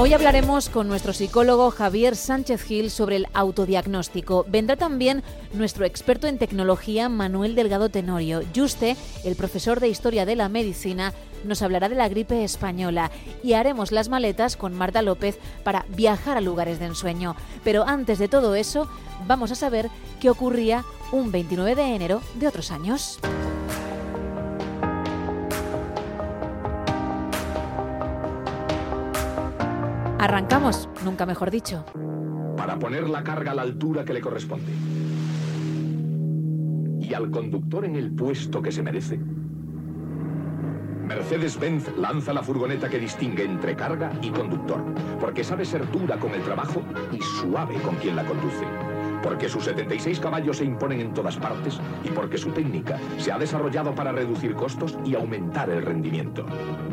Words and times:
Hoy 0.00 0.14
hablaremos 0.14 0.70
con 0.70 0.88
nuestro 0.88 1.12
psicólogo 1.12 1.70
Javier 1.70 2.16
Sánchez 2.16 2.62
Gil 2.62 2.90
sobre 2.90 3.16
el 3.16 3.26
autodiagnóstico. 3.34 4.46
Vendrá 4.48 4.76
también 4.76 5.22
nuestro 5.52 5.84
experto 5.84 6.26
en 6.26 6.38
tecnología 6.38 7.10
Manuel 7.10 7.54
Delgado 7.54 7.90
Tenorio. 7.90 8.40
Juste, 8.56 8.96
el 9.26 9.36
profesor 9.36 9.78
de 9.78 9.88
Historia 9.88 10.24
de 10.24 10.36
la 10.36 10.48
Medicina, 10.48 11.12
nos 11.44 11.60
hablará 11.60 11.90
de 11.90 11.96
la 11.96 12.08
gripe 12.08 12.42
española 12.44 13.10
y 13.42 13.52
haremos 13.52 13.92
las 13.92 14.08
maletas 14.08 14.56
con 14.56 14.72
Marta 14.72 15.02
López 15.02 15.38
para 15.64 15.84
viajar 15.90 16.38
a 16.38 16.40
lugares 16.40 16.78
de 16.78 16.86
ensueño. 16.86 17.36
Pero 17.62 17.86
antes 17.86 18.18
de 18.18 18.28
todo 18.28 18.54
eso, 18.54 18.88
vamos 19.26 19.52
a 19.52 19.54
saber 19.54 19.90
qué 20.18 20.30
ocurría 20.30 20.82
un 21.12 21.30
29 21.30 21.74
de 21.74 21.94
enero 21.94 22.22
de 22.36 22.48
otros 22.48 22.70
años. 22.70 23.20
Arrancamos, 30.20 30.86
nunca 31.02 31.24
mejor 31.24 31.50
dicho. 31.50 31.82
Para 32.54 32.78
poner 32.78 33.08
la 33.08 33.24
carga 33.24 33.52
a 33.52 33.54
la 33.54 33.62
altura 33.62 34.04
que 34.04 34.12
le 34.12 34.20
corresponde. 34.20 34.70
Y 37.00 37.14
al 37.14 37.30
conductor 37.30 37.86
en 37.86 37.96
el 37.96 38.14
puesto 38.14 38.60
que 38.60 38.70
se 38.70 38.82
merece. 38.82 39.18
Mercedes-Benz 41.06 41.96
lanza 41.96 42.34
la 42.34 42.42
furgoneta 42.42 42.90
que 42.90 42.98
distingue 42.98 43.44
entre 43.44 43.74
carga 43.74 44.12
y 44.20 44.28
conductor, 44.28 44.84
porque 45.18 45.42
sabe 45.42 45.64
ser 45.64 45.90
dura 45.90 46.18
con 46.18 46.34
el 46.34 46.42
trabajo 46.42 46.82
y 47.10 47.22
suave 47.22 47.76
con 47.76 47.96
quien 47.96 48.14
la 48.14 48.26
conduce 48.26 48.66
porque 49.22 49.48
sus 49.48 49.64
76 49.64 50.20
caballos 50.20 50.58
se 50.58 50.64
imponen 50.64 51.00
en 51.00 51.14
todas 51.14 51.36
partes 51.36 51.80
y 52.04 52.08
porque 52.08 52.38
su 52.38 52.50
técnica 52.50 52.98
se 53.18 53.32
ha 53.32 53.38
desarrollado 53.38 53.94
para 53.94 54.12
reducir 54.12 54.54
costos 54.54 54.96
y 55.04 55.14
aumentar 55.14 55.70
el 55.70 55.82
rendimiento. 55.82 56.44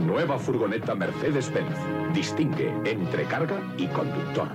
Nueva 0.05 0.37
furgoneta 0.37 0.95
Mercedes-Benz. 0.95 2.13
Distingue 2.13 2.73
entre 2.85 3.25
carga 3.25 3.61
y 3.77 3.87
conductor. 3.87 4.47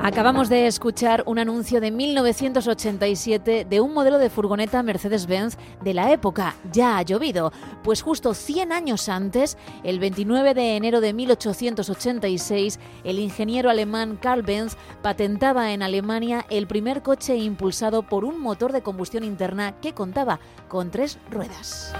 Acabamos 0.00 0.48
de 0.48 0.68
escuchar 0.68 1.24
un 1.26 1.40
anuncio 1.40 1.80
de 1.80 1.90
1987 1.90 3.66
de 3.68 3.80
un 3.80 3.92
modelo 3.92 4.18
de 4.18 4.30
furgoneta 4.30 4.82
Mercedes-Benz 4.82 5.58
de 5.82 5.92
la 5.92 6.12
época. 6.12 6.54
Ya 6.72 6.96
ha 6.96 7.02
llovido, 7.02 7.52
pues 7.82 8.00
justo 8.02 8.32
100 8.32 8.72
años 8.72 9.08
antes, 9.08 9.58
el 9.82 9.98
29 9.98 10.54
de 10.54 10.76
enero 10.76 11.00
de 11.00 11.12
1886, 11.12 12.78
el 13.02 13.18
ingeniero 13.18 13.70
alemán 13.70 14.18
Karl 14.22 14.42
Benz 14.42 14.76
patentaba 15.02 15.72
en 15.72 15.82
Alemania 15.82 16.46
el 16.48 16.68
primer 16.68 17.02
coche 17.02 17.36
impulsado 17.36 18.02
por 18.02 18.24
un 18.24 18.40
motor 18.40 18.72
de 18.72 18.82
combustión 18.82 19.24
interna 19.24 19.80
que 19.80 19.94
contaba 19.94 20.38
con 20.68 20.90
tres 20.90 21.18
ruedas. 21.28 21.92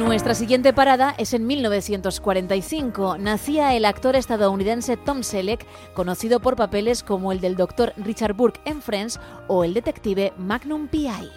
Nuestra 0.00 0.34
siguiente 0.34 0.72
parada 0.72 1.14
es 1.18 1.34
en 1.34 1.46
1945. 1.46 3.18
Nacía 3.18 3.76
el 3.76 3.84
actor 3.84 4.16
estadounidense 4.16 4.96
Tom 4.96 5.22
Selleck, 5.22 5.66
conocido 5.92 6.40
por 6.40 6.56
papeles 6.56 7.02
como 7.02 7.32
el 7.32 7.40
del 7.40 7.54
Dr. 7.54 7.92
Richard 7.98 8.32
Burke 8.32 8.62
en 8.64 8.80
Friends 8.80 9.20
o 9.46 9.62
el 9.62 9.74
detective 9.74 10.32
Magnum 10.38 10.88
P.I. 10.88 11.30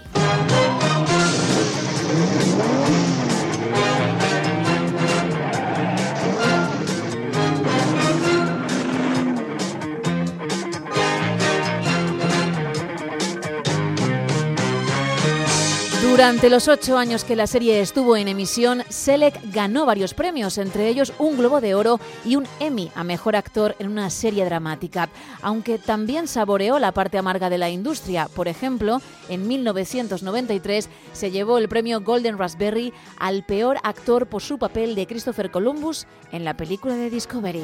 Durante 16.13 16.51
los 16.51 16.67
ocho 16.67 16.99
años 16.99 17.23
que 17.23 17.35
la 17.35 17.47
serie 17.47 17.81
estuvo 17.81 18.15
en 18.15 18.27
emisión, 18.27 18.83
Selleck 18.87 19.35
ganó 19.51 19.87
varios 19.87 20.13
premios, 20.13 20.59
entre 20.59 20.87
ellos 20.87 21.11
un 21.17 21.39
Globo 21.39 21.59
de 21.59 21.73
Oro 21.73 21.99
y 22.23 22.35
un 22.35 22.45
Emmy 22.59 22.91
a 22.93 23.03
Mejor 23.03 23.35
Actor 23.35 23.75
en 23.79 23.87
una 23.87 24.11
serie 24.11 24.45
dramática, 24.45 25.09
aunque 25.41 25.79
también 25.79 26.27
saboreó 26.27 26.77
la 26.77 26.91
parte 26.91 27.17
amarga 27.17 27.49
de 27.49 27.57
la 27.57 27.71
industria. 27.71 28.27
Por 28.27 28.47
ejemplo, 28.47 29.01
en 29.27 29.47
1993 29.47 30.87
se 31.13 31.31
llevó 31.31 31.57
el 31.57 31.67
premio 31.67 32.01
Golden 32.01 32.37
Raspberry 32.37 32.93
al 33.17 33.43
peor 33.43 33.77
actor 33.81 34.27
por 34.27 34.43
su 34.43 34.59
papel 34.59 34.93
de 34.93 35.07
Christopher 35.07 35.49
Columbus 35.49 36.05
en 36.31 36.45
la 36.45 36.55
película 36.55 36.93
de 36.93 37.09
Discovery. 37.09 37.63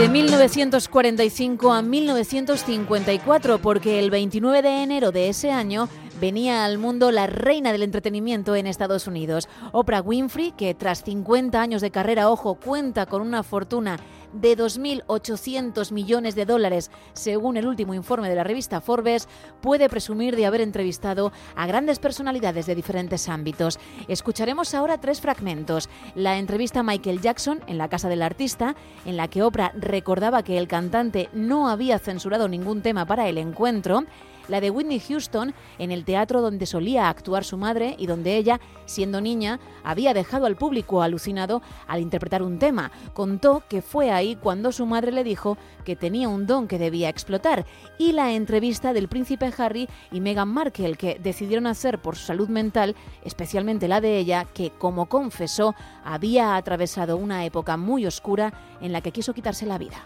De 0.00 0.08
1945 0.08 1.74
a 1.74 1.82
1954, 1.82 3.58
porque 3.58 3.98
el 3.98 4.10
29 4.10 4.62
de 4.62 4.82
enero 4.82 5.12
de 5.12 5.28
ese 5.28 5.50
año 5.50 5.90
venía 6.18 6.64
al 6.64 6.78
mundo 6.78 7.10
la 7.10 7.26
reina 7.26 7.70
del 7.70 7.82
entretenimiento 7.82 8.56
en 8.56 8.66
Estados 8.66 9.06
Unidos, 9.06 9.46
Oprah 9.72 10.00
Winfrey, 10.00 10.52
que 10.52 10.74
tras 10.74 11.04
50 11.04 11.60
años 11.60 11.82
de 11.82 11.90
carrera, 11.90 12.30
ojo, 12.30 12.54
cuenta 12.54 13.04
con 13.04 13.20
una 13.20 13.42
fortuna 13.42 13.98
de 14.32 14.56
2.800 14.56 15.92
millones 15.92 16.34
de 16.34 16.46
dólares, 16.46 16.90
según 17.12 17.56
el 17.56 17.66
último 17.66 17.94
informe 17.94 18.28
de 18.28 18.34
la 18.34 18.44
revista 18.44 18.80
Forbes, 18.80 19.28
puede 19.60 19.88
presumir 19.88 20.36
de 20.36 20.46
haber 20.46 20.60
entrevistado 20.60 21.32
a 21.56 21.66
grandes 21.66 21.98
personalidades 21.98 22.66
de 22.66 22.74
diferentes 22.74 23.28
ámbitos. 23.28 23.78
Escucharemos 24.08 24.74
ahora 24.74 24.98
tres 24.98 25.20
fragmentos. 25.20 25.88
La 26.14 26.38
entrevista 26.38 26.80
a 26.80 26.84
Michael 26.84 27.20
Jackson 27.20 27.60
en 27.66 27.78
la 27.78 27.88
casa 27.88 28.08
del 28.08 28.22
artista, 28.22 28.74
en 29.04 29.16
la 29.16 29.28
que 29.28 29.42
Oprah 29.42 29.72
recordaba 29.76 30.42
que 30.42 30.58
el 30.58 30.68
cantante 30.68 31.28
no 31.32 31.68
había 31.68 31.98
censurado 31.98 32.48
ningún 32.48 32.82
tema 32.82 33.06
para 33.06 33.28
el 33.28 33.38
encuentro, 33.38 34.04
la 34.50 34.60
de 34.60 34.70
Whitney 34.70 35.00
Houston 35.00 35.54
en 35.78 35.90
el 35.90 36.04
teatro 36.04 36.42
donde 36.42 36.66
solía 36.66 37.08
actuar 37.08 37.44
su 37.44 37.56
madre 37.56 37.94
y 37.98 38.06
donde 38.06 38.36
ella, 38.36 38.60
siendo 38.84 39.20
niña, 39.20 39.60
había 39.84 40.12
dejado 40.12 40.46
al 40.46 40.56
público 40.56 41.02
alucinado 41.02 41.62
al 41.86 42.00
interpretar 42.00 42.42
un 42.42 42.58
tema. 42.58 42.90
Contó 43.14 43.62
que 43.68 43.80
fue 43.80 44.10
ahí 44.10 44.36
cuando 44.36 44.72
su 44.72 44.84
madre 44.86 45.12
le 45.12 45.24
dijo 45.24 45.56
que 45.84 45.96
tenía 45.96 46.28
un 46.28 46.46
don 46.46 46.68
que 46.68 46.78
debía 46.78 47.08
explotar 47.08 47.64
y 47.98 48.12
la 48.12 48.32
entrevista 48.32 48.92
del 48.92 49.08
príncipe 49.08 49.52
Harry 49.56 49.88
y 50.10 50.20
Meghan 50.20 50.48
Markle 50.48 50.96
que 50.96 51.18
decidieron 51.22 51.66
hacer 51.66 52.00
por 52.00 52.16
su 52.16 52.26
salud 52.26 52.48
mental, 52.48 52.96
especialmente 53.24 53.88
la 53.88 54.00
de 54.00 54.18
ella, 54.18 54.46
que 54.52 54.70
como 54.70 55.06
confesó 55.06 55.74
había 56.04 56.56
atravesado 56.56 57.16
una 57.16 57.44
época 57.44 57.76
muy 57.76 58.06
oscura 58.06 58.52
en 58.80 58.92
la 58.92 59.00
que 59.00 59.12
quiso 59.12 59.32
quitarse 59.32 59.66
la 59.66 59.78
vida. 59.78 59.96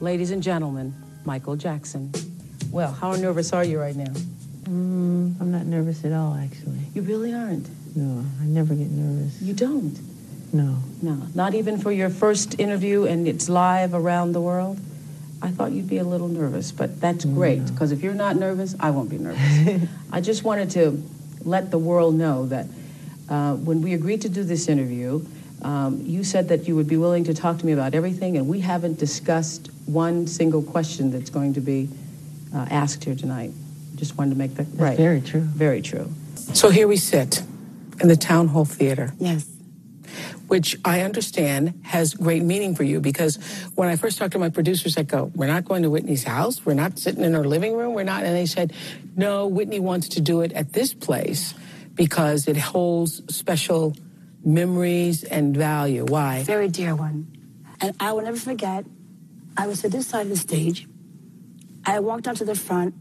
Ladies 0.00 0.32
and 0.32 0.42
gentlemen, 0.42 0.94
Michael 1.24 1.58
Jackson. 1.58 2.10
Well, 2.74 2.90
how 2.90 3.12
nervous 3.12 3.52
are 3.52 3.62
you 3.62 3.78
right 3.78 3.94
now? 3.94 4.12
Mm, 4.64 5.40
I'm 5.40 5.52
not 5.52 5.64
nervous 5.64 6.04
at 6.04 6.10
all, 6.10 6.34
actually. 6.34 6.80
You 6.92 7.02
really 7.02 7.32
aren't? 7.32 7.68
No, 7.96 8.24
I 8.42 8.46
never 8.46 8.74
get 8.74 8.90
nervous. 8.90 9.40
You 9.40 9.54
don't? 9.54 9.96
No. 10.52 10.78
No, 11.00 11.22
not 11.36 11.54
even 11.54 11.78
for 11.78 11.92
your 11.92 12.10
first 12.10 12.58
interview 12.58 13.04
and 13.04 13.28
it's 13.28 13.48
live 13.48 13.94
around 13.94 14.32
the 14.32 14.40
world? 14.40 14.80
I 15.40 15.50
thought 15.50 15.70
you'd 15.70 15.88
be 15.88 15.98
a 15.98 16.04
little 16.04 16.26
nervous, 16.26 16.72
but 16.72 17.00
that's 17.00 17.24
great 17.24 17.60
no. 17.60 17.70
because 17.70 17.92
if 17.92 18.02
you're 18.02 18.12
not 18.12 18.34
nervous, 18.34 18.74
I 18.80 18.90
won't 18.90 19.08
be 19.08 19.18
nervous. 19.18 19.88
I 20.10 20.20
just 20.20 20.42
wanted 20.42 20.70
to 20.72 21.00
let 21.44 21.70
the 21.70 21.78
world 21.78 22.16
know 22.16 22.46
that 22.46 22.66
uh, 23.28 23.54
when 23.54 23.82
we 23.82 23.94
agreed 23.94 24.22
to 24.22 24.28
do 24.28 24.42
this 24.42 24.68
interview, 24.68 25.24
um, 25.62 26.02
you 26.04 26.24
said 26.24 26.48
that 26.48 26.66
you 26.66 26.74
would 26.74 26.88
be 26.88 26.96
willing 26.96 27.22
to 27.22 27.34
talk 27.34 27.58
to 27.58 27.66
me 27.66 27.70
about 27.70 27.94
everything, 27.94 28.36
and 28.36 28.48
we 28.48 28.58
haven't 28.58 28.98
discussed 28.98 29.70
one 29.86 30.26
single 30.26 30.60
question 30.60 31.12
that's 31.12 31.30
going 31.30 31.54
to 31.54 31.60
be 31.60 31.88
uh, 32.54 32.66
asked 32.70 33.04
here 33.04 33.14
tonight. 33.14 33.50
Just 33.96 34.16
wanted 34.18 34.30
to 34.30 34.36
make 34.36 34.54
that 34.56 34.64
That's 34.64 34.78
right. 34.80 34.96
very 34.96 35.20
true. 35.20 35.40
Very 35.40 35.82
true. 35.82 36.10
So 36.54 36.70
here 36.70 36.88
we 36.88 36.96
sit 36.96 37.42
in 38.00 38.08
the 38.08 38.16
Town 38.16 38.48
Hall 38.48 38.64
Theater, 38.64 39.12
Yes. 39.18 39.46
which 40.48 40.76
I 40.84 41.00
understand 41.02 41.80
has 41.84 42.14
great 42.14 42.42
meaning 42.42 42.74
for 42.74 42.82
you 42.82 43.00
because 43.00 43.36
when 43.74 43.88
I 43.88 43.96
first 43.96 44.18
talked 44.18 44.32
to 44.32 44.38
my 44.38 44.48
producers, 44.50 44.96
I 44.98 45.02
go, 45.04 45.30
We're 45.34 45.46
not 45.46 45.64
going 45.64 45.82
to 45.82 45.90
Whitney's 45.90 46.24
house. 46.24 46.64
We're 46.66 46.74
not 46.74 46.98
sitting 46.98 47.22
in 47.24 47.32
her 47.34 47.44
living 47.44 47.74
room. 47.76 47.94
We're 47.94 48.04
not. 48.04 48.24
And 48.24 48.34
they 48.34 48.46
said, 48.46 48.72
No, 49.16 49.46
Whitney 49.46 49.80
wants 49.80 50.08
to 50.10 50.20
do 50.20 50.40
it 50.42 50.52
at 50.52 50.72
this 50.72 50.92
place 50.92 51.54
because 51.94 52.48
it 52.48 52.56
holds 52.56 53.22
special 53.34 53.94
memories 54.44 55.24
and 55.24 55.56
value. 55.56 56.04
Why? 56.04 56.42
very 56.42 56.68
dear 56.68 56.94
one. 56.94 57.30
And 57.80 57.94
I 58.00 58.12
will 58.12 58.22
never 58.22 58.36
forget, 58.36 58.84
I 59.56 59.66
was 59.66 59.84
at 59.84 59.92
this 59.92 60.06
side 60.08 60.22
of 60.22 60.28
the 60.30 60.36
stage. 60.36 60.86
I 61.86 62.00
walked 62.00 62.26
out 62.26 62.36
to 62.36 62.44
the 62.44 62.54
front, 62.54 62.94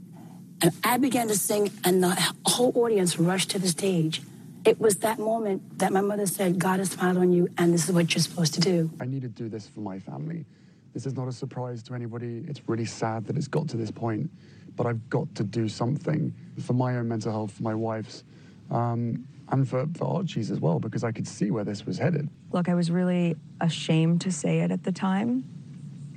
And 0.61 0.71
I 0.83 0.97
began 0.97 1.27
to 1.27 1.35
sing, 1.35 1.71
and 1.83 2.01
the 2.01 2.33
whole 2.45 2.71
audience 2.75 3.19
rushed 3.19 3.49
to 3.51 3.59
the 3.59 3.67
stage. 3.67 4.21
It 4.65 4.79
was 4.79 4.97
that 4.97 5.19
moment 5.19 5.79
that 5.79 5.91
my 5.91 5.99
mother 5.99 6.25
said, 6.25 6.57
God 6.57 6.79
has 6.79 6.91
smiled 6.91 7.17
on 7.17 7.33
you, 7.33 7.49
and 7.57 7.73
this 7.73 7.89
is 7.89 7.93
what 7.93 8.13
you're 8.13 8.21
supposed 8.21 8.53
to 8.53 8.61
do. 8.61 8.89
I 9.01 9.05
need 9.05 9.23
to 9.23 9.27
do 9.27 9.49
this 9.49 9.67
for 9.67 9.81
my 9.81 9.99
family. 9.99 10.45
This 10.93 11.05
is 11.05 11.15
not 11.15 11.27
a 11.27 11.33
surprise 11.33 11.83
to 11.83 11.95
anybody. 11.95 12.45
It's 12.47 12.61
really 12.69 12.85
sad 12.85 13.25
that 13.27 13.35
it's 13.35 13.47
got 13.47 13.67
to 13.69 13.77
this 13.77 13.91
point, 13.91 14.29
but 14.77 14.85
I've 14.85 15.09
got 15.09 15.33
to 15.35 15.43
do 15.43 15.67
something 15.67 16.33
for 16.61 16.73
my 16.73 16.95
own 16.95 17.09
mental 17.09 17.31
health, 17.31 17.51
for 17.51 17.63
my 17.63 17.75
wife's, 17.75 18.23
um, 18.71 19.27
and 19.49 19.67
for, 19.67 19.85
for 19.97 20.05
Archie's 20.17 20.49
as 20.49 20.61
well, 20.61 20.79
because 20.79 21.03
I 21.03 21.11
could 21.11 21.27
see 21.27 21.51
where 21.51 21.65
this 21.65 21.85
was 21.85 21.97
headed. 21.97 22.29
Look, 22.53 22.69
I 22.69 22.73
was 22.73 22.89
really 22.89 23.35
ashamed 23.59 24.21
to 24.21 24.31
say 24.31 24.59
it 24.59 24.71
at 24.71 24.83
the 24.83 24.93
time 24.93 25.43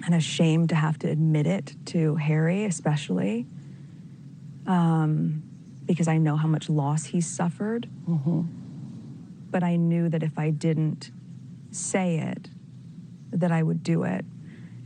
and 0.05 0.15
ashamed 0.15 0.69
to 0.69 0.75
have 0.75 0.99
to 1.01 1.09
admit 1.09 1.47
it 1.47 1.75
to 1.87 2.17
Harry, 2.17 2.65
especially, 2.65 3.47
um, 4.67 5.43
because 5.85 6.09
I 6.09 6.19
know 6.19 6.37
how 6.37 6.49
much 6.49 6.69
loss 6.69 7.05
he 7.07 7.21
suffered. 7.21 7.89
But 9.51 9.63
I 9.63 9.77
knew 9.77 10.09
that 10.09 10.23
if 10.23 10.39
I 10.39 10.51
didn't 10.51 11.11
say 11.71 12.19
it, 12.19 12.51
that 13.33 13.51
I 13.53 13.63
would 13.63 13.83
do 13.83 14.03
it. 14.05 14.25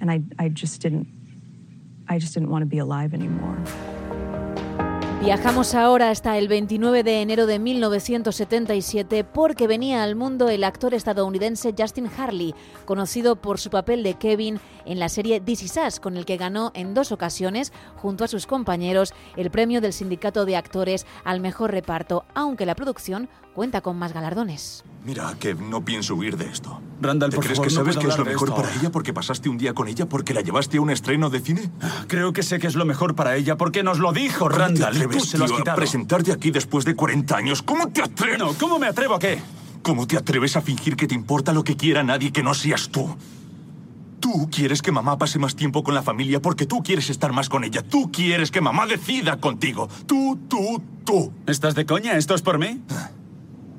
And 0.01 0.11
I, 0.11 0.23
I 0.39 0.49
just 0.49 0.81
didn't, 0.81 1.07
I 2.09 2.19
just 2.19 2.35
didn't 2.35 2.51
want 2.51 2.62
to 2.62 2.67
be 2.67 2.79
alive 2.79 3.12
anymore. 3.15 3.59
Viajamos 5.20 5.75
ahora 5.75 6.08
hasta 6.08 6.38
el 6.38 6.49
29 6.49 7.02
de 7.02 7.20
enero 7.20 7.44
de 7.44 7.58
1977 7.58 9.22
porque 9.22 9.67
venía 9.67 10.02
al 10.02 10.17
mundo 10.17 10.49
el 10.49 10.64
actor 10.64 10.94
estadounidense 10.94 11.75
Justin 11.78 12.08
Harley, 12.17 12.55
conocido 12.87 13.37
por 13.37 13.61
su 13.61 13.69
papel 13.69 14.02
de 14.02 14.14
Kevin 14.14 14.61
en 14.87 14.99
la 14.99 15.11
serie 15.11 15.38
This 15.38 15.62
Is 15.62 16.00
con 16.00 16.17
el 16.17 16.25
que 16.25 16.38
ganó 16.38 16.72
en 16.75 16.94
dos 16.94 17.12
ocasiones, 17.12 17.70
junto 17.96 18.25
a 18.25 18.28
sus 18.28 18.46
compañeros, 18.46 19.12
el 19.37 19.50
premio 19.50 19.82
del 19.82 19.93
Sindicato 19.93 20.46
de 20.46 20.56
Actores 20.56 21.05
al 21.23 21.40
Mejor 21.40 21.70
Reparto, 21.70 22.25
aunque 22.34 22.64
la 22.64 22.75
producción 22.75 23.28
cuenta 23.55 23.81
con 23.81 23.99
más 23.99 24.12
galardones. 24.12 24.85
Mira, 25.05 25.35
que 25.38 25.55
no 25.55 25.85
pienso 25.85 26.14
huir 26.14 26.37
de 26.37 26.47
esto. 26.47 26.81
Randall, 27.00 27.31
¿Te 27.31 27.37
por 27.37 27.44
crees 27.44 27.58
favor, 27.58 27.69
que 27.69 27.75
no 27.75 27.81
sabes 27.81 27.97
que 27.97 28.06
es 28.08 28.19
lo 28.19 28.25
mejor 28.25 28.55
para 28.55 28.75
ella 28.75 28.91
porque 28.91 29.12
pasaste 29.12 29.49
un 29.49 29.56
día 29.58 29.73
con 29.75 29.88
ella, 29.88 30.06
porque 30.06 30.35
la 30.35 30.43
llevaste 30.43 30.76
a 30.76 30.81
un 30.81 30.91
estreno 30.91 31.31
de 31.31 31.41
cine? 31.41 31.70
Creo 32.06 32.32
que 32.32 32.43
sé 32.43 32.58
que 32.58 32.67
es 32.67 32.75
lo 32.75 32.85
mejor 32.85 33.14
para 33.14 33.37
ella 33.37 33.56
porque 33.56 33.82
nos 33.82 33.99
lo 33.99 34.12
dijo 34.12 34.44
¿Cómo 34.47 34.56
te 34.56 34.58
Randall 34.58 34.97
y 34.97 34.99
tú 34.99 35.05
atreves, 35.05 35.29
se 35.29 35.38
lo 35.38 35.44
has 35.44 35.52
tío, 35.52 35.73
a 35.73 35.75
presentarte 35.75 36.32
aquí 36.32 36.50
después 36.50 36.85
de 36.85 36.94
40 36.94 37.37
años? 37.37 37.62
¿Cómo 37.62 37.88
te 37.88 38.02
atreves? 38.02 38.38
No, 38.38 38.52
¿cómo 38.55 38.79
me 38.79 38.87
atrevo 38.87 39.14
a 39.14 39.19
qué? 39.19 39.41
¿Cómo 39.82 40.06
te 40.06 40.17
atreves 40.19 40.56
a 40.56 40.61
fingir 40.61 40.97
que 40.97 41.06
te 41.06 41.14
importa 41.14 41.55
lo 41.55 41.64
que 41.64 41.76
quiera 41.76 42.02
nadie 42.02 42.32
que 42.32 42.43
no 42.43 42.52
seas 42.52 42.91
tú? 42.91 43.17
Tú 44.20 44.50
quieres 44.50 44.82
que 44.82 44.93
mamá 44.93 45.17
pase 45.17 45.38
más 45.38 45.56
tiempo 45.56 45.82
con 45.82 45.94
la 45.94 46.02
familia 46.02 46.43
porque 46.43 46.67
tú 46.67 46.82
quieres 46.82 47.08
estar 47.08 47.32
más 47.32 47.49
con 47.49 47.64
ella. 47.64 47.82
Tú 47.82 48.12
quieres 48.12 48.50
que 48.50 48.61
mamá 48.61 48.87
decida 48.87 49.38
contigo. 49.38 49.88
Tú, 50.06 50.38
tú, 50.47 50.82
tú. 51.05 51.32
¿Estás 51.47 51.75
de 51.75 51.87
coña? 51.87 52.19
¿Esto 52.19 52.35
es 52.35 52.43
por 52.43 52.58
mí? 52.58 52.82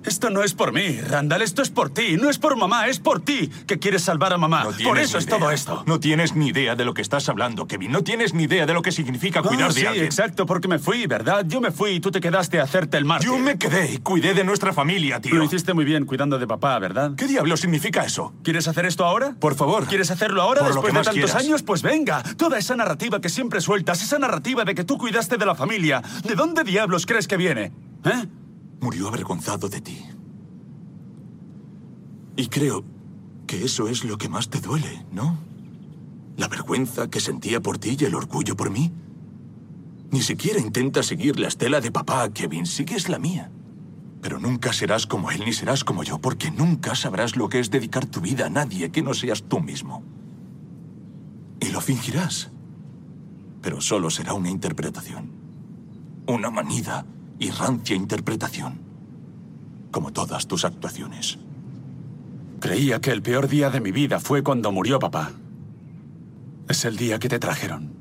Esto 0.03 0.29
no 0.29 0.43
es 0.43 0.53
por 0.53 0.73
mí, 0.73 0.99
Randall, 0.99 1.41
esto 1.43 1.61
es 1.61 1.69
por 1.69 1.89
ti. 1.91 2.17
No 2.17 2.29
es 2.29 2.37
por 2.39 2.55
mamá, 2.57 2.87
es 2.87 2.99
por 2.99 3.21
ti 3.21 3.49
que 3.67 3.77
quieres 3.79 4.03
salvar 4.03 4.33
a 4.33 4.37
mamá. 4.37 4.63
No 4.63 4.71
por 4.83 4.97
eso 4.97 5.17
es 5.17 5.25
todo 5.27 5.51
esto. 5.51 5.83
No 5.85 5.99
tienes 5.99 6.35
ni 6.35 6.47
idea 6.47 6.75
de 6.75 6.85
lo 6.85 6.93
que 6.93 7.01
estás 7.01 7.29
hablando, 7.29 7.67
Kevin. 7.67 7.91
No 7.91 8.03
tienes 8.03 8.33
ni 8.33 8.43
idea 8.43 8.65
de 8.65 8.73
lo 8.73 8.81
que 8.81 8.91
significa 8.91 9.41
cuidar 9.43 9.69
Ah, 9.69 9.73
de 9.73 9.79
sí, 9.81 9.85
alguien. 9.85 10.05
exacto, 10.05 10.45
porque 10.45 10.67
me 10.67 10.79
fui, 10.79 11.05
¿verdad? 11.07 11.45
Yo 11.47 11.61
me 11.61 11.71
fui 11.71 11.91
y 11.91 11.99
tú 11.99 12.09
te 12.11 12.19
quedaste 12.19 12.59
a 12.59 12.63
hacerte 12.63 12.97
el 12.97 13.05
mártir. 13.05 13.29
Yo 13.29 13.37
me 13.37 13.57
quedé 13.57 13.93
y 13.93 13.97
cuidé 13.99 14.33
de 14.33 14.43
nuestra 14.43 14.73
familia, 14.73 15.19
tío. 15.21 15.35
Lo 15.35 15.43
hiciste 15.43 15.73
muy 15.73 15.85
bien 15.85 16.05
cuidando 16.05 16.39
de 16.39 16.47
papá, 16.47 16.77
¿verdad? 16.79 17.11
¿Qué 17.15 17.27
diablo 17.27 17.55
significa 17.57 18.03
eso? 18.03 18.33
¿Quieres 18.43 18.67
hacer 18.67 18.85
esto 18.87 19.05
ahora? 19.05 19.35
Por 19.39 19.55
favor. 19.55 19.85
¿Quieres 19.85 20.09
hacerlo 20.09 20.41
ahora 20.41 20.61
Por 20.61 20.69
lo 20.69 20.75
después 20.75 20.93
de 20.93 20.97
tantos 20.99 21.13
quieras. 21.13 21.35
años? 21.35 21.63
Pues 21.63 21.81
venga, 21.83 22.23
toda 22.37 22.57
esa 22.57 22.75
narrativa 22.75 23.21
que 23.21 23.29
siempre 23.29 23.61
sueltas, 23.61 24.01
esa 24.01 24.17
narrativa 24.17 24.65
de 24.65 24.73
que 24.75 24.83
tú 24.83 24.97
cuidaste 24.97 25.37
de 25.37 25.45
la 25.45 25.53
familia, 25.55 26.01
¿de 26.23 26.33
dónde 26.35 26.63
diablos 26.63 27.05
crees 27.05 27.27
que 27.27 27.37
viene? 27.37 27.71
¿Eh? 28.03 28.25
Murió 28.81 29.07
avergonzado 29.07 29.69
de 29.69 29.79
ti. 29.79 30.05
Y 32.35 32.47
creo 32.47 32.83
que 33.45 33.63
eso 33.63 33.87
es 33.87 34.03
lo 34.03 34.17
que 34.17 34.27
más 34.27 34.49
te 34.49 34.59
duele, 34.59 35.05
¿no? 35.11 35.37
La 36.37 36.47
vergüenza 36.47 37.09
que 37.09 37.19
sentía 37.19 37.61
por 37.61 37.77
ti 37.77 37.95
y 37.99 38.05
el 38.05 38.15
orgullo 38.15 38.55
por 38.55 38.71
mí. 38.71 38.91
Ni 40.09 40.21
siquiera 40.21 40.59
intenta 40.59 41.03
seguir 41.03 41.39
la 41.39 41.47
estela 41.47 41.79
de 41.79 41.91
papá, 41.91 42.27
Kevin. 42.33 42.65
Sigues 42.65 43.07
la 43.07 43.19
mía. 43.19 43.51
Pero 44.21 44.39
nunca 44.39 44.73
serás 44.73 45.05
como 45.05 45.31
él 45.31 45.43
ni 45.45 45.53
serás 45.53 45.83
como 45.83 46.03
yo, 46.03 46.19
porque 46.19 46.51
nunca 46.51 46.95
sabrás 46.95 47.35
lo 47.35 47.49
que 47.49 47.59
es 47.59 47.71
dedicar 47.71 48.05
tu 48.05 48.21
vida 48.21 48.47
a 48.47 48.49
nadie 48.49 48.91
que 48.91 49.03
no 49.03 49.13
seas 49.13 49.43
tú 49.43 49.59
mismo. 49.59 50.03
Y 51.59 51.69
lo 51.69 51.81
fingirás. 51.81 52.51
Pero 53.61 53.79
solo 53.79 54.09
será 54.09 54.33
una 54.33 54.49
interpretación. 54.49 55.31
Una 56.27 56.49
manida 56.49 57.05
y 57.41 57.49
rancia 57.49 57.95
interpretación. 57.95 58.79
Como 59.89 60.13
todas 60.13 60.47
tus 60.47 60.63
actuaciones. 60.63 61.39
Creía 62.59 63.01
que 63.01 63.09
el 63.09 63.23
peor 63.23 63.47
día 63.47 63.71
de 63.71 63.81
mi 63.81 63.91
vida 63.91 64.19
fue 64.19 64.43
cuando 64.43 64.71
murió 64.71 64.99
papá. 64.99 65.31
Es 66.69 66.85
el 66.85 66.95
día 66.97 67.17
que 67.17 67.29
te 67.29 67.39
trajeron. 67.39 67.93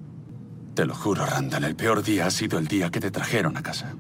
Te 0.74 0.84
lo 0.84 0.94
juro, 0.94 1.24
Randall, 1.24 1.64
el 1.64 1.74
peor 1.74 2.02
día 2.02 2.26
ha 2.26 2.30
sido 2.30 2.58
el 2.58 2.68
día 2.68 2.90
que 2.90 3.00
te 3.00 3.10
trajeron 3.10 3.56
a 3.56 3.62
casa. 3.62 3.94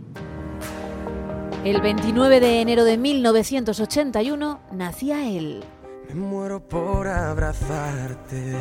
El 1.64 1.80
29 1.80 2.38
de 2.38 2.60
enero 2.60 2.84
de 2.84 2.98
1981 2.98 4.60
nacía 4.72 5.26
él. 5.26 5.64
Me 6.08 6.14
muero 6.16 6.60
por 6.68 7.08
abrazarte 7.08 8.56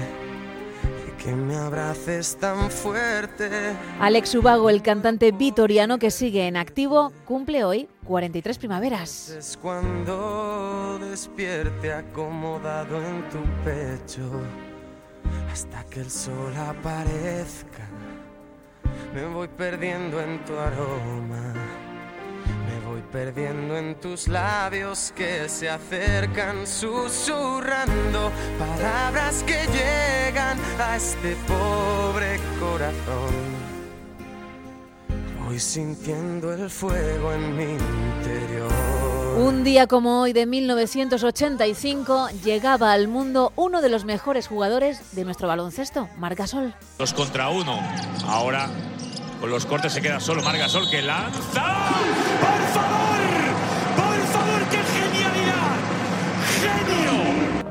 que 1.23 1.33
me 1.33 1.55
abraces 1.55 2.37
tan 2.37 2.71
fuerte. 2.71 3.49
Alex 3.99 4.35
Ubago, 4.35 4.69
el 4.69 4.81
cantante 4.81 5.31
vitoriano 5.31 5.99
que 5.99 6.11
sigue 6.11 6.47
en 6.47 6.57
activo, 6.57 7.11
cumple 7.25 7.63
hoy 7.63 7.89
43 8.05 8.57
primaveras. 8.57 9.29
Es 9.29 9.57
cuando 9.57 10.97
despierte 10.99 11.93
acomodado 11.93 12.97
en 12.97 13.29
tu 13.29 13.39
pecho 13.63 14.29
hasta 15.51 15.83
que 15.85 16.01
el 16.01 16.09
sol 16.09 16.53
aparezca. 16.55 17.87
Me 19.13 19.25
voy 19.25 19.47
perdiendo 19.47 20.21
en 20.21 20.43
tu 20.45 20.53
aroma. 20.57 21.53
Voy 22.99 23.07
perdiendo 23.13 23.77
en 23.77 23.95
tus 23.95 24.27
labios 24.27 25.13
que 25.15 25.47
se 25.47 25.69
acercan 25.69 26.67
susurrando 26.67 28.29
palabras 28.59 29.41
que 29.43 29.55
llegan 29.67 30.57
a 30.77 30.97
este 30.97 31.37
pobre 31.47 32.41
corazón. 32.59 33.33
Voy 35.45 35.59
sintiendo 35.59 36.51
el 36.51 36.69
fuego 36.69 37.31
en 37.31 37.55
mi 37.55 37.63
interior. 37.63 38.69
Un 39.37 39.63
día 39.63 39.87
como 39.87 40.19
hoy 40.19 40.33
de 40.33 40.45
1985 40.45 42.27
llegaba 42.43 42.91
al 42.91 43.07
mundo 43.07 43.53
uno 43.55 43.81
de 43.81 43.87
los 43.87 44.03
mejores 44.03 44.47
jugadores 44.47 45.15
de 45.15 45.23
nuestro 45.23 45.47
baloncesto, 45.47 46.09
Marc 46.17 46.37
Gasol. 46.37 46.73
Dos 46.97 47.13
contra 47.13 47.47
uno. 47.47 47.79
Ahora 48.27 48.69
con 49.39 49.49
los 49.49 49.65
cortes 49.65 49.93
se 49.93 50.01
queda 50.01 50.19
solo 50.19 50.43
Margasol 50.43 50.89
que 50.89 51.01
lanza. 51.01 51.39
¡Por 51.39 52.61
favor! 52.73 53.19
¡Por 53.95 54.19
favor! 54.27 54.61
¡Qué 54.69 54.77
genialidad! 54.77 55.77
¡Genio! 56.61 57.69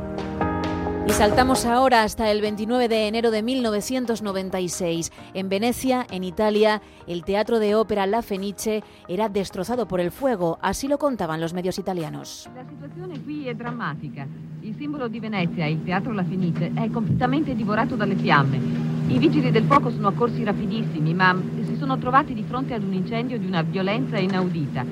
Y 1.07 1.11
saltamos 1.11 1.67
ahora 1.67 2.03
hasta 2.03 2.31
el 2.31 2.41
29 2.41 2.89
de 2.89 3.09
enero 3.09 3.31
de 3.31 3.43
1996. 3.43 5.13
En 5.35 5.49
Venecia, 5.49 6.07
en 6.11 6.25
Italia, 6.25 6.81
el 7.07 7.25
teatro 7.25 7.59
de 7.59 7.75
ópera 7.75 8.07
La 8.07 8.23
Fenice 8.23 8.83
era 9.09 9.29
destrozado 9.29 9.87
por 9.87 10.01
el 10.01 10.11
fuego, 10.11 10.59
así 10.63 10.89
lo 10.89 10.99
contaban 10.99 11.41
los 11.41 11.53
medios 11.53 11.79
italianos. 11.79 12.49
La 12.55 12.65
situazione 12.65 13.21
qui 13.21 13.47
è 13.47 13.55
drammatica. 13.55 14.27
Il 14.63 14.75
simbolo 14.77 15.09
di 15.09 15.21
Venezia, 15.21 15.67
il 15.67 15.83
teatro 15.85 16.13
La 16.13 16.25
Fenice, 16.25 16.73
è 16.75 16.91
completamente 16.91 17.55
divorato 17.55 17.95
dalle 17.95 18.17
fiamme. 18.17 18.98
I 19.09 19.19
vigili 19.19 19.51
del 19.51 19.65
fuoco 19.65 19.91
sono 19.91 20.09
accorsi 20.09 20.45
rapidissimi, 20.45 21.15
ma 21.15 21.35
si 21.65 21.77
sono 21.77 21.97
trovati 21.97 22.35
di 22.35 22.45
fronte 22.47 22.75
ad 22.75 22.83
un 22.83 22.93
incendio 22.93 23.39
di 23.39 23.47
una 23.47 23.63
violenza 23.63 24.19
inaudita. 24.19 24.85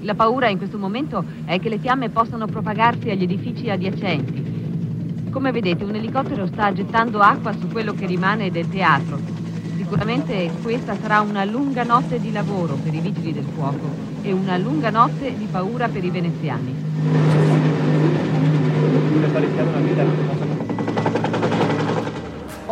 La 0.00 0.14
paura 0.14 0.48
in 0.48 0.58
questo 0.58 0.78
momento 0.78 1.24
è 1.44 1.60
che 1.60 1.68
le 1.68 1.78
fiamme 1.78 2.08
possano 2.08 2.46
propagarsi 2.46 3.08
agli 3.08 3.22
edifici 3.22 3.70
adiacenti. 3.70 5.30
Come 5.30 5.52
vedete, 5.52 5.84
un 5.84 5.94
elicottero 5.94 6.46
sta 6.48 6.72
gettando 6.72 7.20
acqua 7.20 7.52
su 7.52 7.68
quello 7.68 7.94
che 7.94 8.06
rimane 8.06 8.50
del 8.50 8.68
teatro. 8.68 9.20
Sicuramente 9.76 10.50
questa 10.60 10.96
sarà 11.00 11.20
una 11.20 11.44
lunga 11.44 11.84
notte 11.84 12.18
di 12.18 12.32
lavoro 12.32 12.74
per 12.74 12.92
i 12.92 13.00
vigili 13.00 13.32
del 13.32 13.46
fuoco 13.54 13.88
e 14.22 14.32
una 14.32 14.56
lunga 14.56 14.90
notte 14.90 15.36
di 15.36 15.46
paura 15.48 15.86
per 15.88 16.02
i 16.02 16.10
veneziani. 16.10 16.74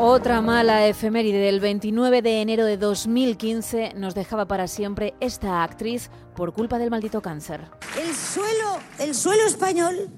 Otra 0.03 0.41
mala 0.41 0.87
efeméride 0.87 1.41
del 1.41 1.61
29 1.61 2.23
de 2.23 2.41
enero 2.41 2.65
de 2.65 2.79
2015 2.79 3.93
nos 3.97 4.15
dejaba 4.15 4.47
para 4.47 4.67
siempre 4.67 5.13
esta 5.21 5.63
actriz 5.63 6.09
por 6.35 6.55
culpa 6.55 6.79
del 6.79 6.89
maldito 6.89 7.21
cáncer. 7.21 7.67
El 8.03 8.15
suelo, 8.15 8.79
el 8.99 9.15
suelo 9.15 9.47
español 9.47 10.09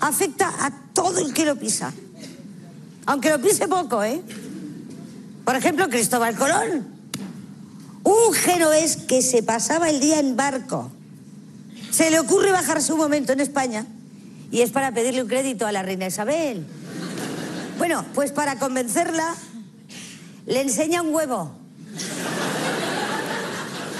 afecta 0.00 0.48
a 0.66 0.72
todo 0.92 1.20
el 1.20 1.32
que 1.32 1.44
lo 1.44 1.54
pisa. 1.54 1.92
Aunque 3.06 3.30
lo 3.30 3.40
pise 3.40 3.68
poco, 3.68 4.02
¿eh? 4.02 4.20
Por 5.44 5.54
ejemplo, 5.54 5.88
Cristóbal 5.88 6.34
Colón. 6.34 6.88
Un 8.02 8.34
genovés 8.34 8.96
que 8.96 9.22
se 9.22 9.44
pasaba 9.44 9.88
el 9.88 10.00
día 10.00 10.18
en 10.18 10.34
barco. 10.34 10.90
Se 11.92 12.10
le 12.10 12.18
ocurre 12.18 12.50
bajarse 12.50 12.92
un 12.92 12.98
momento 12.98 13.32
en 13.32 13.38
España 13.38 13.86
y 14.50 14.62
es 14.62 14.72
para 14.72 14.90
pedirle 14.90 15.22
un 15.22 15.28
crédito 15.28 15.64
a 15.64 15.70
la 15.70 15.84
reina 15.84 16.08
Isabel. 16.08 16.66
Bueno, 17.78 18.04
pues 18.12 18.32
para 18.32 18.58
convencerla 18.58 19.34
le 20.46 20.60
enseña 20.60 21.00
un 21.00 21.14
huevo. 21.14 21.52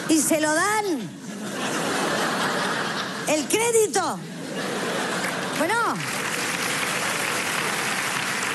Y 0.09 0.21
se 0.21 0.41
lo 0.41 0.53
dan. 0.53 0.85
El 3.29 3.45
crédito. 3.47 4.19
Bueno. 5.59 5.75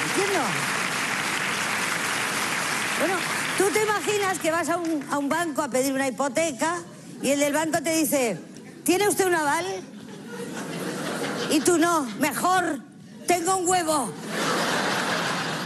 Entiendo. 0.05 0.39
Bueno, 2.99 3.15
tú 3.57 3.63
te 3.71 3.83
imaginas 3.83 4.39
que 4.39 4.51
vas 4.51 4.67
a 4.69 4.77
un, 4.77 5.05
a 5.09 5.17
un 5.17 5.29
banco 5.29 5.61
a 5.61 5.69
pedir 5.69 5.93
una 5.93 6.07
hipoteca 6.07 6.79
y 7.21 7.29
el 7.29 7.39
del 7.39 7.53
banco 7.53 7.81
te 7.81 7.95
dice, 7.95 8.37
¿tiene 8.83 9.07
usted 9.07 9.27
un 9.27 9.35
aval? 9.35 9.65
Y 11.49 11.61
tú 11.61 11.77
no, 11.77 12.01
mejor, 12.19 12.79
tengo 13.27 13.55
un 13.57 13.67
huevo. 13.67 14.11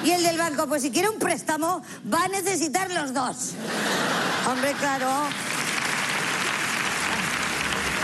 Y 0.07 0.11
el 0.13 0.23
del 0.23 0.37
banco, 0.37 0.67
pues 0.67 0.83
si 0.83 0.89
quiere 0.89 1.09
un 1.09 1.19
préstamo, 1.19 1.81
va 2.13 2.23
a 2.23 2.27
necesitar 2.29 2.89
los 2.89 3.13
dos. 3.13 3.51
Hombre, 4.49 4.71
claro. 4.79 5.09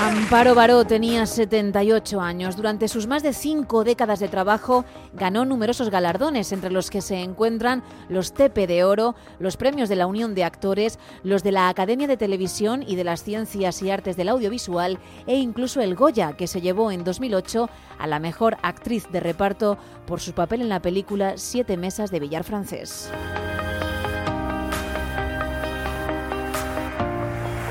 Amparo 0.03 0.53
Baró 0.53 0.83
tenía 0.83 1.25
78 1.25 2.19
años. 2.19 2.57
Durante 2.57 2.89
sus 2.89 3.07
más 3.07 3.23
de 3.23 3.31
cinco 3.31 3.85
décadas 3.85 4.19
de 4.19 4.27
trabajo 4.27 4.83
ganó 5.13 5.45
numerosos 5.45 5.89
galardones, 5.89 6.51
entre 6.51 6.71
los 6.71 6.89
que 6.89 6.99
se 6.99 7.21
encuentran 7.21 7.83
los 8.09 8.33
TP 8.33 8.67
de 8.67 8.83
Oro, 8.83 9.15
los 9.39 9.55
premios 9.55 9.87
de 9.87 9.95
la 9.95 10.05
Unión 10.05 10.35
de 10.35 10.43
Actores, 10.43 10.99
los 11.23 11.41
de 11.41 11.53
la 11.53 11.69
Academia 11.69 12.07
de 12.07 12.17
Televisión 12.17 12.83
y 12.85 12.97
de 12.97 13.05
las 13.05 13.23
Ciencias 13.23 13.81
y 13.81 13.91
Artes 13.91 14.17
del 14.17 14.27
Audiovisual 14.27 14.99
e 15.25 15.37
incluso 15.37 15.79
el 15.79 15.95
Goya, 15.95 16.33
que 16.33 16.47
se 16.47 16.59
llevó 16.59 16.91
en 16.91 17.05
2008 17.05 17.69
a 17.97 18.05
la 18.05 18.19
mejor 18.19 18.57
actriz 18.61 19.09
de 19.09 19.21
reparto 19.21 19.77
por 20.05 20.19
su 20.19 20.33
papel 20.33 20.63
en 20.63 20.69
la 20.69 20.81
película 20.81 21.37
Siete 21.37 21.77
Mesas 21.77 22.11
de 22.11 22.19
Billar 22.19 22.43
Francés. 22.43 23.09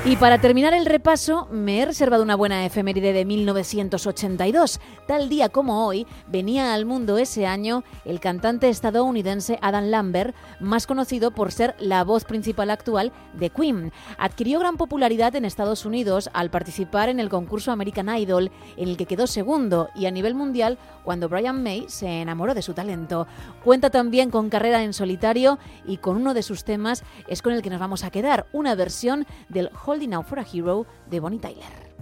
Y 0.05 0.17
para 0.17 0.37
terminar 0.37 0.73
el 0.73 0.85
repaso, 0.85 1.47
me 1.49 1.79
he 1.79 1.85
reservado 1.85 2.23
una 2.23 2.35
buena 2.35 2.65
efeméride 2.65 3.13
de 3.13 3.23
1982. 3.23 4.81
Tal 5.07 5.29
día 5.29 5.47
como 5.47 5.87
hoy, 5.87 6.05
venía 6.27 6.73
al 6.73 6.85
mundo 6.85 7.17
ese 7.17 7.47
año 7.47 7.85
el 8.03 8.19
cantante 8.19 8.67
estadounidense 8.67 9.59
Adam 9.61 9.85
Lambert, 9.85 10.35
más 10.59 10.87
conocido 10.87 11.31
por 11.31 11.53
ser 11.53 11.73
la 11.79 12.03
voz 12.03 12.25
principal 12.25 12.69
actual 12.69 13.13
de 13.31 13.49
Queen. 13.49 13.93
Adquirió 14.17 14.59
gran 14.59 14.75
popularidad 14.75 15.37
en 15.37 15.45
Estados 15.45 15.85
Unidos 15.85 16.29
al 16.33 16.49
participar 16.49 17.07
en 17.07 17.21
el 17.21 17.29
concurso 17.29 17.71
American 17.71 18.13
Idol, 18.13 18.51
en 18.75 18.89
el 18.89 18.97
que 18.97 19.05
quedó 19.05 19.25
segundo, 19.25 19.87
y 19.95 20.05
a 20.07 20.11
nivel 20.11 20.35
mundial 20.35 20.77
cuando 21.03 21.29
Brian 21.29 21.61
May 21.61 21.85
se 21.87 22.21
enamoró 22.21 22.53
de 22.53 22.61
su 22.61 22.73
talento. 22.73 23.27
Cuenta 23.63 23.89
también 23.89 24.31
con 24.31 24.49
carrera 24.49 24.83
en 24.83 24.93
solitario 24.93 25.59
y 25.85 25.97
con 25.97 26.17
uno 26.17 26.33
de 26.33 26.43
sus 26.43 26.63
temas 26.63 27.03
es 27.27 27.41
con 27.41 27.53
el 27.53 27.61
que 27.61 27.69
nos 27.69 27.79
vamos 27.79 28.03
a 28.03 28.11
quedar, 28.11 28.47
una 28.53 28.75
versión 28.75 29.25
del 29.49 29.69
Holding 29.85 30.13
Out 30.13 30.27
for 30.27 30.39
a 30.39 30.45
Hero 30.51 30.85
de 31.09 31.19
Bonnie 31.19 31.39
Tyler. 31.39 31.93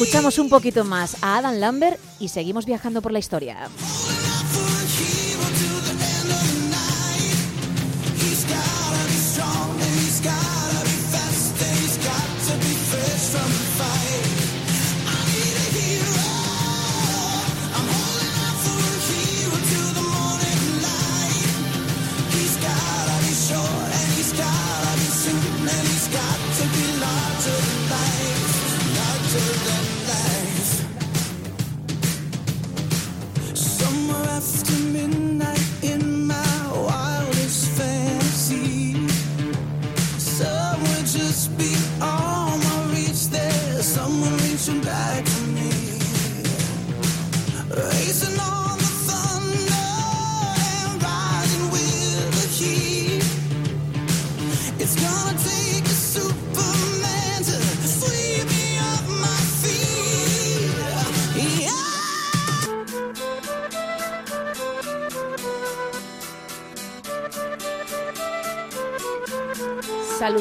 Escuchamos 0.00 0.38
un 0.38 0.48
poquito 0.48 0.82
más 0.82 1.22
a 1.22 1.36
Adam 1.36 1.56
Lambert 1.56 2.00
y 2.18 2.28
seguimos 2.28 2.64
viajando 2.64 3.02
por 3.02 3.12
la 3.12 3.18
historia. 3.18 3.68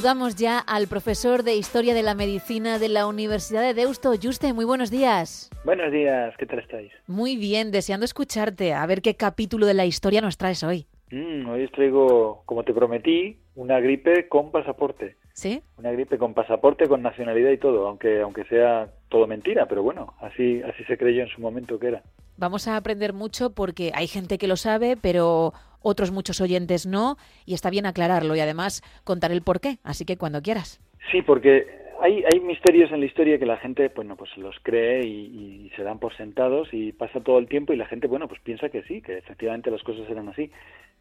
Saludamos 0.10 0.38
ya 0.38 0.58
al 0.58 0.88
profesor 0.88 1.44
de 1.44 1.54
Historia 1.54 1.94
de 1.94 2.02
la 2.02 2.16
Medicina 2.16 2.80
de 2.80 2.90
la 2.90 3.06
Universidad 3.06 3.62
de 3.62 3.76
Deusto, 3.76 4.12
Juste. 4.20 4.54
Muy 4.54 4.66
buenos 4.66 4.90
días. 4.90 5.52
Buenos 5.64 5.92
días, 5.92 6.34
¿qué 6.40 6.48
tal 6.48 6.58
estáis? 6.58 6.92
Muy 7.06 7.38
bien, 7.38 7.70
deseando 7.70 8.06
escucharte. 8.06 8.74
A 8.74 8.84
ver 8.88 9.04
qué 9.04 9.14
capítulo 9.14 9.68
de 9.68 9.76
la 9.76 9.86
historia 9.86 10.22
nos 10.22 10.36
traes 10.36 10.64
hoy. 10.64 10.88
Mm, 11.12 11.48
hoy 11.48 11.64
os 11.64 11.72
traigo, 11.74 12.42
como 12.48 12.64
te 12.64 12.74
prometí, 12.74 13.38
una 13.54 13.80
gripe 13.80 14.28
con 14.28 14.50
pasaporte. 14.50 15.16
¿Sí? 15.34 15.62
Una 15.78 15.92
gripe 15.92 16.18
con 16.18 16.34
pasaporte, 16.34 16.88
con 16.88 17.04
nacionalidad 17.04 17.52
y 17.52 17.60
todo, 17.60 17.88
aunque 17.88 18.22
aunque 18.22 18.46
sea 18.46 18.90
todo 19.10 19.28
mentira, 19.28 19.68
pero 19.68 19.84
bueno, 19.84 20.16
así 20.22 20.64
así 20.64 20.84
se 20.86 20.98
creyó 20.98 21.22
en 21.22 21.30
su 21.30 21.40
momento 21.40 21.78
que 21.78 21.90
era. 21.90 22.02
Vamos 22.36 22.68
a 22.68 22.78
aprender 22.78 23.14
mucho 23.14 23.52
porque 23.52 23.92
hay 23.94 24.08
gente 24.08 24.40
que 24.40 24.48
lo 24.48 24.56
sabe, 24.56 24.98
pero 25.00 25.54
otros 25.82 26.12
muchos 26.12 26.42
oyentes 26.42 26.86
no, 26.86 27.18
y 27.46 27.54
está 27.54 27.70
bien 27.70 27.86
aclararlo 27.86 28.36
y 28.36 28.40
además 28.40 28.82
contar 29.04 29.32
el 29.32 29.42
porqué. 29.42 29.78
Así 29.84 30.06
que 30.06 30.18
cuando 30.18 30.42
quieras. 30.42 30.80
Sí, 31.12 31.22
porque 31.22 31.68
hay, 32.02 32.24
hay 32.32 32.40
misterios 32.40 32.92
en 32.92 33.00
la 33.00 33.06
historia 33.06 33.40
que 33.40 33.46
la 33.46 33.58
gente, 33.58 33.92
bueno, 33.96 34.16
pues 34.16 34.36
los 34.38 34.56
cree 34.64 35.06
y, 35.06 35.66
y 35.66 35.72
se 35.76 35.84
dan 35.84 36.00
por 36.00 36.16
sentados 36.16 36.70
y 36.72 36.92
pasa 36.92 37.22
todo 37.22 37.40
el 37.40 37.48
tiempo 37.48 37.74
y 37.74 37.78
la 37.78 37.88
gente, 37.88 38.08
bueno, 38.08 38.28
pues 38.28 38.42
piensa 38.42 38.70
que 38.70 38.84
sí, 38.84 39.02
que 39.02 39.18
efectivamente 39.18 39.72
las 39.72 39.84
cosas 39.84 40.10
eran 40.10 40.30
así. 40.30 40.52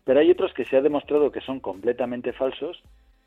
Pero 0.05 0.21
hay 0.21 0.31
otros 0.31 0.53
que 0.55 0.65
se 0.65 0.77
ha 0.77 0.81
demostrado 0.81 1.31
que 1.31 1.41
son 1.41 1.61
completamente 1.61 2.33
falsos 2.33 2.83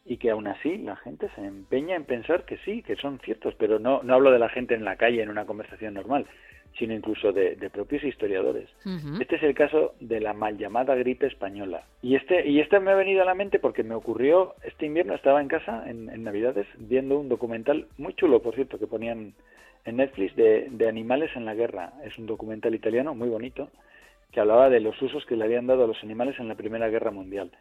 y 0.05 0.17
que 0.17 0.31
aún 0.31 0.47
así 0.47 0.77
la 0.77 0.95
gente 0.95 1.29
se 1.35 1.45
empeña 1.45 1.95
en 1.95 2.05
pensar 2.05 2.45
que 2.45 2.57
sí, 2.65 2.81
que 2.81 2.95
son 2.95 3.19
ciertos, 3.19 3.53
pero 3.55 3.79
no, 3.79 4.01
no 4.03 4.15
hablo 4.15 4.31
de 4.31 4.39
la 4.39 4.49
gente 4.49 4.73
en 4.73 4.83
la 4.83 4.95
calle 4.95 5.21
en 5.21 5.29
una 5.29 5.45
conversación 5.45 5.93
normal, 5.93 6.25
sino 6.77 6.93
incluso 6.93 7.31
de, 7.31 7.55
de 7.55 7.69
propios 7.69 8.03
historiadores. 8.03 8.69
Este 9.19 9.35
es 9.35 9.43
el 9.43 9.53
caso 9.53 9.93
de 9.99 10.19
la 10.19 10.33
mal 10.33 10.57
llamada 10.57 10.95
gripe 10.95 11.27
española. 11.27 11.83
Y 12.01 12.15
este, 12.15 12.47
y 12.47 12.59
este 12.59 12.79
me 12.79 12.91
ha 12.91 12.95
venido 12.95 13.21
a 13.21 13.25
la 13.25 13.35
mente 13.35 13.59
porque 13.59 13.83
me 13.83 13.95
ocurrió 13.95 14.55
este 14.63 14.85
invierno, 14.85 15.13
estaba 15.13 15.41
en 15.41 15.47
casa 15.47 15.83
en, 15.87 16.09
en 16.09 16.23
Navidades 16.23 16.67
viendo 16.77 17.19
un 17.19 17.29
documental 17.29 17.87
muy 17.97 18.13
chulo, 18.15 18.41
por 18.41 18.55
cierto, 18.55 18.79
que 18.79 18.87
ponían 18.87 19.33
en 19.85 19.97
Netflix 19.97 20.35
de, 20.35 20.67
de 20.69 20.87
animales 20.87 21.31
en 21.35 21.45
la 21.45 21.55
guerra. 21.55 21.93
Es 22.03 22.17
un 22.17 22.25
documental 22.25 22.73
italiano 22.73 23.13
muy 23.15 23.29
bonito 23.29 23.69
que 24.31 24.39
hablaba 24.39 24.69
de 24.69 24.79
los 24.79 24.99
usos 25.01 25.25
que 25.25 25.35
le 25.35 25.43
habían 25.43 25.67
dado 25.67 25.83
a 25.83 25.87
los 25.87 26.01
animales 26.03 26.39
en 26.39 26.47
la 26.47 26.55
Primera 26.55 26.87
Guerra 26.87 27.11
Mundial. 27.11 27.51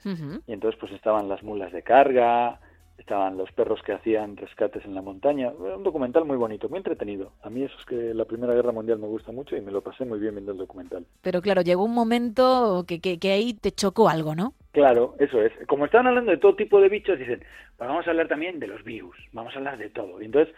Y 0.47 0.53
entonces 0.53 0.79
pues 0.79 0.93
estaban 0.93 1.29
las 1.29 1.43
mulas 1.43 1.73
de 1.73 1.83
carga, 1.83 2.61
estaban 3.01 3.37
los 3.37 3.51
perros 3.53 3.81
que 3.83 3.93
hacían 3.93 4.37
rescates 4.37 4.85
en 4.85 4.95
la 4.95 5.03
montaña. 5.03 5.51
Un 5.51 5.83
documental 5.83 6.25
muy 6.25 6.37
bonito, 6.37 6.69
muy 6.69 6.79
entretenido. 6.79 7.33
A 7.43 7.51
mí 7.51 7.63
eso 7.63 7.75
es 7.79 7.85
que 7.87 8.15
la 8.15 8.27
Primera 8.27 8.55
Guerra 8.55 8.73
Mundial 8.73 8.99
me 8.99 9.07
gusta 9.07 9.33
mucho 9.33 9.57
y 9.57 9.61
me 9.61 9.73
lo 9.73 9.81
pasé 9.81 10.05
muy 10.05 10.19
bien 10.19 10.35
viendo 10.35 10.53
el 10.53 10.59
documental. 10.59 11.07
Pero 11.23 11.41
claro, 11.41 11.63
llegó 11.63 11.85
un 11.85 11.95
momento 11.95 12.85
que, 12.87 13.01
que, 13.01 13.19
que 13.19 13.33
ahí 13.33 13.55
te 13.55 13.73
chocó 13.73 14.09
algo, 14.09 14.35
¿no? 14.35 14.53
Claro, 14.73 15.15
eso 15.19 15.41
es. 15.43 15.53
Como 15.67 15.87
estaban 15.87 16.07
hablando 16.07 16.31
de 16.31 16.37
todo 16.37 16.55
tipo 16.55 16.81
de 16.81 16.89
bichos, 16.89 17.19
dicen, 17.19 17.43
pues 17.77 17.89
vamos 17.89 18.07
a 18.07 18.11
hablar 18.11 18.29
también 18.29 18.61
de 18.61 18.69
los 18.69 18.85
virus, 18.85 19.17
vamos 19.33 19.55
a 19.55 19.59
hablar 19.59 19.79
de 19.79 19.89
todo. 19.89 20.21
Y 20.21 20.27
entonces 20.27 20.55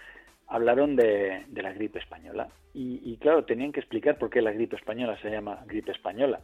hablaron 0.49 0.97
de, 0.97 1.45
de 1.49 1.63
la 1.63 1.73
gripe 1.73 2.01
española. 2.01 2.49
Y, 2.75 3.01
y, 3.05 3.17
claro, 3.19 3.45
tenían 3.45 3.73
que 3.73 3.81
explicar 3.81 4.19
por 4.19 4.31
qué 4.31 4.43
la 4.43 4.53
gripe 4.53 4.77
española 4.77 5.17
se 5.23 5.31
llama 5.31 5.61
gripe 5.67 5.93
española. 5.93 6.41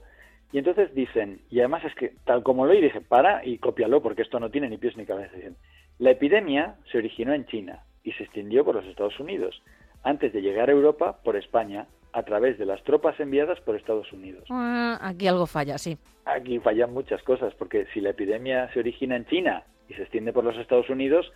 Y 0.53 0.59
entonces 0.59 0.95
dicen, 0.95 1.41
y 1.51 1.59
además 1.59 1.85
es 1.85 1.95
que 1.95 2.15
tal 2.25 2.43
como 2.43 2.65
lo 2.65 2.73
oí, 2.73 2.81
dije, 2.81 3.03
para 3.03 3.45
y 3.45 3.59
cópialo 3.59 4.01
porque 4.01 4.23
esto 4.23 4.41
no 4.41 4.51
tiene 4.51 4.71
ni 4.71 4.79
pies 4.79 4.97
ni 4.97 5.05
cabeza. 5.05 5.37
Dicen, 5.37 5.57
la 5.99 6.13
epidemia 6.13 6.77
se 6.91 6.99
originó 6.99 7.35
en 7.35 7.47
China 7.47 7.83
y 8.05 8.13
se 8.13 8.25
extendió 8.25 8.65
por 8.65 8.77
los 8.77 8.87
Estados 8.87 9.19
Unidos, 9.19 9.61
antes 10.03 10.33
de 10.33 10.43
llegar 10.43 10.69
a 10.69 10.73
Europa 10.73 11.19
por 11.25 11.37
España, 11.37 11.87
a 12.13 12.23
través 12.23 12.59
de 12.59 12.67
las 12.67 12.83
tropas 12.85 13.19
enviadas 13.21 13.61
por 13.61 13.77
Estados 13.77 14.13
Unidos. 14.13 14.45
Ah, 14.51 14.99
aquí 15.03 15.27
algo 15.27 15.47
falla, 15.47 15.77
sí. 15.77 15.99
Aquí 16.25 16.59
fallan 16.59 16.93
muchas 16.93 17.23
cosas, 17.23 17.53
porque 17.55 17.87
si 17.93 18.01
la 18.01 18.11
epidemia 18.11 18.73
se 18.73 18.81
origina 18.81 19.17
en 19.17 19.27
China 19.27 19.65
y 19.89 19.95
se 19.95 20.03
extiende 20.03 20.33
por 20.33 20.45
los 20.45 20.57
Estados 20.57 20.89
Unidos, 20.89 21.31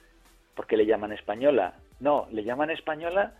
¿por 0.54 0.66
qué 0.66 0.76
le 0.76 0.86
llaman 0.86 1.12
española? 1.12 1.74
No, 2.00 2.26
le 2.30 2.44
llaman 2.44 2.70
española 2.70 3.34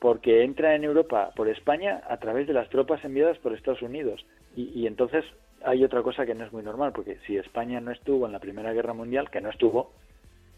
porque 0.00 0.42
entra 0.42 0.74
en 0.74 0.84
Europa 0.84 1.30
por 1.36 1.48
España 1.48 2.02
a 2.08 2.16
través 2.16 2.48
de 2.48 2.52
las 2.52 2.68
tropas 2.70 3.04
enviadas 3.04 3.38
por 3.38 3.52
Estados 3.52 3.82
Unidos. 3.82 4.24
Y, 4.56 4.72
y, 4.74 4.86
entonces 4.86 5.24
hay 5.64 5.84
otra 5.84 6.02
cosa 6.02 6.26
que 6.26 6.34
no 6.34 6.44
es 6.44 6.52
muy 6.52 6.62
normal, 6.62 6.92
porque 6.92 7.18
si 7.26 7.36
España 7.36 7.80
no 7.80 7.92
estuvo 7.92 8.26
en 8.26 8.32
la 8.32 8.40
Primera 8.40 8.72
Guerra 8.72 8.94
Mundial, 8.94 9.30
que 9.30 9.40
no 9.40 9.50
estuvo, 9.50 9.92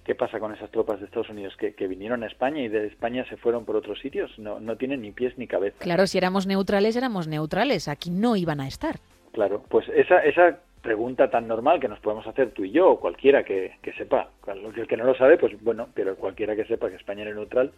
¿qué 0.04 0.14
pasa 0.14 0.38
con 0.38 0.52
esas 0.52 0.70
tropas 0.70 1.00
de 1.00 1.06
Estados 1.06 1.30
Unidos? 1.30 1.56
¿Que, 1.56 1.74
que 1.74 1.86
vinieron 1.86 2.22
a 2.22 2.26
España 2.26 2.60
y 2.62 2.68
de 2.68 2.86
España 2.86 3.24
se 3.28 3.36
fueron 3.36 3.64
por 3.64 3.76
otros 3.76 3.98
sitios? 4.00 4.38
No, 4.38 4.60
no 4.60 4.76
tienen 4.76 5.02
ni 5.02 5.12
pies 5.12 5.36
ni 5.38 5.46
cabeza. 5.46 5.78
Claro, 5.80 6.06
si 6.06 6.18
éramos 6.18 6.46
neutrales, 6.46 6.96
éramos 6.96 7.28
neutrales. 7.28 7.88
Aquí 7.88 8.10
no 8.10 8.36
iban 8.36 8.60
a 8.60 8.68
estar. 8.68 8.96
Claro, 9.32 9.64
pues 9.68 9.88
esa, 9.88 10.20
esa 10.24 10.58
pregunta 10.80 11.30
tan 11.30 11.48
normal 11.48 11.80
que 11.80 11.88
nos 11.88 11.98
podemos 11.98 12.26
hacer 12.26 12.50
tú 12.50 12.64
y 12.64 12.70
yo, 12.70 12.90
o 12.90 13.00
cualquiera 13.00 13.42
que, 13.42 13.72
que 13.82 13.92
sepa, 13.94 14.28
el 14.46 14.86
que 14.86 14.96
no 14.96 15.04
lo 15.04 15.14
sabe, 15.16 15.38
pues 15.38 15.60
bueno, 15.62 15.88
pero 15.94 16.14
cualquiera 16.14 16.54
que 16.54 16.66
sepa 16.66 16.90
que 16.90 16.96
España 16.96 17.22
era 17.22 17.34
neutral, 17.34 17.72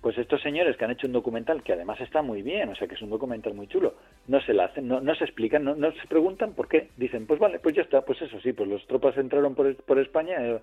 pues 0.00 0.18
estos 0.18 0.42
señores 0.42 0.76
que 0.76 0.84
han 0.84 0.90
hecho 0.90 1.06
un 1.06 1.12
documental 1.12 1.62
que 1.62 1.72
además 1.72 2.00
está 2.00 2.22
muy 2.22 2.42
bien, 2.42 2.68
o 2.68 2.74
sea 2.74 2.88
que 2.88 2.94
es 2.94 3.02
un 3.02 3.10
documental 3.10 3.54
muy 3.54 3.68
chulo, 3.68 3.94
no 4.26 4.40
se 4.40 4.52
la 4.52 4.64
hacen, 4.64 4.88
no, 4.88 5.00
no 5.00 5.14
se 5.14 5.24
explican, 5.24 5.64
no, 5.64 5.74
no, 5.76 5.92
se 5.92 6.06
preguntan 6.08 6.52
por 6.52 6.68
qué. 6.68 6.88
Dicen, 6.96 7.26
pues 7.26 7.40
vale, 7.40 7.58
pues 7.58 7.74
ya 7.74 7.82
está, 7.82 8.02
pues 8.02 8.20
eso 8.20 8.40
sí, 8.40 8.52
pues 8.52 8.68
los 8.68 8.86
tropas 8.86 9.16
entraron 9.16 9.54
por, 9.54 9.74
por 9.76 9.98
España 9.98 10.36
eh, 10.40 10.60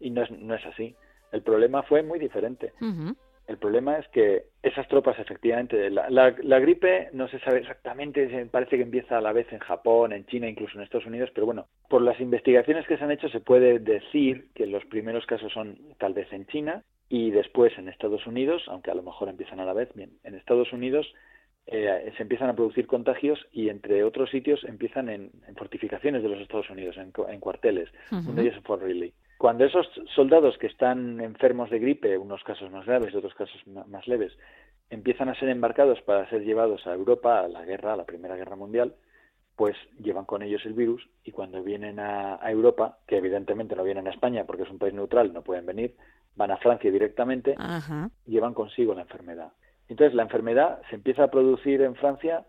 y 0.00 0.10
no 0.10 0.22
es, 0.22 0.30
no 0.30 0.54
es 0.54 0.64
así. 0.66 0.94
El 1.32 1.42
problema 1.42 1.82
fue 1.82 2.02
muy 2.02 2.18
diferente. 2.18 2.72
Uh 2.80 2.86
-huh. 2.86 3.16
El 3.46 3.58
problema 3.58 3.96
es 3.98 4.08
que 4.08 4.46
esas 4.62 4.88
tropas, 4.88 5.18
efectivamente, 5.20 5.88
la, 5.88 6.10
la, 6.10 6.34
la, 6.42 6.58
gripe 6.58 7.10
no 7.12 7.28
se 7.28 7.38
sabe 7.40 7.60
exactamente, 7.60 8.28
parece 8.50 8.76
que 8.76 8.82
empieza 8.82 9.18
a 9.18 9.20
la 9.20 9.32
vez 9.32 9.52
en 9.52 9.60
Japón, 9.60 10.12
en 10.12 10.26
China, 10.26 10.48
incluso 10.48 10.76
en 10.76 10.82
Estados 10.82 11.06
Unidos, 11.06 11.30
pero 11.32 11.46
bueno, 11.46 11.68
por 11.88 12.02
las 12.02 12.18
investigaciones 12.18 12.86
que 12.88 12.96
se 12.96 13.04
han 13.04 13.12
hecho 13.12 13.28
se 13.28 13.38
puede 13.38 13.78
decir 13.78 14.48
que 14.52 14.66
los 14.66 14.84
primeros 14.86 15.26
casos 15.26 15.52
son 15.52 15.78
tal 15.98 16.12
vez 16.12 16.32
en 16.32 16.46
China 16.46 16.82
y 17.08 17.30
después 17.30 17.72
en 17.78 17.88
Estados 17.88 18.26
Unidos, 18.26 18.64
aunque 18.66 18.90
a 18.90 18.96
lo 18.96 19.04
mejor 19.04 19.28
empiezan 19.28 19.60
a 19.60 19.64
la 19.64 19.74
vez, 19.74 19.90
bien, 19.94 20.10
en 20.24 20.34
Estados 20.34 20.72
Unidos 20.72 21.06
eh, 21.68 22.12
se 22.16 22.22
empiezan 22.22 22.48
a 22.48 22.54
producir 22.54 22.88
contagios 22.88 23.38
y 23.52 23.68
entre 23.68 24.02
otros 24.02 24.30
sitios 24.30 24.64
empiezan 24.64 25.08
en, 25.08 25.30
en 25.46 25.54
fortificaciones 25.54 26.22
de 26.22 26.28
los 26.28 26.40
Estados 26.40 26.68
Unidos, 26.70 26.96
en, 26.96 27.12
en 27.28 27.40
cuarteles. 27.40 27.88
Uh 28.10 28.16
-huh. 28.16 28.26
Uno 28.26 28.34
de 28.34 28.42
ellos 28.42 28.56
en 28.56 28.62
Fort 28.62 28.82
Riley. 28.82 29.12
Cuando 29.38 29.64
esos 29.64 29.86
soldados 30.14 30.56
que 30.58 30.66
están 30.66 31.20
enfermos 31.20 31.70
de 31.70 31.78
gripe, 31.78 32.16
unos 32.16 32.42
casos 32.44 32.70
más 32.70 32.86
graves, 32.86 33.14
otros 33.14 33.34
casos 33.34 33.60
más 33.66 34.06
leves, 34.08 34.32
empiezan 34.88 35.28
a 35.28 35.34
ser 35.38 35.48
embarcados 35.48 36.00
para 36.02 36.28
ser 36.30 36.42
llevados 36.42 36.86
a 36.86 36.94
Europa, 36.94 37.40
a 37.40 37.48
la 37.48 37.64
guerra, 37.64 37.92
a 37.92 37.96
la 37.96 38.06
Primera 38.06 38.36
Guerra 38.36 38.56
Mundial, 38.56 38.94
pues 39.56 39.76
llevan 39.98 40.26
con 40.26 40.42
ellos 40.42 40.64
el 40.64 40.74
virus 40.74 41.08
y 41.24 41.32
cuando 41.32 41.62
vienen 41.62 41.98
a, 41.98 42.38
a 42.40 42.50
Europa, 42.50 42.98
que 43.06 43.16
evidentemente 43.16 43.74
no 43.74 43.84
vienen 43.84 44.06
a 44.06 44.10
España 44.10 44.44
porque 44.44 44.62
es 44.62 44.70
un 44.70 44.78
país 44.78 44.94
neutral, 44.94 45.32
no 45.32 45.42
pueden 45.42 45.66
venir, 45.66 45.96
van 46.36 46.50
a 46.50 46.58
Francia 46.58 46.90
directamente, 46.90 47.54
Ajá. 47.58 48.10
llevan 48.26 48.54
consigo 48.54 48.94
la 48.94 49.02
enfermedad. 49.02 49.52
Entonces 49.88 50.14
la 50.14 50.22
enfermedad 50.22 50.82
se 50.90 50.96
empieza 50.96 51.24
a 51.24 51.30
producir 51.30 51.80
en 51.82 51.94
Francia, 51.94 52.44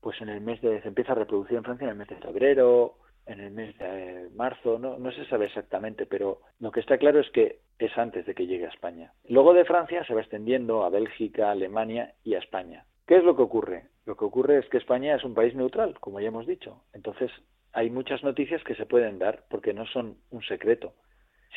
pues 0.00 0.20
en 0.20 0.28
el 0.28 0.40
mes 0.40 0.60
de, 0.60 0.80
se 0.82 0.88
empieza 0.88 1.12
a 1.12 1.16
reproducir 1.16 1.56
en 1.56 1.64
Francia 1.64 1.84
en 1.84 1.90
el 1.90 1.96
mes 1.96 2.08
de 2.08 2.16
febrero, 2.16 2.96
en 3.30 3.40
el 3.40 3.50
mes 3.52 3.76
de 3.78 4.28
marzo, 4.34 4.78
no, 4.78 4.98
no 4.98 5.12
se 5.12 5.24
sabe 5.26 5.46
exactamente, 5.46 6.06
pero 6.06 6.40
lo 6.58 6.70
que 6.70 6.80
está 6.80 6.98
claro 6.98 7.20
es 7.20 7.30
que 7.30 7.60
es 7.78 7.96
antes 7.96 8.26
de 8.26 8.34
que 8.34 8.46
llegue 8.46 8.66
a 8.66 8.70
España. 8.70 9.12
Luego 9.28 9.54
de 9.54 9.64
Francia 9.64 10.04
se 10.04 10.14
va 10.14 10.20
extendiendo 10.20 10.84
a 10.84 10.90
Bélgica, 10.90 11.50
Alemania 11.50 12.14
y 12.24 12.34
a 12.34 12.38
España. 12.38 12.84
¿Qué 13.06 13.16
es 13.16 13.24
lo 13.24 13.36
que 13.36 13.42
ocurre? 13.42 13.84
Lo 14.04 14.16
que 14.16 14.24
ocurre 14.24 14.58
es 14.58 14.68
que 14.68 14.78
España 14.78 15.14
es 15.14 15.24
un 15.24 15.34
país 15.34 15.54
neutral, 15.54 15.98
como 16.00 16.20
ya 16.20 16.28
hemos 16.28 16.46
dicho. 16.46 16.82
Entonces 16.92 17.30
hay 17.72 17.90
muchas 17.90 18.22
noticias 18.22 18.62
que 18.64 18.74
se 18.74 18.86
pueden 18.86 19.18
dar 19.18 19.44
porque 19.48 19.72
no 19.72 19.86
son 19.86 20.16
un 20.30 20.42
secreto. 20.42 20.94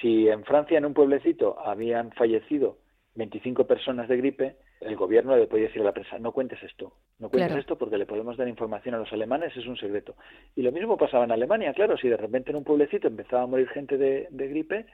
Si 0.01 0.27
en 0.27 0.43
Francia, 0.43 0.77
en 0.77 0.86
un 0.86 0.93
pueblecito, 0.93 1.59
habían 1.59 2.12
fallecido 2.12 2.77
25 3.15 3.67
personas 3.67 4.07
de 4.07 4.17
gripe, 4.17 4.57
el 4.86 4.96
gobierno 4.96 5.36
le 5.36 5.48
puede 5.48 5.63
decir 5.63 5.82
a 5.82 5.86
la 5.86 5.91
prensa, 5.91 6.19
no 6.19 6.32
cuentes 6.32 6.62
esto, 6.63 6.93
no 7.19 7.30
cuentes 7.30 7.48
Claro. 7.50 7.60
esto 7.62 7.78
porque 7.78 7.98
le 7.98 8.06
podemos 8.06 8.38
dar 8.38 8.48
información 8.48 8.96
a 8.96 9.00
los 9.00 9.12
alemanes, 9.13 9.56
es 9.56 9.65
un 9.67 9.78
secreto. 9.78 10.15
Y 10.56 10.62
lo 10.62 10.72
mismo 10.72 10.98
pasaba 10.98 11.24
en 11.26 11.32
Alemania, 11.32 11.74
claro, 11.74 11.98
si 11.98 12.08
de 12.10 12.17
repente 12.17 12.52
en 12.52 12.58
un 12.58 12.63
pueblecito 12.63 13.08
empezaba 13.08 13.43
a 13.43 13.48
morir 13.48 13.67
gente 13.69 13.98
de, 13.98 14.28
de 14.30 14.48
gripe, 14.48 14.86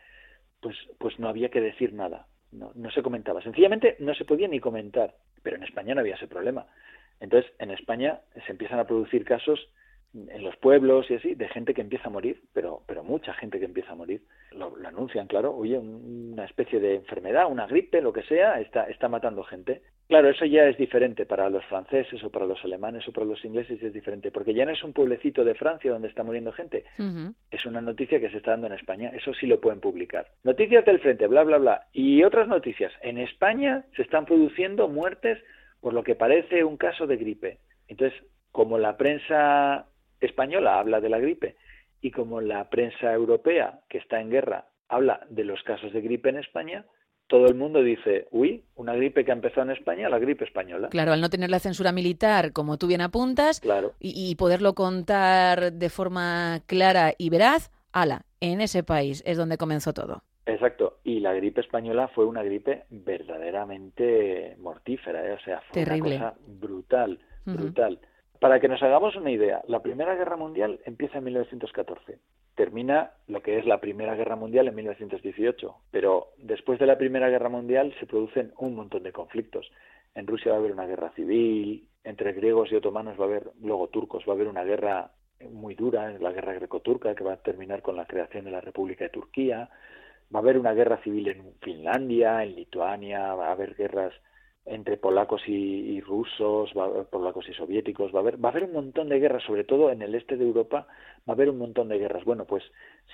pues, 0.61 0.75
pues 0.97 1.17
no 1.19 1.29
había 1.29 1.49
que 1.49 1.61
decir 1.61 1.93
nada, 1.93 2.27
no, 2.51 2.71
no 2.75 2.91
se 2.91 3.01
comentaba. 3.01 3.41
Sencillamente 3.41 3.95
no 3.99 4.13
se 4.13 4.25
podía 4.25 4.47
ni 4.47 4.59
comentar, 4.59 5.15
pero 5.43 5.55
en 5.55 5.63
España 5.63 5.95
no 5.95 6.01
había 6.01 6.15
ese 6.15 6.27
problema. 6.27 6.65
Entonces, 7.19 7.51
en 7.59 7.71
España 7.71 8.21
se 8.45 8.51
empiezan 8.51 8.79
a 8.79 8.85
producir 8.87 9.25
casos 9.25 9.59
en 10.13 10.43
los 10.43 10.55
pueblos 10.57 11.09
y 11.11 11.15
así, 11.15 11.35
de 11.35 11.47
gente 11.49 11.73
que 11.73 11.81
empieza 11.81 12.07
a 12.07 12.11
morir, 12.11 12.41
pero, 12.53 12.81
pero 12.87 13.03
mucha 13.03 13.33
gente 13.35 13.59
que 13.59 13.65
empieza 13.65 13.91
a 13.91 13.95
morir. 13.95 14.23
Lo, 14.51 14.75
lo 14.75 14.87
anuncian, 14.87 15.27
claro, 15.27 15.55
oye, 15.55 15.77
un- 15.77 16.31
una 16.33 16.45
especie 16.45 16.79
de 16.79 16.95
enfermedad, 16.95 17.45
una 17.49 17.67
gripe, 17.67 18.01
lo 18.01 18.11
que 18.11 18.23
sea, 18.23 18.59
está, 18.59 18.85
está 18.85 19.07
matando 19.07 19.43
gente. 19.43 19.83
Claro, 20.07 20.29
eso 20.29 20.45
ya 20.45 20.65
es 20.65 20.75
diferente 20.77 21.27
para 21.27 21.47
los 21.51 21.63
franceses 21.65 22.23
o 22.23 22.31
para 22.31 22.47
los 22.47 22.63
alemanes 22.65 23.07
o 23.07 23.11
para 23.11 23.27
los 23.27 23.45
ingleses, 23.45 23.81
es 23.83 23.93
diferente, 23.93 24.31
porque 24.31 24.55
ya 24.55 24.65
no 24.65 24.71
es 24.71 24.83
un 24.83 24.93
pueblecito 24.93 25.43
de 25.45 25.53
Francia 25.53 25.91
donde 25.91 26.07
está 26.07 26.23
muriendo 26.23 26.51
gente, 26.53 26.85
es 27.51 27.63
una 27.67 27.79
noticia 27.79 28.19
que 28.19 28.31
se 28.31 28.37
está 28.37 28.51
dando 28.51 28.65
en 28.65 28.73
España, 28.73 29.11
eso 29.13 29.31
sí 29.35 29.45
lo 29.45 29.61
pueden 29.61 29.79
publicar. 29.79 30.25
Noticias 30.43 30.83
del 30.85 30.99
frente, 30.99 31.27
bla, 31.27 31.43
bla, 31.43 31.59
bla. 31.59 31.87
Y 31.93 32.23
otras 32.23 32.47
noticias, 32.47 32.91
en 33.03 33.19
España 33.19 33.85
se 33.95 34.01
están 34.01 34.25
produciendo 34.25 34.87
muertes 34.87 35.37
por 35.81 35.93
lo 35.93 36.01
que 36.03 36.15
parece 36.15 36.63
un 36.63 36.77
caso 36.77 37.05
de 37.05 37.17
gripe. 37.17 37.59
Entonces, 37.87 38.19
como 38.51 38.79
la 38.79 38.97
prensa 38.97 39.85
española 40.21 40.79
habla 40.79 41.01
de 41.01 41.09
la 41.09 41.19
gripe 41.19 41.55
y 42.01 42.11
como 42.11 42.41
la 42.41 42.69
prensa 42.69 43.13
europea, 43.13 43.81
que 43.89 43.97
está 43.97 44.21
en 44.21 44.29
guerra, 44.29 44.67
habla 44.87 45.25
de 45.29 45.43
los 45.43 45.61
casos 45.63 45.91
de 45.93 46.01
gripe 46.01 46.29
en 46.29 46.37
España, 46.37 46.85
todo 47.27 47.45
el 47.47 47.53
mundo 47.55 47.83
dice, 47.83 48.27
uy, 48.31 48.63
una 48.75 48.95
gripe 48.95 49.23
que 49.23 49.31
ha 49.31 49.35
empezado 49.35 49.61
en 49.63 49.77
España, 49.77 50.09
la 50.09 50.17
gripe 50.17 50.45
española. 50.45 50.89
Claro, 50.89 51.11
al 51.13 51.21
no 51.21 51.29
tener 51.29 51.51
la 51.51 51.59
censura 51.59 51.91
militar, 51.91 52.53
como 52.53 52.77
tú 52.77 52.87
bien 52.87 53.01
apuntas, 53.01 53.59
Claro. 53.59 53.93
y, 53.99 54.13
y 54.31 54.35
poderlo 54.35 54.73
contar 54.73 55.73
de 55.73 55.89
forma 55.89 56.61
clara 56.65 57.13
y 57.19 57.29
veraz, 57.29 57.69
ala, 57.91 58.25
en 58.39 58.61
ese 58.61 58.81
país 58.83 59.21
es 59.27 59.37
donde 59.37 59.57
comenzó 59.57 59.93
todo. 59.93 60.23
Exacto, 60.47 60.99
y 61.03 61.19
la 61.19 61.33
gripe 61.33 61.61
española 61.61 62.07
fue 62.07 62.25
una 62.25 62.41
gripe 62.41 62.85
verdaderamente 62.89 64.55
mortífera, 64.59 65.25
¿eh? 65.27 65.33
o 65.33 65.39
sea, 65.39 65.61
fue 65.71 65.83
Terrible. 65.83 66.15
una 66.17 66.31
cosa 66.31 66.39
brutal, 66.47 67.19
brutal. 67.45 67.99
Para 68.39 68.61
que 68.61 68.69
nos 68.69 68.81
hagamos 68.81 69.17
una 69.17 69.31
idea, 69.31 69.61
la 69.67 69.81
Primera 69.81 70.15
Guerra 70.15 70.37
Mundial 70.37 70.79
empieza 70.85 71.17
en 71.17 71.25
1914, 71.25 72.19
termina 72.55 73.11
lo 73.27 73.41
que 73.41 73.59
es 73.59 73.65
la 73.65 73.81
Primera 73.81 74.15
Guerra 74.15 74.37
Mundial 74.37 74.69
en 74.69 74.75
1918, 74.75 75.75
pero 75.91 76.29
después 76.37 76.79
de 76.79 76.85
la 76.85 76.97
Primera 76.97 77.29
Guerra 77.29 77.49
Mundial 77.49 77.93
se 77.99 78.05
producen 78.05 78.53
un 78.57 78.75
montón 78.75 79.03
de 79.03 79.11
conflictos. 79.11 79.69
En 80.15 80.25
Rusia 80.25 80.51
va 80.51 80.57
a 80.57 80.59
haber 80.61 80.71
una 80.71 80.85
guerra 80.85 81.11
civil, 81.15 81.89
entre 82.05 82.31
griegos 82.31 82.71
y 82.71 82.75
otomanos 82.75 83.19
va 83.19 83.25
a 83.25 83.27
haber, 83.27 83.51
luego 83.61 83.89
turcos, 83.89 84.23
va 84.25 84.31
a 84.31 84.35
haber 84.35 84.47
una 84.47 84.63
guerra 84.63 85.11
muy 85.51 85.75
dura, 85.75 86.09
la 86.17 86.31
guerra 86.31 86.53
greco-turca, 86.53 87.15
que 87.15 87.25
va 87.25 87.33
a 87.33 87.43
terminar 87.43 87.81
con 87.81 87.97
la 87.97 88.05
creación 88.05 88.45
de 88.45 88.51
la 88.51 88.61
República 88.61 89.03
de 89.03 89.09
Turquía, 89.09 89.69
va 90.33 90.39
a 90.39 90.41
haber 90.41 90.57
una 90.57 90.73
guerra 90.73 91.01
civil 91.03 91.27
en 91.27 91.55
Finlandia, 91.61 92.41
en 92.43 92.55
Lituania, 92.55 93.33
va 93.35 93.49
a 93.49 93.51
haber 93.51 93.75
guerras 93.75 94.13
entre 94.69 94.97
polacos 94.97 95.41
y, 95.47 95.53
y 95.53 96.01
rusos, 96.01 96.71
va 96.77 97.03
polacos 97.03 97.47
y 97.49 97.53
soviéticos, 97.53 98.13
va 98.13 98.19
a 98.19 98.21
haber, 98.21 98.43
va 98.43 98.49
a 98.49 98.51
haber 98.51 98.65
un 98.65 98.73
montón 98.73 99.09
de 99.09 99.19
guerras, 99.19 99.43
sobre 99.43 99.63
todo 99.63 99.91
en 99.91 100.01
el 100.01 100.15
este 100.15 100.37
de 100.37 100.45
Europa, 100.45 100.87
va 101.27 101.31
a 101.31 101.31
haber 101.33 101.49
un 101.49 101.57
montón 101.57 101.89
de 101.89 101.97
guerras. 101.97 102.23
Bueno, 102.23 102.45
pues 102.45 102.63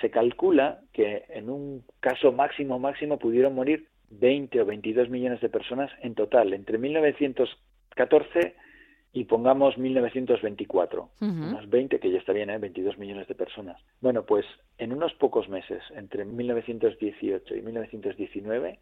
se 0.01 0.11
calcula 0.11 0.81
que 0.91 1.23
en 1.29 1.49
un 1.49 1.83
caso 1.99 2.31
máximo, 2.31 2.77
máximo, 2.77 3.17
pudieron 3.17 3.55
morir 3.55 3.87
20 4.09 4.61
o 4.61 4.65
22 4.65 5.09
millones 5.09 5.41
de 5.41 5.49
personas 5.49 5.91
en 6.01 6.13
total, 6.13 6.53
entre 6.53 6.77
1914 6.77 8.55
y 9.13 9.23
pongamos 9.23 9.77
1924 9.77 11.09
Ujú. 11.21 11.31
unos 11.31 11.69
20, 11.69 11.99
que 11.99 12.11
ya 12.11 12.19
está 12.19 12.33
bien, 12.33 12.49
¿eh? 12.49 12.57
22 12.57 12.97
millones 12.97 13.27
de 13.29 13.35
personas. 13.35 13.81
Bueno, 14.01 14.23
pues 14.25 14.45
en 14.77 14.91
unos 14.91 15.13
pocos 15.13 15.47
meses, 15.47 15.81
entre 15.95 16.25
1918 16.25 17.55
y 17.55 17.61
1919, 17.61 18.79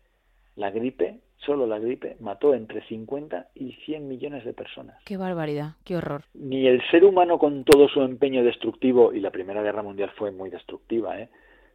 la 0.56 0.72
gripe, 0.72 1.20
solo 1.38 1.66
la 1.66 1.80
gripe, 1.80 2.18
mató 2.20 2.54
entre 2.54 2.86
50 2.88 3.50
y 3.56 3.74
100 3.86 4.08
millones 4.08 4.46
de 4.46 4.54
personas. 4.54 4.98
Qué 5.06 5.18
barbaridad, 5.18 5.76
qué 5.84 5.98
horror. 5.98 6.24
Ni 6.34 6.68
el 6.68 6.82
ser 6.90 7.04
humano 7.04 7.40
con 7.40 7.64
todo 7.64 7.88
su 7.88 8.02
empeño 8.02 8.44
destructivo, 8.44 9.14
y 9.14 9.20
la 9.20 9.32
Primera 9.32 9.62
Guerra 9.62 9.84
Mundial 9.84 10.12
fue 10.18 10.32
muy 10.32 10.50
destructiva, 10.50 11.20
¿eh? 11.20 11.30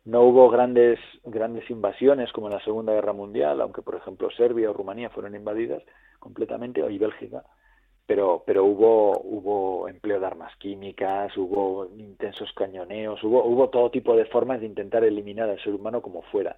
No 0.05 0.23
hubo 0.23 0.49
grandes, 0.49 0.99
grandes 1.25 1.69
invasiones 1.69 2.33
como 2.33 2.47
en 2.47 2.55
la 2.55 2.65
Segunda 2.65 2.95
Guerra 2.95 3.13
Mundial, 3.13 3.61
aunque 3.61 3.83
por 3.83 3.97
ejemplo 3.97 4.31
Serbia 4.31 4.71
o 4.71 4.73
Rumanía 4.73 5.11
fueron 5.11 5.35
invadidas 5.35 5.83
completamente, 6.19 6.81
y 6.89 6.99
Bélgica, 6.99 7.45
pero, 8.07 8.43
pero 8.47 8.65
hubo, 8.65 9.21
hubo 9.21 9.87
empleo 9.87 10.19
de 10.19 10.27
armas 10.27 10.57
químicas, 10.57 11.37
hubo 11.37 11.91
intensos 11.99 12.51
cañoneos, 12.55 13.23
hubo, 13.23 13.45
hubo 13.45 13.69
todo 13.69 13.91
tipo 13.91 14.17
de 14.17 14.25
formas 14.25 14.61
de 14.61 14.67
intentar 14.67 15.05
eliminar 15.05 15.51
al 15.51 15.63
ser 15.63 15.75
humano 15.75 16.01
como 16.01 16.23
fuera. 16.23 16.57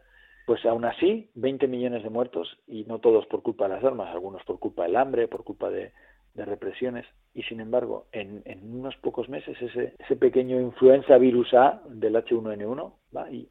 Pues 0.50 0.66
aún 0.66 0.84
así, 0.84 1.30
20 1.36 1.68
millones 1.68 2.02
de 2.02 2.10
muertos, 2.10 2.58
y 2.66 2.82
no 2.82 2.98
todos 2.98 3.24
por 3.26 3.40
culpa 3.40 3.68
de 3.68 3.74
las 3.76 3.84
armas, 3.84 4.08
algunos 4.08 4.42
por 4.42 4.58
culpa 4.58 4.82
del 4.82 4.96
hambre, 4.96 5.28
por 5.28 5.44
culpa 5.44 5.70
de, 5.70 5.92
represiones, 6.34 7.06
y 7.34 7.44
sin 7.44 7.60
embargo, 7.60 8.06
en, 8.10 8.42
en 8.46 8.74
unos 8.74 8.96
pocos 8.96 9.28
meses 9.28 9.56
ese, 9.62 9.94
ese 9.96 10.16
pequeño 10.16 10.60
influenza 10.60 11.18
virus 11.18 11.54
A 11.54 11.82
del 11.88 12.16
H1N1 12.16 12.92
va 13.16 13.30
y 13.30 13.48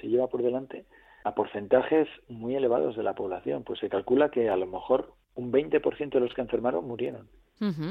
se 0.00 0.06
lleva 0.06 0.28
por 0.28 0.44
delante 0.44 0.84
a 1.24 1.34
porcentajes 1.34 2.06
muy 2.28 2.54
elevados 2.54 2.96
de 2.96 3.02
la 3.02 3.16
población. 3.16 3.64
Pues 3.64 3.80
se 3.80 3.88
calcula 3.88 4.30
que 4.30 4.48
a 4.50 4.56
lo 4.56 4.68
mejor 4.68 5.14
un 5.34 5.52
20% 5.52 6.10
de 6.10 6.20
los 6.20 6.34
que 6.34 6.40
enfermaron 6.40 6.86
murieron. 6.86 7.28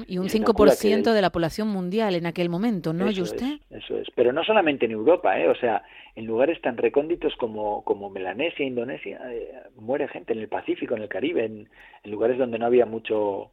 Y 0.08 0.18
un 0.18 0.26
Y 0.26 0.30
se 0.30 0.40
calcula 0.40 0.72
5% 0.72 1.04
que- 1.12 1.16
de 1.16 1.22
la 1.22 1.30
población 1.30 1.68
mundial 1.68 2.16
en 2.16 2.26
aquel 2.26 2.50
momento, 2.50 2.92
¿no, 2.92 3.08
Eso 3.08 3.22
usted? 3.22 3.46
es, 3.70 3.84
eso 3.84 3.98
es. 4.00 4.08
Pero 4.16 4.34
no 4.34 4.44
solamente 4.44 4.86
en 4.86 4.92
Europa, 4.94 5.40
¿eh? 5.40 5.48
O 5.48 5.54
sea, 5.54 5.84
en 6.16 6.26
lugares 6.26 6.60
tan 6.62 6.76
recónditos 6.76 7.36
como, 7.36 7.84
como 7.84 8.10
Melanesia, 8.10 8.66
Indonesia, 8.66 9.20
eh, 9.32 9.52
muere 9.76 10.08
gente 10.08 10.34
en 10.34 10.40
el 10.40 10.48
Pacífico, 10.48 10.96
en 10.96 11.04
el 11.04 11.08
Caribe, 11.10 11.46
en, 11.46 11.70
en 12.04 12.12
lugares 12.12 12.40
donde 12.40 12.58
no 12.58 12.66
había 12.66 12.88
mucho, 12.88 13.52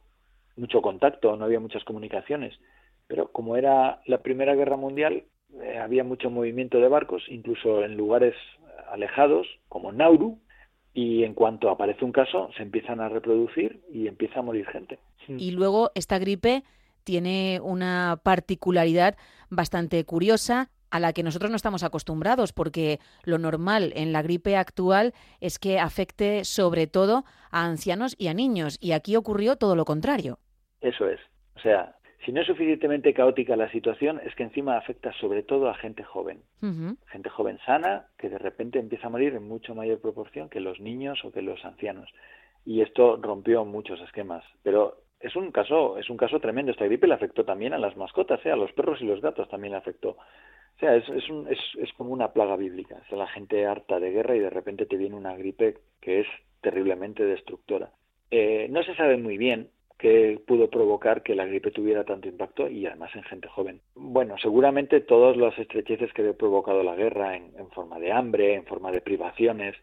mucho 0.55 0.81
contacto, 0.81 1.35
no 1.35 1.45
había 1.45 1.59
muchas 1.59 1.83
comunicaciones. 1.83 2.57
Pero 3.05 3.31
como 3.31 3.55
era 3.55 4.01
la 4.07 4.23
Primera 4.23 4.55
Guerra 4.55 4.75
Mundial, 4.75 5.23
eh, 5.61 5.77
había 5.77 6.03
mucho 6.03 6.31
movimiento 6.31 6.79
de 6.79 6.87
barcos, 6.87 7.23
incluso 7.29 7.83
en 7.85 7.95
lugares 7.95 8.33
alejados, 8.91 9.45
como 9.69 9.91
Nauru, 9.91 10.39
y 10.97 11.23
en 11.23 11.35
cuanto 11.35 11.69
aparece 11.69 12.03
un 12.03 12.11
caso, 12.11 12.49
se 12.57 12.63
empiezan 12.63 13.01
a 13.01 13.07
reproducir 13.07 13.83
y 13.93 14.07
empieza 14.07 14.39
a 14.39 14.41
morir 14.41 14.65
gente. 14.65 14.97
Y 15.27 15.51
luego 15.51 15.91
esta 15.93 16.17
gripe 16.17 16.63
tiene 17.03 17.59
una 17.61 18.19
particularidad 18.23 19.15
bastante 19.51 20.03
curiosa 20.05 20.71
a 20.89 20.99
la 20.99 21.13
que 21.13 21.21
nosotros 21.21 21.51
no 21.51 21.55
estamos 21.55 21.83
acostumbrados, 21.83 22.51
porque 22.51 22.99
lo 23.21 23.37
normal 23.37 23.93
en 23.95 24.11
la 24.11 24.23
gripe 24.23 24.57
actual 24.57 25.13
es 25.39 25.59
que 25.59 25.77
afecte 25.77 26.43
sobre 26.45 26.87
todo 26.87 27.25
a 27.51 27.65
ancianos 27.65 28.15
y 28.17 28.29
a 28.29 28.33
niños, 28.33 28.79
y 28.81 28.93
aquí 28.93 29.15
ocurrió 29.17 29.55
todo 29.55 29.75
lo 29.75 29.85
contrario. 29.85 30.39
Eso 30.81 31.07
es. 31.07 31.19
O 31.57 31.59
sea, 31.59 31.95
si 32.27 32.33
no 32.33 32.41
es 32.41 32.47
suficientemente 32.47 33.13
caótica 33.13 33.55
la 33.55 33.71
situación, 33.71 34.19
es 34.25 34.35
que 34.35 34.43
encima 34.43 34.75
afecta 34.77 35.13
sobre 35.13 35.43
todo 35.43 35.69
a 35.69 35.75
gente 35.75 36.03
joven. 36.03 36.41
Gente 37.07 37.29
joven 37.29 37.57
sana 37.65 38.07
que 38.17 38.27
de 38.29 38.37
repente 38.37 38.79
empieza 38.79 39.07
a 39.07 39.09
morir 39.09 39.33
en 39.33 39.47
mucho 39.47 39.73
mayor 39.73 40.01
proporción 40.01 40.49
que 40.49 40.59
los 40.59 40.79
niños 40.81 41.23
o 41.23 41.31
que 41.31 41.41
los 41.41 41.63
ancianos. 41.63 42.09
Y 42.65 42.81
esto 42.81 43.15
rompió 43.15 43.63
muchos 43.63 44.01
esquemas. 44.01 44.43
Pero 44.61 44.97
es 45.21 45.37
un 45.37 45.51
caso, 45.53 45.97
es 45.97 46.09
un 46.09 46.17
caso 46.17 46.41
tremendo. 46.41 46.71
Esta 46.73 46.83
gripe 46.83 47.07
le 47.07 47.13
afectó 47.13 47.45
también 47.45 47.71
a 47.73 47.77
las 47.79 47.95
mascotas, 47.95 48.45
¿eh? 48.45 48.51
a 48.51 48.57
los 48.57 48.73
perros 48.73 49.01
y 49.01 49.05
los 49.05 49.21
gatos 49.21 49.47
también 49.47 49.71
le 49.71 49.77
afectó. 49.77 50.09
O 50.09 50.79
sea, 50.81 50.95
es, 50.97 51.07
es, 51.07 51.29
un- 51.29 51.47
es, 51.49 51.57
es 51.79 51.93
como 51.93 52.11
una 52.11 52.33
plaga 52.33 52.57
bíblica. 52.57 52.97
Es 53.09 53.17
la 53.17 53.27
gente 53.27 53.65
harta 53.65 54.01
de 54.01 54.11
guerra 54.11 54.35
y 54.35 54.39
de 54.39 54.49
repente 54.49 54.85
te 54.85 54.97
viene 54.97 55.15
una 55.15 55.35
gripe 55.37 55.77
que 56.01 56.19
es 56.19 56.27
terriblemente 56.59 57.23
destructora. 57.23 57.89
Eh, 58.31 58.67
no 58.69 58.83
se 58.83 58.93
sabe 58.95 59.15
muy 59.15 59.37
bien 59.37 59.69
qué 59.97 60.39
pudo 60.45 60.69
provocar 60.69 61.23
que 61.23 61.35
la 61.35 61.45
gripe 61.45 61.71
tuviera 61.71 62.03
tanto 62.03 62.27
impacto 62.27 62.69
y 62.69 62.85
además 62.85 63.15
en 63.15 63.23
gente 63.23 63.47
joven. 63.47 63.81
Bueno, 63.95 64.35
seguramente 64.37 65.01
todas 65.01 65.35
las 65.37 65.57
estrecheces 65.57 66.13
que 66.13 66.21
había 66.21 66.37
provocado 66.37 66.83
la 66.83 66.95
guerra 66.95 67.35
en, 67.35 67.51
en 67.57 67.69
forma 67.71 67.99
de 67.99 68.11
hambre, 68.11 68.53
en 68.53 68.65
forma 68.65 68.91
de 68.91 69.01
privaciones, 69.01 69.75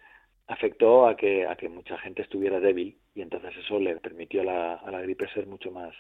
afectó 0.46 1.06
a 1.06 1.16
que, 1.16 1.46
a 1.46 1.56
que 1.56 1.68
mucha 1.68 1.98
gente 1.98 2.22
estuviera 2.22 2.60
débil 2.60 2.98
y 3.14 3.22
entonces 3.22 3.56
eso 3.56 3.78
le 3.78 3.96
permitió 3.96 4.42
a 4.42 4.44
la, 4.44 4.74
a 4.74 4.90
la 4.90 5.00
gripe 5.00 5.28
ser 5.28 5.46
mucho 5.46 5.70
más 5.70 5.94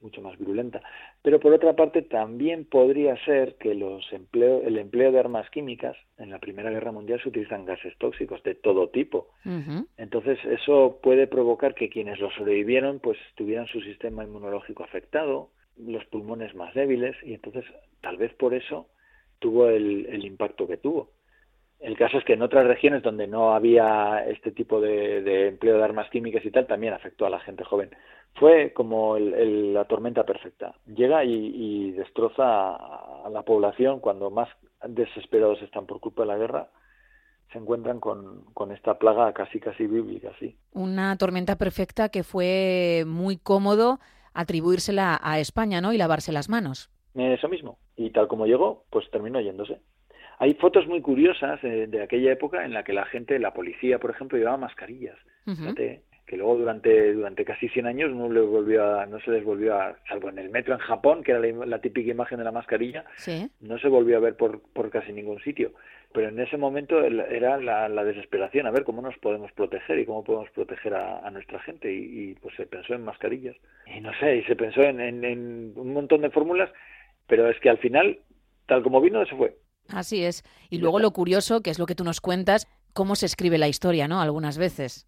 mucho 0.00 0.20
más 0.20 0.38
virulenta. 0.38 0.80
Pero 1.22 1.40
por 1.40 1.52
otra 1.52 1.74
parte 1.74 2.02
también 2.02 2.64
podría 2.64 3.16
ser 3.24 3.56
que 3.56 3.74
los 3.74 4.12
empleo, 4.12 4.62
el 4.62 4.78
empleo 4.78 5.12
de 5.12 5.18
armas 5.18 5.48
químicas 5.50 5.96
en 6.18 6.30
la 6.30 6.38
Primera 6.38 6.70
Guerra 6.70 6.92
Mundial 6.92 7.20
se 7.22 7.28
utilizan 7.28 7.64
gases 7.64 7.96
tóxicos 7.98 8.42
de 8.42 8.54
todo 8.54 8.88
tipo. 8.88 9.28
Entonces 9.96 10.38
eso 10.44 10.98
puede 11.02 11.26
provocar 11.26 11.74
que 11.74 11.88
quienes 11.88 12.18
lo 12.20 12.30
sobrevivieron 12.30 13.00
pues 13.00 13.18
tuvieran 13.34 13.66
su 13.66 13.80
sistema 13.80 14.24
inmunológico 14.24 14.84
afectado, 14.84 15.50
los 15.76 16.04
pulmones 16.06 16.54
más 16.54 16.74
débiles 16.74 17.16
y 17.22 17.34
entonces 17.34 17.64
tal 18.00 18.16
vez 18.16 18.32
por 18.34 18.54
eso 18.54 18.88
tuvo 19.38 19.68
el, 19.68 20.06
el 20.06 20.24
impacto 20.24 20.66
que 20.66 20.76
tuvo. 20.76 21.10
El 21.80 21.96
caso 21.96 22.18
es 22.18 22.24
que 22.24 22.32
en 22.32 22.42
otras 22.42 22.66
regiones 22.66 23.02
donde 23.02 23.28
no 23.28 23.54
había 23.54 24.24
este 24.26 24.50
tipo 24.50 24.80
de, 24.80 25.22
de 25.22 25.48
empleo 25.48 25.78
de 25.78 25.84
armas 25.84 26.10
químicas 26.10 26.44
y 26.44 26.50
tal, 26.50 26.66
también 26.66 26.92
afectó 26.92 27.24
a 27.24 27.30
la 27.30 27.38
gente 27.38 27.62
joven. 27.62 27.90
Fue 28.38 28.72
como 28.72 29.16
el- 29.16 29.34
el- 29.34 29.74
la 29.74 29.84
tormenta 29.86 30.24
perfecta. 30.24 30.74
Llega 30.86 31.24
y, 31.24 31.32
y 31.32 31.92
destroza 31.92 32.44
a, 32.76 33.28
la 33.30 33.42
población 33.42 34.00
cuando 34.00 34.30
más 34.30 34.48
desesperados 34.86 35.60
están 35.62 35.86
por 35.86 36.00
culpa 36.00 36.22
de 36.22 36.28
la 36.28 36.36
guerra. 36.38 36.68
Se 37.52 37.58
encuentran 37.58 37.98
con, 37.98 38.44
con 38.54 38.72
esta 38.72 38.98
plaga 38.98 39.32
casi 39.32 39.58
casi 39.58 39.86
bíblica, 39.86 40.30
sí. 40.38 40.56
Una 40.72 41.16
tormenta 41.16 41.56
perfecta 41.56 42.10
que 42.10 42.22
fue 42.22 43.04
muy 43.06 43.38
cómodo 43.38 43.98
atribuírsela 44.34 45.18
a 45.22 45.40
España, 45.40 45.80
¿no? 45.80 45.92
Y 45.92 45.98
lavarse 45.98 46.30
las 46.32 46.48
manos. 46.48 46.90
Eso 47.14 47.48
mismo. 47.48 47.78
Y 47.96 48.10
tal 48.10 48.28
como 48.28 48.46
llegó, 48.46 48.84
pues 48.90 49.10
terminó 49.10 49.40
yéndose. 49.40 49.80
Hay 50.38 50.54
fotos 50.54 50.86
muy 50.86 51.00
curiosas 51.00 51.58
eh, 51.64 51.86
de 51.88 52.02
aquella 52.02 52.30
época 52.32 52.64
en 52.64 52.72
la 52.72 52.84
que 52.84 52.92
la 52.92 53.04
gente, 53.06 53.38
la 53.40 53.52
policía, 53.52 53.98
por 53.98 54.10
ejemplo, 54.10 54.38
llevaba 54.38 54.56
mascarillas. 54.58 55.16
Fíjate, 55.44 56.02
que 56.28 56.36
luego 56.36 56.56
durante 56.58 57.12
durante 57.14 57.44
casi 57.44 57.68
100 57.70 57.86
años 57.86 58.12
no 58.14 58.30
le 58.30 58.40
volvió 58.40 58.84
a- 59.00 59.06
no 59.06 59.18
se 59.20 59.30
les 59.30 59.42
volvió 59.44 59.74
a 59.80 59.96
salvo 60.08 60.28
en 60.28 60.38
el 60.38 60.50
metro 60.50 60.74
en 60.74 60.80
Japón 60.80 61.22
que 61.24 61.32
era 61.32 61.40
la, 61.66 61.80
típica 61.80 62.10
imagen 62.10 62.38
de 62.38 62.44
la 62.44 62.52
mascarilla 62.52 63.04
Sí. 63.16 63.50
no 63.60 63.78
se 63.78 63.88
volvió 63.88 64.18
a 64.18 64.20
ver 64.20 64.36
por, 64.36 64.60
por 64.72 64.90
casi 64.90 65.12
ningún 65.12 65.40
sitio 65.40 65.72
pero 66.12 66.28
en 66.28 66.38
ese 66.40 66.56
momento 66.56 67.00
era 67.02 67.58
la, 67.58 67.88
la 67.88 68.04
desesperación 68.04 68.66
a 68.66 68.70
ver 68.70 68.84
cómo 68.84 69.00
nos 69.02 69.16
podemos 69.18 69.50
proteger 69.52 69.98
y 69.98 70.06
cómo 70.06 70.22
podemos 70.22 70.50
proteger 70.50 70.94
a, 70.94 71.26
a 71.26 71.30
nuestra 71.30 71.60
gente 71.60 71.92
y, 71.92 72.30
y, 72.30 72.34
pues 72.34 72.54
se 72.56 72.66
pensó 72.66 72.94
en 72.94 73.04
mascarillas 73.04 73.56
y 73.86 74.00
no 74.00 74.10
sé 74.20 74.36
y 74.36 74.44
se 74.44 74.54
pensó 74.56 74.82
en, 74.82 75.00
en- 75.00 75.24
en 75.24 75.72
un 75.76 75.92
montón 75.94 76.20
de 76.20 76.30
fórmulas 76.30 76.70
pero 77.26 77.48
es 77.50 77.58
que 77.60 77.70
al 77.70 77.78
final 77.78 78.18
tal 78.66 78.82
como 78.82 79.00
vino 79.00 79.24
se 79.26 79.34
fue 79.36 79.56
Así 79.90 80.22
es. 80.22 80.42
Y 80.68 80.80
luego 80.80 80.98
lo 80.98 81.12
curioso, 81.12 81.62
que 81.62 81.70
es 81.70 81.78
lo 81.78 81.86
que 81.86 81.94
tú 81.94 82.04
nos 82.04 82.20
cuentas, 82.20 82.66
cómo 82.92 83.14
se 83.16 83.24
escribe 83.24 83.56
la 83.56 83.68
historia, 83.68 84.06
¿no? 84.06 84.20
Algunas 84.20 84.58
veces. 84.58 85.06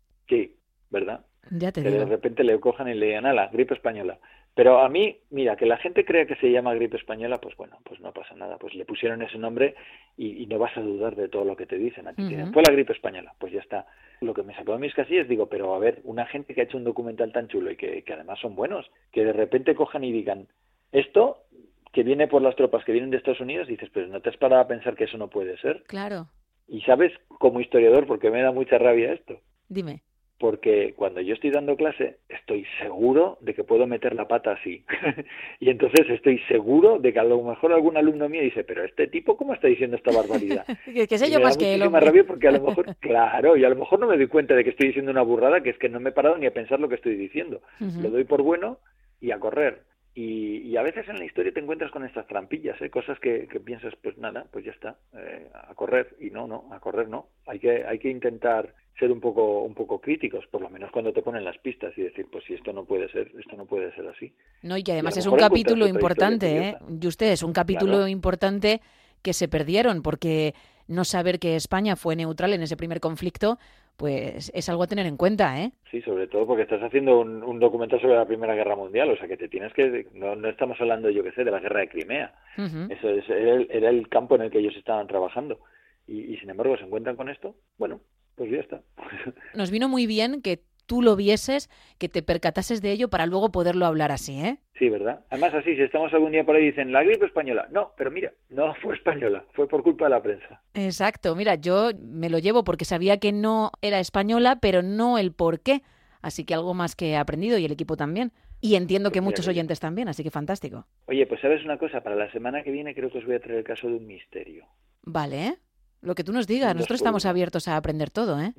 Verdad 0.90 1.24
Ya 1.50 1.72
te 1.72 1.82
que 1.82 1.90
de 1.90 2.04
repente 2.04 2.44
le 2.44 2.58
cojan 2.60 2.88
y 2.88 2.94
le 2.94 3.06
digan, 3.06 3.34
la 3.34 3.48
gripe 3.48 3.74
española. 3.74 4.18
Pero 4.54 4.80
a 4.80 4.88
mí, 4.88 5.16
mira, 5.30 5.56
que 5.56 5.64
la 5.64 5.76
gente 5.76 6.04
crea 6.04 6.26
que 6.26 6.34
se 6.36 6.50
llama 6.50 6.74
gripe 6.74 6.96
española, 6.96 7.40
pues 7.40 7.56
bueno, 7.56 7.78
pues 7.84 8.00
no 8.00 8.12
pasa 8.12 8.34
nada. 8.34 8.58
Pues 8.58 8.74
le 8.74 8.84
pusieron 8.84 9.22
ese 9.22 9.38
nombre 9.38 9.76
y, 10.16 10.42
y 10.42 10.46
no 10.46 10.58
vas 10.58 10.76
a 10.76 10.80
dudar 10.80 11.14
de 11.14 11.28
todo 11.28 11.44
lo 11.44 11.56
que 11.56 11.66
te 11.66 11.78
dicen. 11.78 12.08
A 12.08 12.12
ti 12.12 12.22
fue 12.52 12.62
la 12.66 12.72
gripe 12.72 12.92
española, 12.92 13.32
pues 13.38 13.52
ya 13.52 13.60
está. 13.60 13.86
Lo 14.20 14.34
que 14.34 14.42
me 14.42 14.54
sacó 14.54 14.72
de 14.72 14.78
mis 14.78 14.94
casillas, 14.94 15.28
digo, 15.28 15.46
pero 15.46 15.74
a 15.74 15.78
ver, 15.78 16.00
una 16.04 16.26
gente 16.26 16.52
que 16.52 16.60
ha 16.60 16.64
hecho 16.64 16.76
un 16.76 16.84
documental 16.84 17.32
tan 17.32 17.48
chulo 17.48 17.70
y 17.70 17.76
que, 17.76 18.02
que 18.02 18.12
además 18.12 18.38
son 18.40 18.54
buenos, 18.54 18.90
que 19.12 19.24
de 19.24 19.32
repente 19.32 19.74
cojan 19.74 20.04
y 20.04 20.12
digan, 20.12 20.48
esto 20.92 21.44
que 21.92 22.02
viene 22.02 22.28
por 22.28 22.42
las 22.42 22.56
tropas 22.56 22.84
que 22.84 22.92
vienen 22.92 23.10
de 23.10 23.16
Estados 23.16 23.40
Unidos, 23.40 23.68
dices, 23.68 23.88
pero 23.92 24.08
no 24.08 24.20
te 24.20 24.30
has 24.30 24.36
parado 24.36 24.62
a 24.62 24.68
pensar 24.68 24.94
que 24.94 25.04
eso 25.04 25.16
no 25.16 25.28
puede 25.28 25.56
ser. 25.58 25.84
Claro. 25.84 26.26
Y 26.68 26.82
sabes, 26.82 27.12
como 27.28 27.60
historiador, 27.60 28.06
porque 28.06 28.30
me 28.30 28.42
da 28.42 28.52
mucha 28.52 28.78
rabia 28.78 29.12
esto 29.12 29.40
Dime. 29.68 30.02
Porque 30.40 30.94
cuando 30.96 31.20
yo 31.20 31.34
estoy 31.34 31.50
dando 31.50 31.76
clase 31.76 32.16
estoy 32.30 32.64
seguro 32.80 33.36
de 33.42 33.52
que 33.52 33.62
puedo 33.62 33.86
meter 33.86 34.14
la 34.14 34.26
pata 34.26 34.52
así. 34.52 34.82
y 35.60 35.68
entonces 35.68 36.08
estoy 36.08 36.38
seguro 36.48 36.98
de 36.98 37.12
que 37.12 37.20
a 37.20 37.24
lo 37.24 37.42
mejor 37.42 37.74
algún 37.74 37.98
alumno 37.98 38.26
mío 38.26 38.40
dice, 38.40 38.64
pero 38.64 38.82
este 38.82 39.06
tipo, 39.06 39.36
¿cómo 39.36 39.52
está 39.52 39.68
diciendo 39.68 39.96
esta 39.96 40.10
barbaridad? 40.10 40.64
Que, 41.10 41.18
sé 41.18 41.28
Y 41.28 41.30
yo 41.30 41.38
me 41.38 41.42
da 41.42 41.48
más 41.48 41.58
que 41.58 41.74
él, 41.74 41.92
rabia 41.92 42.24
porque 42.24 42.48
a 42.48 42.52
lo 42.52 42.62
mejor, 42.62 42.96
claro, 43.00 43.56
y 43.56 43.64
a 43.64 43.68
lo 43.68 43.76
mejor 43.76 44.00
no 44.00 44.06
me 44.06 44.16
doy 44.16 44.28
cuenta 44.28 44.54
de 44.54 44.64
que 44.64 44.70
estoy 44.70 44.88
diciendo 44.88 45.10
una 45.10 45.22
burrada, 45.22 45.62
que 45.62 45.70
es 45.70 45.78
que 45.78 45.90
no 45.90 46.00
me 46.00 46.08
he 46.08 46.12
parado 46.12 46.38
ni 46.38 46.46
a 46.46 46.54
pensar 46.54 46.80
lo 46.80 46.88
que 46.88 46.94
estoy 46.94 47.16
diciendo. 47.16 47.60
Lo 47.78 48.10
doy 48.10 48.24
por 48.24 48.42
bueno 48.42 48.78
y 49.20 49.32
a 49.32 49.38
correr. 49.38 49.82
Y, 50.14 50.58
y 50.62 50.76
a 50.76 50.82
veces 50.82 51.08
en 51.08 51.18
la 51.18 51.24
historia 51.24 51.52
te 51.52 51.60
encuentras 51.60 51.92
con 51.92 52.04
estas 52.04 52.26
trampillas, 52.26 52.80
¿eh? 52.82 52.90
cosas 52.90 53.18
que, 53.20 53.46
que 53.46 53.60
piensas, 53.60 53.94
pues 54.02 54.18
nada, 54.18 54.46
pues 54.50 54.64
ya 54.64 54.72
está, 54.72 54.96
eh, 55.16 55.48
a 55.54 55.74
correr. 55.74 56.16
Y 56.20 56.30
no, 56.30 56.48
no, 56.48 56.68
a 56.72 56.80
correr 56.80 57.08
no. 57.08 57.28
Hay 57.46 57.60
que, 57.60 57.84
hay 57.84 57.98
que 57.98 58.10
intentar 58.10 58.74
ser 58.98 59.12
un 59.12 59.20
poco, 59.20 59.62
un 59.62 59.74
poco 59.74 60.00
críticos, 60.00 60.44
por 60.48 60.60
lo 60.60 60.68
menos 60.68 60.90
cuando 60.90 61.12
te 61.12 61.22
ponen 61.22 61.44
las 61.44 61.56
pistas 61.58 61.96
y 61.96 62.02
decir, 62.02 62.26
pues 62.30 62.44
si 62.44 62.54
esto 62.54 62.72
no 62.72 62.84
puede 62.84 63.08
ser, 63.10 63.30
esto 63.38 63.56
no 63.56 63.64
puede 63.66 63.94
ser 63.94 64.06
así. 64.08 64.34
No, 64.62 64.76
y 64.76 64.82
que 64.82 64.92
además 64.92 65.16
a 65.16 65.20
es 65.20 65.26
un 65.26 65.38
capítulo 65.38 65.86
importante, 65.86 66.58
¿eh? 66.58 66.76
Y 67.00 67.06
usted 67.06 67.32
es 67.32 67.42
un 67.42 67.52
capítulo 67.52 67.92
Claro. 67.92 68.08
importante 68.08 68.80
que 69.22 69.32
se 69.32 69.48
perdieron, 69.48 70.02
porque 70.02 70.54
no 70.86 71.04
saber 71.04 71.38
que 71.38 71.56
España 71.56 71.96
fue 71.96 72.16
neutral 72.16 72.52
en 72.52 72.62
ese 72.62 72.76
primer 72.76 73.00
conflicto, 73.00 73.58
pues 74.00 74.50
es 74.54 74.68
algo 74.70 74.84
a 74.84 74.86
tener 74.86 75.04
en 75.04 75.18
cuenta, 75.18 75.60
¿eh? 75.60 75.72
Sí, 75.90 76.00
sobre 76.00 76.26
todo 76.26 76.46
porque 76.46 76.62
estás 76.62 76.82
haciendo 76.82 77.20
un, 77.20 77.42
un 77.42 77.58
documental 77.60 78.00
sobre 78.00 78.16
la 78.16 78.24
Primera 78.24 78.54
Guerra 78.54 78.74
Mundial, 78.74 79.10
o 79.10 79.16
sea 79.18 79.28
que 79.28 79.36
te 79.36 79.46
tienes 79.50 79.74
que, 79.74 80.06
no, 80.14 80.34
no 80.36 80.48
estamos 80.48 80.80
hablando, 80.80 81.10
yo 81.10 81.22
qué 81.22 81.32
sé, 81.32 81.44
de 81.44 81.50
la 81.50 81.60
guerra 81.60 81.80
de 81.80 81.88
Crimea. 81.90 82.34
Eso 82.56 83.10
es, 83.10 83.28
era, 83.28 83.56
el, 83.56 83.68
era 83.70 83.90
el 83.90 84.08
campo 84.08 84.36
en 84.36 84.40
el 84.40 84.50
que 84.50 84.60
ellos 84.60 84.74
estaban 84.74 85.06
trabajando. 85.06 85.60
y, 86.06 86.32
y 86.32 86.38
sin 86.38 86.48
embargo 86.48 86.78
se 86.78 86.84
encuentran 86.84 87.14
con 87.14 87.28
esto, 87.28 87.56
bueno, 87.76 88.00
pues 88.36 88.50
ya 88.50 88.60
está. 88.60 88.80
Nos 89.54 89.70
vino 89.70 89.86
muy 89.86 90.06
bien 90.06 90.40
que 90.40 90.60
tú 90.90 91.02
lo 91.02 91.14
vieses, 91.14 91.70
que 91.98 92.08
te 92.08 92.20
percatases 92.20 92.82
de 92.82 92.90
ello 92.90 93.08
para 93.10 93.24
luego 93.26 93.52
poderlo 93.52 93.86
hablar 93.86 94.10
así, 94.10 94.40
¿eh? 94.40 94.58
Sí, 94.76 94.88
¿verdad? 94.88 95.20
Además, 95.30 95.54
así, 95.54 95.76
si 95.76 95.82
estamos 95.82 96.12
algún 96.12 96.32
día 96.32 96.42
por 96.42 96.56
ahí 96.56 96.64
y 96.64 96.66
dicen 96.70 96.90
la 96.90 97.04
gripe 97.04 97.26
española. 97.26 97.68
No, 97.70 97.92
pero 97.96 98.10
mira, 98.10 98.32
no 98.48 98.74
fue 98.82 98.96
española, 98.96 99.44
fue 99.52 99.68
por 99.68 99.84
culpa 99.84 100.06
de 100.06 100.10
la 100.10 100.20
prensa. 100.20 100.60
Exacto, 100.74 101.36
mira, 101.36 101.54
yo 101.54 101.90
me 102.02 102.28
lo 102.28 102.40
llevo 102.40 102.64
porque 102.64 102.84
sabía 102.84 103.18
que 103.18 103.30
no 103.30 103.70
era 103.82 104.00
española, 104.00 104.58
pero 104.60 104.82
no 104.82 105.16
el 105.16 105.32
por 105.32 105.60
qué. 105.60 105.82
Así 106.22 106.44
que 106.44 106.54
algo 106.54 106.74
más 106.74 106.96
que 106.96 107.10
he 107.10 107.16
aprendido 107.16 107.56
y 107.56 107.64
el 107.66 107.70
equipo 107.72 107.96
también. 107.96 108.32
Y 108.60 108.74
entiendo 108.74 109.10
que 109.10 109.20
Pues 109.20 109.22
mira 109.22 109.30
muchos 109.30 109.44
que- 109.46 109.50
oyentes 109.52 109.78
también, 109.78 110.08
así 110.08 110.24
que 110.24 110.32
fantástico. 110.32 110.86
Oye, 111.06 111.24
pues 111.26 111.40
sabes 111.40 111.64
una 111.64 111.78
cosa, 111.78 112.00
para 112.02 112.16
la 112.16 112.32
semana 112.32 112.64
que 112.64 112.72
viene 112.72 112.96
creo 112.96 113.10
que 113.12 113.18
os 113.18 113.24
voy 113.26 113.36
a 113.36 113.40
traer 113.40 113.58
el 113.58 113.64
caso 113.64 113.86
de 113.86 113.94
un 113.94 114.06
misterio. 114.08 114.66
Vale, 115.02 115.46
¿eh? 115.46 115.54
Lo 116.02 116.16
que 116.16 116.24
tú 116.24 116.32
nos 116.32 116.48
digas, 116.48 116.74
nosotros 116.74 116.98
estamos 116.98 117.26
abiertos 117.26 117.68
a 117.68 117.76
aprender 117.76 118.10
todo, 118.10 118.40
¿eh? 118.40 118.54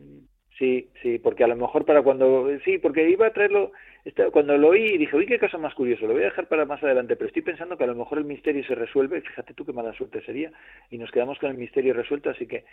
Sí, 0.61 0.89
sí, 1.01 1.17
porque 1.17 1.43
a 1.43 1.47
lo 1.47 1.55
mejor 1.55 1.85
para 1.85 2.03
cuando... 2.03 2.47
Sí, 2.63 2.77
porque 2.77 3.09
iba 3.09 3.25
a 3.25 3.33
traerlo... 3.33 3.71
Cuando 4.31 4.55
lo 4.57 4.69
oí 4.69 4.95
dije, 4.99 5.15
uy, 5.15 5.25
qué 5.25 5.39
caso 5.39 5.57
más 5.57 5.73
curioso, 5.73 6.05
lo 6.05 6.13
voy 6.13 6.21
a 6.21 6.25
dejar 6.25 6.47
para 6.47 6.65
más 6.65 6.83
adelante, 6.83 7.15
pero 7.15 7.27
estoy 7.27 7.41
pensando 7.41 7.77
que 7.77 7.83
a 7.83 7.87
lo 7.87 7.95
mejor 7.95 8.19
el 8.19 8.25
misterio 8.25 8.63
se 8.65 8.75
resuelve, 8.75 9.21
fíjate 9.21 9.55
tú 9.55 9.65
qué 9.65 9.73
mala 9.73 9.93
suerte 9.93 10.23
sería, 10.23 10.51
y 10.89 10.97
nos 10.99 11.11
quedamos 11.11 11.39
con 11.39 11.51
el 11.51 11.57
misterio 11.57 11.93
resuelto, 11.93 12.29
así 12.31 12.47
que 12.47 12.65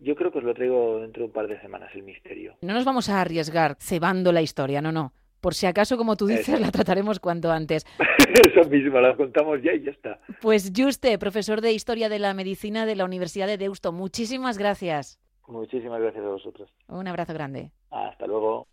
yo 0.00 0.14
creo 0.14 0.30
que 0.32 0.38
os 0.38 0.44
lo 0.44 0.54
traigo 0.54 1.00
dentro 1.00 1.22
de 1.22 1.26
un 1.26 1.32
par 1.32 1.48
de 1.48 1.60
semanas, 1.60 1.90
el 1.94 2.04
misterio. 2.04 2.54
No 2.62 2.72
nos 2.72 2.84
vamos 2.84 3.08
a 3.08 3.20
arriesgar 3.20 3.76
cebando 3.80 4.32
la 4.32 4.42
historia, 4.42 4.80
no, 4.80 4.92
no. 4.92 5.12
Por 5.40 5.54
si 5.54 5.66
acaso, 5.66 5.96
como 5.96 6.16
tú 6.16 6.26
dices, 6.26 6.48
Eso. 6.48 6.60
la 6.60 6.70
trataremos 6.70 7.18
cuanto 7.18 7.50
antes. 7.50 7.84
Eso 8.52 8.68
mismo, 8.68 9.00
la 9.00 9.16
contamos 9.16 9.60
ya 9.62 9.72
y 9.72 9.82
ya 9.82 9.90
está. 9.90 10.20
Pues 10.40 10.72
Juste, 10.76 11.18
profesor 11.18 11.60
de 11.60 11.72
Historia 11.72 12.08
de 12.08 12.18
la 12.20 12.32
Medicina 12.32 12.86
de 12.86 12.96
la 12.96 13.04
Universidad 13.04 13.48
de 13.48 13.58
Deusto, 13.58 13.92
muchísimas 13.92 14.56
gracias. 14.56 15.18
Muchísimas 15.48 16.00
gracias 16.00 16.24
a 16.24 16.28
vosotros. 16.28 16.68
Un 16.88 17.06
abrazo 17.08 17.32
grande. 17.32 17.70
Hasta 17.90 18.26
luego. 18.26 18.66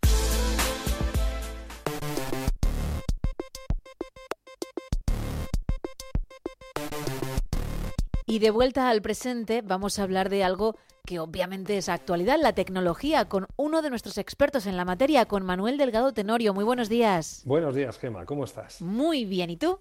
Y 8.25 8.39
de 8.39 8.49
vuelta 8.49 8.89
al 8.89 9.01
presente, 9.01 9.61
vamos 9.61 9.99
a 9.99 10.03
hablar 10.03 10.29
de 10.29 10.43
algo 10.43 10.75
que 11.05 11.19
obviamente 11.19 11.77
es 11.77 11.89
actualidad, 11.89 12.37
la 12.41 12.53
tecnología, 12.53 13.25
con 13.25 13.45
uno 13.57 13.81
de 13.81 13.89
nuestros 13.89 14.17
expertos 14.17 14.65
en 14.65 14.77
la 14.77 14.85
materia, 14.85 15.25
con 15.25 15.45
Manuel 15.45 15.77
Delgado 15.77 16.13
Tenorio. 16.13 16.53
Muy 16.53 16.63
buenos 16.63 16.87
días. 16.89 17.43
Buenos 17.45 17.75
días, 17.75 17.99
Gema, 17.99 18.25
¿cómo 18.25 18.45
estás? 18.45 18.81
Muy 18.81 19.25
bien, 19.25 19.49
¿y 19.49 19.57
tú? 19.57 19.79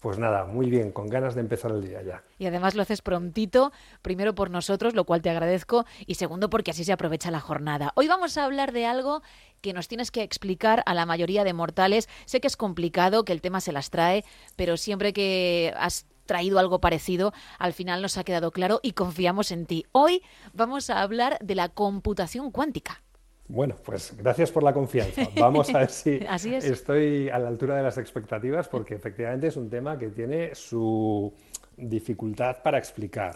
Pues 0.00 0.16
nada, 0.18 0.44
muy 0.44 0.70
bien, 0.70 0.92
con 0.92 1.08
ganas 1.08 1.34
de 1.34 1.40
empezar 1.40 1.72
el 1.72 1.82
día 1.82 2.02
ya. 2.02 2.22
Y 2.38 2.46
además 2.46 2.76
lo 2.76 2.82
haces 2.82 3.02
prontito, 3.02 3.72
primero 4.00 4.34
por 4.34 4.48
nosotros, 4.48 4.94
lo 4.94 5.04
cual 5.04 5.22
te 5.22 5.30
agradezco, 5.30 5.86
y 6.06 6.14
segundo 6.14 6.48
porque 6.50 6.70
así 6.70 6.84
se 6.84 6.92
aprovecha 6.92 7.32
la 7.32 7.40
jornada. 7.40 7.92
Hoy 7.96 8.06
vamos 8.06 8.38
a 8.38 8.44
hablar 8.44 8.72
de 8.72 8.86
algo 8.86 9.22
que 9.60 9.72
nos 9.72 9.88
tienes 9.88 10.12
que 10.12 10.22
explicar 10.22 10.84
a 10.86 10.94
la 10.94 11.04
mayoría 11.04 11.42
de 11.42 11.52
mortales. 11.52 12.08
Sé 12.26 12.40
que 12.40 12.46
es 12.46 12.56
complicado, 12.56 13.24
que 13.24 13.32
el 13.32 13.40
tema 13.40 13.60
se 13.60 13.72
las 13.72 13.90
trae, 13.90 14.24
pero 14.54 14.76
siempre 14.76 15.12
que 15.12 15.74
has 15.76 16.06
traído 16.26 16.60
algo 16.60 16.80
parecido, 16.80 17.32
al 17.58 17.72
final 17.72 18.00
nos 18.00 18.18
ha 18.18 18.24
quedado 18.24 18.52
claro 18.52 18.78
y 18.84 18.92
confiamos 18.92 19.50
en 19.50 19.66
ti. 19.66 19.86
Hoy 19.90 20.22
vamos 20.52 20.90
a 20.90 21.02
hablar 21.02 21.38
de 21.40 21.56
la 21.56 21.70
computación 21.70 22.52
cuántica. 22.52 23.02
Bueno, 23.48 23.76
pues 23.82 24.14
gracias 24.16 24.50
por 24.52 24.62
la 24.62 24.72
confianza. 24.74 25.22
Vamos 25.38 25.74
a 25.74 25.78
ver 25.78 25.90
si 25.90 26.20
Así 26.28 26.54
es. 26.54 26.64
estoy 26.64 27.30
a 27.30 27.38
la 27.38 27.48
altura 27.48 27.76
de 27.76 27.82
las 27.82 27.96
expectativas, 27.96 28.68
porque 28.68 28.94
efectivamente 28.94 29.46
es 29.46 29.56
un 29.56 29.70
tema 29.70 29.98
que 29.98 30.08
tiene 30.08 30.54
su 30.54 31.32
dificultad 31.76 32.58
para 32.62 32.76
explicar. 32.78 33.34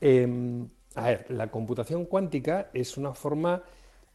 Eh, 0.00 0.64
a 0.94 1.02
ver, 1.08 1.26
la 1.30 1.48
computación 1.50 2.06
cuántica 2.06 2.70
es 2.72 2.96
una 2.96 3.12
forma 3.12 3.62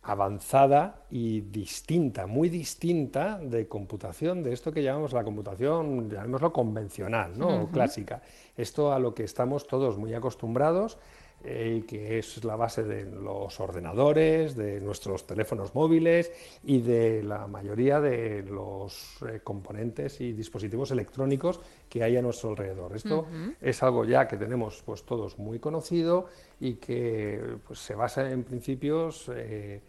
avanzada 0.03 1.03
y 1.11 1.41
distinta, 1.41 2.25
muy 2.25 2.49
distinta 2.49 3.37
de 3.37 3.67
computación, 3.67 4.41
de 4.41 4.51
esto 4.53 4.71
que 4.71 4.81
llamamos 4.81 5.13
la 5.13 5.23
computación, 5.23 6.09
llamémoslo 6.09 6.51
convencional, 6.51 7.37
¿no? 7.37 7.47
O 7.47 7.63
Ujú. 7.63 7.71
clásica. 7.71 8.21
Esto 8.57 8.91
a 8.93 8.97
lo 8.97 9.13
que 9.13 9.23
estamos 9.23 9.67
todos 9.67 9.99
muy 9.99 10.15
acostumbrados 10.15 10.97
eh, 11.43 11.83
que 11.87 12.19
es 12.19 12.43
la 12.43 12.55
base 12.55 12.83
de 12.83 13.05
los 13.05 13.59
ordenadores, 13.59 14.55
de 14.55 14.79
nuestros 14.79 15.25
teléfonos 15.25 15.73
móviles 15.73 16.31
y 16.63 16.81
de 16.81 17.23
la 17.23 17.47
mayoría 17.47 17.99
de 17.99 18.43
los 18.43 19.17
eh, 19.27 19.39
componentes 19.43 20.21
y 20.21 20.33
dispositivos 20.33 20.91
electrónicos 20.91 21.59
que 21.89 22.03
hay 22.03 22.17
a 22.17 22.21
nuestro 22.21 22.51
alrededor. 22.51 22.95
Esto 22.95 23.25
es 23.59 23.83
algo 23.83 24.05
ya 24.05 24.27
que 24.27 24.37
tenemos 24.37 24.81
pues 24.85 25.03
todos 25.03 25.37
muy 25.37 25.59
conocido 25.59 26.27
y 26.59 26.75
que 26.75 27.57
pues, 27.67 27.79
se 27.79 27.95
basa 27.95 28.29
en 28.29 28.43
principios 28.43 29.29
eh, 29.33 29.81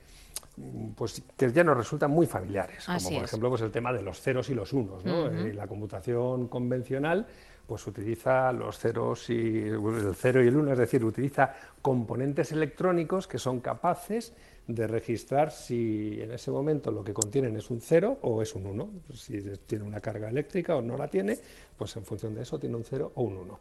pues 0.97 1.23
que 1.37 1.51
ya 1.51 1.65
nos 1.65 1.77
resultan 1.77 2.11
muy 2.11 2.27
familiares, 2.27 2.85
como 2.85 3.01
por 3.01 3.13
es. 3.13 3.25
ejemplo 3.25 3.49
pues 3.49 3.63
el 3.63 3.71
tema 3.71 3.93
de 3.93 4.03
los 4.03 4.21
ceros 4.21 4.51
y 4.51 4.55
los 4.55 4.73
unos. 4.73 5.05
¿no? 5.05 5.27
Eh, 5.29 5.55
la 5.55 5.67
computación 5.67 6.49
convencional 6.49 7.27
pues 7.73 7.87
utiliza 7.87 8.53
los 8.53 8.79
ceros 8.79 9.31
y 9.31 9.61
el 9.61 10.15
cero 10.15 10.45
y 10.45 10.49
el 10.49 10.59
uno, 10.59 10.73
es 10.73 10.79
decir, 10.79 11.03
utiliza 11.03 11.55
componentes 11.81 12.53
electrónicos 12.53 13.27
que 13.27 13.39
son 13.39 13.61
capaces 13.61 14.35
de 14.67 14.87
registrar 14.87 15.51
si 15.51 16.21
en 16.21 16.33
ese 16.33 16.51
momento 16.51 16.91
lo 16.91 17.03
que 17.03 17.15
contienen 17.15 17.57
es 17.57 17.71
un 17.71 17.81
cero 17.81 18.19
o 18.21 18.43
es 18.43 18.55
un 18.55 18.67
uno. 18.67 18.91
Si 19.15 19.41
tiene 19.65 19.87
una 19.87 20.01
carga 20.01 20.29
eléctrica 20.29 20.77
o 20.77 20.83
no 20.83 20.99
la 20.99 21.09
tiene, 21.09 21.39
pues 21.79 21.97
en 21.97 22.05
función 22.05 22.35
de 22.35 22.43
eso 22.43 22.59
tiene 22.59 22.77
un 22.77 22.85
cero 22.85 23.11
o 23.15 23.23
un 23.23 23.39
uno. 23.39 23.61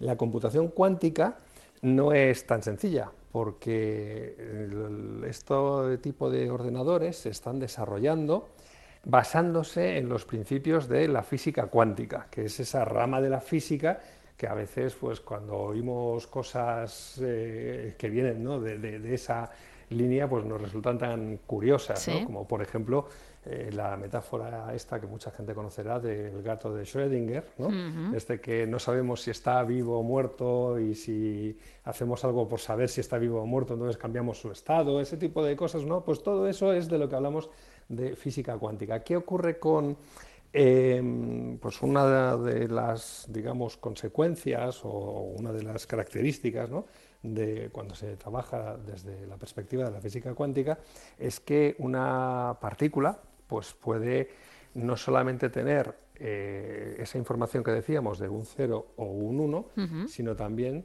La 0.00 0.16
computación 0.16 0.68
cuántica 0.68 1.38
no 1.80 2.12
es 2.12 2.46
tan 2.46 2.62
sencilla 2.62 3.10
porque 3.32 4.68
este 5.26 5.96
tipo 6.02 6.28
de 6.28 6.50
ordenadores 6.50 7.16
se 7.16 7.30
están 7.30 7.58
desarrollando 7.58 8.50
basándose 9.04 9.98
en 9.98 10.08
los 10.08 10.24
principios 10.24 10.88
de 10.88 11.08
la 11.08 11.22
física 11.22 11.66
cuántica, 11.66 12.26
que 12.30 12.44
es 12.46 12.60
esa 12.60 12.84
rama 12.84 13.20
de 13.20 13.30
la 13.30 13.40
física 13.40 14.00
que 14.36 14.46
a 14.46 14.54
veces, 14.54 14.94
pues, 14.94 15.20
cuando 15.20 15.54
oímos 15.56 16.26
cosas 16.26 17.20
eh, 17.22 17.94
que 17.98 18.08
vienen 18.08 18.42
¿no? 18.42 18.58
de, 18.60 18.78
de- 18.78 18.98
de 18.98 19.14
esa 19.14 19.50
línea, 19.90 20.28
pues 20.28 20.44
nos 20.44 20.60
resultan 20.60 20.96
tan 20.98 21.38
curiosas, 21.46 22.00
¿no? 22.20 22.24
Como 22.24 22.46
por 22.48 22.62
ejemplo 22.62 23.06
eh, 23.46 23.70
la 23.72 23.96
metáfora 23.96 24.74
esta 24.74 25.00
que 25.00 25.06
mucha 25.06 25.30
gente 25.30 25.54
conocerá 25.54 25.98
del 25.98 26.42
gato 26.42 26.74
de 26.74 26.82
Schrödinger, 26.82 27.44
¿no? 27.56 28.14
Este 28.14 28.38
que 28.38 28.66
no 28.66 28.78
sabemos 28.78 29.22
si 29.22 29.30
está 29.30 29.62
vivo 29.62 29.98
o 29.98 30.02
muerto 30.02 30.78
y 30.78 30.94
si 30.94 31.56
hacemos 31.84 32.22
algo 32.24 32.46
por 32.46 32.60
saber 32.60 32.90
si 32.90 33.00
está 33.00 33.16
vivo 33.16 33.40
o 33.40 33.46
muerto, 33.46 33.72
entonces 33.72 33.96
cambiamos 33.96 34.38
su 34.38 34.50
estado, 34.50 35.00
ese 35.00 35.16
tipo 35.16 35.42
de 35.42 35.56
cosas, 35.56 35.84
¿no? 35.84 36.04
Pues 36.04 36.22
todo 36.22 36.46
eso 36.48 36.74
es 36.74 36.88
de 36.90 36.98
lo 36.98 37.08
que 37.08 37.16
hablamos 37.16 37.48
de 37.88 38.14
física 38.14 38.58
cuántica. 38.58 39.00
¿Qué 39.00 39.16
ocurre 39.16 39.58
con 39.58 39.96
eh, 40.52 41.56
pues 41.62 41.80
una 41.80 42.36
de 42.36 42.68
las, 42.68 43.26
digamos, 43.28 43.76
consecuencias 43.76 44.80
o 44.84 45.34
una 45.38 45.50
de 45.52 45.62
las 45.62 45.86
características 45.86 46.68
¿no? 46.68 46.86
de 47.22 47.70
cuando 47.70 47.94
se 47.94 48.16
trabaja 48.16 48.76
desde 48.76 49.26
la 49.26 49.36
perspectiva 49.36 49.84
de 49.84 49.92
la 49.92 50.00
física 50.00 50.34
cuántica 50.34 50.78
es 51.18 51.38
que 51.40 51.76
una 51.78 52.58
partícula 52.60 53.20
pues 53.50 53.74
puede 53.74 54.30
no 54.74 54.96
solamente 54.96 55.50
tener 55.50 55.92
eh, 56.14 56.96
esa 57.00 57.18
información 57.18 57.64
que 57.64 57.72
decíamos 57.72 58.20
de 58.20 58.28
un 58.28 58.44
0 58.44 58.86
o 58.96 59.04
un 59.04 59.40
1, 59.40 59.58
Ujú. 59.76 60.08
sino 60.08 60.36
también 60.36 60.84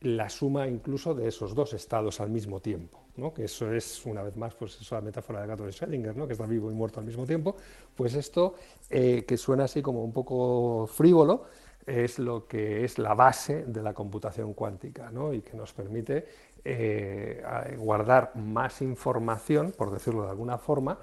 la 0.00 0.28
suma 0.28 0.68
incluso 0.68 1.14
de 1.14 1.26
esos 1.26 1.54
dos 1.54 1.72
estados 1.72 2.20
al 2.20 2.28
mismo 2.30 2.60
tiempo, 2.60 3.00
¿no? 3.16 3.32
que 3.32 3.44
eso 3.44 3.72
es, 3.72 4.04
una 4.04 4.22
vez 4.22 4.36
más, 4.36 4.54
pues 4.54 4.78
eso 4.80 4.94
la 4.94 5.00
metáfora 5.00 5.40
del 5.40 5.48
gato 5.48 5.64
de 5.64 5.70
Schrödinger, 5.72 6.14
¿no? 6.14 6.26
que 6.26 6.34
está 6.34 6.46
vivo 6.46 6.70
y 6.70 6.74
muerto 6.74 7.00
al 7.00 7.06
mismo 7.06 7.26
tiempo, 7.26 7.56
pues 7.96 8.14
esto, 8.14 8.54
eh, 8.90 9.24
que 9.26 9.36
suena 9.36 9.64
así 9.64 9.80
como 9.82 10.04
un 10.04 10.12
poco 10.12 10.86
frívolo, 10.86 11.46
es 11.86 12.18
lo 12.18 12.46
que 12.46 12.84
es 12.84 12.98
la 12.98 13.14
base 13.14 13.64
de 13.66 13.82
la 13.82 13.94
computación 13.94 14.52
cuántica 14.52 15.10
¿no? 15.10 15.32
y 15.32 15.40
que 15.40 15.56
nos 15.56 15.72
permite 15.72 16.26
eh, 16.64 17.42
guardar 17.78 18.36
más 18.36 18.82
información, 18.82 19.72
por 19.72 19.90
decirlo 19.90 20.24
de 20.24 20.30
alguna 20.30 20.58
forma, 20.58 20.98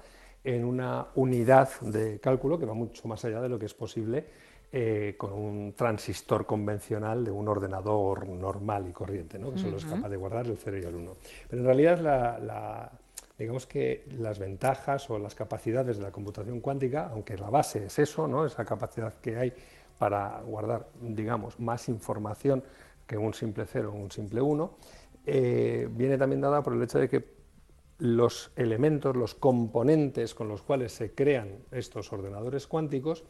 en 0.46 0.64
una 0.64 1.08
unidad 1.16 1.68
de 1.80 2.20
cálculo 2.20 2.58
que 2.58 2.66
va 2.66 2.72
mucho 2.74 3.06
más 3.08 3.24
allá 3.24 3.40
de 3.40 3.48
lo 3.48 3.58
que 3.58 3.66
es 3.66 3.74
posible 3.74 4.24
eh, 4.72 5.14
con 5.18 5.32
un 5.32 5.72
transistor 5.74 6.46
convencional 6.46 7.24
de 7.24 7.30
un 7.32 7.48
ordenador 7.48 8.28
normal 8.28 8.86
y 8.88 8.92
corriente, 8.92 9.38
¿no? 9.38 9.50
que 9.50 9.58
solo 9.58 9.76
es 9.76 9.84
capaz 9.96 10.08
de 10.08 10.16
guardar 10.16 10.46
el 10.46 10.56
0 10.56 10.78
y 10.78 10.82
el 10.84 10.94
1. 10.94 11.12
Pero 11.48 11.62
en 11.62 11.66
realidad 11.66 11.98
la, 12.00 12.38
la- 12.38 12.92
digamos 13.38 13.66
que 13.66 14.04
las 14.18 14.38
ventajas 14.38 15.10
o 15.10 15.18
las 15.18 15.34
capacidades 15.34 15.96
de 15.98 16.02
la 16.04 16.10
computación 16.12 16.60
cuántica, 16.60 17.08
aunque 17.12 17.36
la 17.36 17.50
base 17.50 17.86
es 17.86 17.98
eso, 17.98 18.28
¿no? 18.28 18.46
esa 18.46 18.64
capacidad 18.64 19.14
que 19.14 19.36
hay 19.36 19.52
para 19.98 20.40
guardar, 20.42 20.86
digamos, 21.00 21.58
más 21.58 21.88
información 21.88 22.62
que 23.06 23.16
un 23.18 23.34
simple 23.34 23.64
0 23.66 23.92
o 23.92 23.96
un 23.96 24.10
simple 24.10 24.40
1, 24.40 24.70
eh, 25.26 25.88
viene 25.90 26.16
también 26.18 26.40
dada 26.40 26.62
por 26.62 26.72
el 26.74 26.82
hecho 26.82 26.98
de 26.98 27.08
que 27.08 27.35
los 27.98 28.50
elementos, 28.56 29.16
los 29.16 29.34
componentes 29.34 30.34
con 30.34 30.48
los 30.48 30.62
cuales 30.62 30.92
se 30.92 31.12
crean 31.12 31.58
estos 31.70 32.12
ordenadores 32.12 32.66
cuánticos 32.66 33.24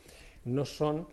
no 0.45 0.65
son 0.65 1.07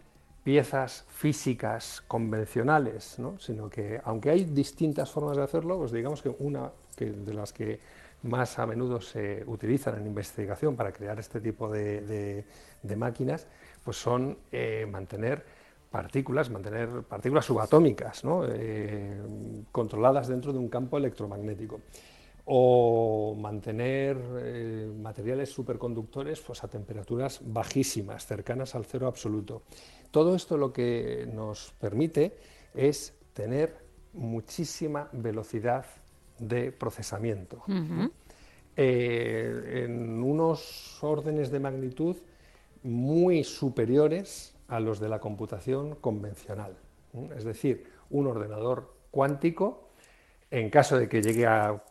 piezas 0.44 1.06
físicas 1.10 2.04
convencionales, 2.08 3.18
¿no? 3.18 3.40
sino 3.40 3.70
que 3.70 4.02
aunque 4.04 4.30
hay 4.30 4.44
distintas 4.44 5.10
formas 5.12 5.38
de 5.38 5.44
hacerlo, 5.44 5.78
pues 5.78 5.92
digamos 5.92 6.22
que 6.22 6.30
una 6.40 6.72
de 6.98 7.34
las 7.34 7.54
que 7.54 7.80
más 8.24 8.58
a 8.60 8.66
menudo 8.66 9.02
se 9.02 9.44
utilizan 9.48 9.98
en 10.00 10.08
investigación 10.08 10.76
para 10.76 10.92
crear 10.92 11.20
este 11.20 11.40
tipo 11.42 11.70
de, 11.70 12.46
máquinas, 12.98 13.48
pues 13.84 13.98
son 13.98 14.38
eh, 14.52 14.88
mantener 14.90 15.46
partículas, 15.92 16.50
mantener 16.50 17.04
partículas 17.04 17.46
subatómicas. 17.46 18.24
Eh, 18.50 19.22
controladas 19.72 20.28
dentro 20.28 20.54
de 20.54 20.60
un 20.60 20.70
campo 20.70 20.98
electromagnético 20.98 21.82
o 22.46 23.36
mantener 23.40 24.18
eh, 24.38 24.92
materiales 25.00 25.50
superconductores 25.50 26.42
pues, 26.42 26.64
a 26.64 26.68
temperaturas 26.68 27.40
bajísimas, 27.42 28.26
cercanas 28.26 28.76
al 28.76 28.86
cero 28.86 29.08
absoluto. 29.08 29.64
Todo 30.12 30.36
esto 30.36 30.58
lo 30.58 30.74
que 30.74 31.28
nos 31.32 31.74
permite 31.80 32.38
es 32.74 33.14
tener 33.34 33.78
muchísima 34.14 35.10
velocidad 35.14 35.86
de 36.38 36.72
procesamiento. 36.72 37.64
Eh, 38.76 39.84
en 39.86 40.24
unos 40.24 41.02
órdenes 41.02 41.52
de 41.52 41.60
magnitud 41.60 42.18
muy 42.82 43.44
superiores 43.44 44.56
a 44.68 44.80
los 44.80 45.00
de 45.00 45.10
la 45.10 45.20
computación 45.20 45.96
convencional. 45.96 46.76
Es 47.38 47.44
decir, 47.44 47.86
un 48.10 48.28
ordenador 48.28 48.94
cuántico, 49.12 49.90
en 50.52 50.70
caso 50.70 50.98
de 50.98 51.08
que 51.08 51.22
llegue 51.22 51.46
a 51.46 51.84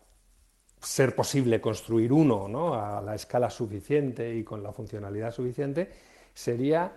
ser 0.82 1.14
posible 1.14 1.60
construir 1.60 2.12
uno 2.12 2.48
¿no? 2.48 2.74
a 2.74 3.00
la 3.00 3.14
escala 3.14 3.50
suficiente 3.50 4.34
y 4.34 4.42
con 4.42 4.62
la 4.62 4.72
funcionalidad 4.72 5.32
suficiente, 5.32 5.90
sería 6.34 6.92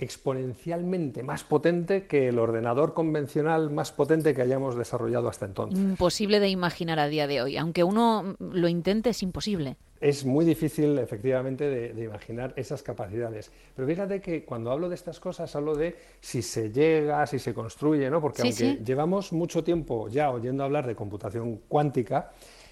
exponencialmente 0.00 1.24
más 1.24 1.42
potente 1.42 2.06
que 2.06 2.28
el 2.28 2.38
ordenador 2.38 2.94
convencional 2.94 3.70
más 3.70 3.90
potente 3.90 4.32
que 4.32 4.42
hayamos 4.42 4.76
desarrollado 4.76 5.28
hasta 5.28 5.46
entonces. 5.46 5.78
Imposible 5.78 6.38
de 6.38 6.48
imaginar 6.48 7.00
a 7.00 7.08
día 7.08 7.26
de 7.26 7.42
hoy. 7.42 7.56
Aunque 7.56 7.82
uno 7.82 8.36
lo 8.38 8.68
intente, 8.68 9.10
es 9.10 9.24
imposible. 9.24 9.76
Es 10.00 10.24
muy 10.24 10.44
difícil, 10.44 10.96
efectivamente, 10.98 11.68
de, 11.68 11.92
de 11.92 12.04
imaginar 12.04 12.52
esas 12.54 12.84
capacidades. 12.84 13.50
Pero 13.74 13.88
fíjate 13.88 14.20
que 14.20 14.44
cuando 14.44 14.70
hablo 14.70 14.88
de 14.88 14.94
estas 14.94 15.18
cosas, 15.18 15.56
hablo 15.56 15.74
de 15.74 15.96
si 16.20 16.42
se 16.42 16.70
llega, 16.70 17.26
si 17.26 17.40
se 17.40 17.52
construye, 17.52 18.08
¿no? 18.08 18.20
Porque 18.20 18.42
Sí, 18.42 18.48
aunque 18.48 18.78
sí. 18.78 18.84
llevamos 18.84 19.32
mucho 19.32 19.64
tiempo 19.64 20.08
ya 20.08 20.30
oyendo 20.30 20.62
hablar 20.62 20.86
de 20.86 20.94
computación 20.94 21.62
cuántica, 21.66 22.30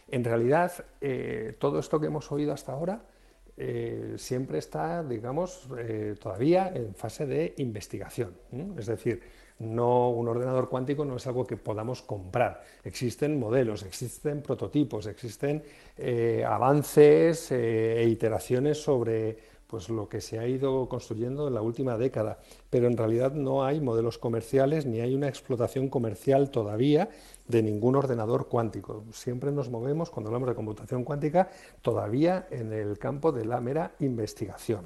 en 0.09 0.25
realidad 0.25 0.73
eh, 1.01 1.57
todo 1.59 1.79
esto 1.79 2.01
que 2.01 2.07
hemos 2.07 2.31
oído 2.31 2.53
hasta 2.53 2.73
ahora 2.73 3.03
eh, 3.57 4.15
siempre 4.19 4.59
está, 4.59 5.03
digamos, 5.03 5.67
eh, 5.79 6.15
todavía 6.21 6.71
en 6.75 6.95
fase 6.95 7.27
de 7.27 7.55
investigación. 7.57 8.35
Es 8.79 8.87
decir, 8.87 9.23
no 9.59 10.11
un 10.11 10.29
ordenador 10.29 10.69
cuántico 10.69 11.07
no 11.07 11.17
es 11.17 11.27
algo 11.27 11.47
que 11.47 11.57
podamos 11.57 12.03
comprar. 12.03 12.63
Existen 12.85 13.41
modelos, 13.41 13.83
existen 13.83 14.43
prototipos, 14.43 15.07
existen 15.07 15.63
avances 16.45 17.51
e 17.51 18.05
iteraciones 18.07 18.83
sobre 18.83 19.39
pues, 19.67 19.89
lo 19.89 20.09
que 20.09 20.21
se 20.21 20.39
ha 20.39 20.47
ido 20.47 20.89
construyendo 20.89 21.49
en 21.49 21.55
la 21.55 21.63
última 21.63 21.97
década, 21.97 22.39
pero 22.71 22.87
en 22.87 22.97
realidad 22.97 23.33
no 23.33 23.65
hay 23.65 23.81
modelos 23.81 24.19
comerciales 24.19 24.87
ni 24.87 25.01
hay 25.01 25.15
una 25.15 25.29
explotación 25.29 25.89
comercial 25.89 26.51
todavía 26.51 27.09
de 27.49 27.63
ningún 27.63 27.97
ordenador 27.97 28.49
cuántico. 28.49 29.05
Siempre 29.13 29.53
nos 29.53 29.71
movemos, 29.71 30.11
cuando 30.11 30.29
hablamos 30.29 30.49
de 30.49 30.55
computación 30.55 31.05
cuántica, 31.05 31.49
todavía 31.83 32.47
en 32.51 32.73
el 32.73 32.99
campo 32.99 33.33
de 33.33 33.45
la 33.45 33.61
mera 33.61 33.93
investigación. 34.01 34.85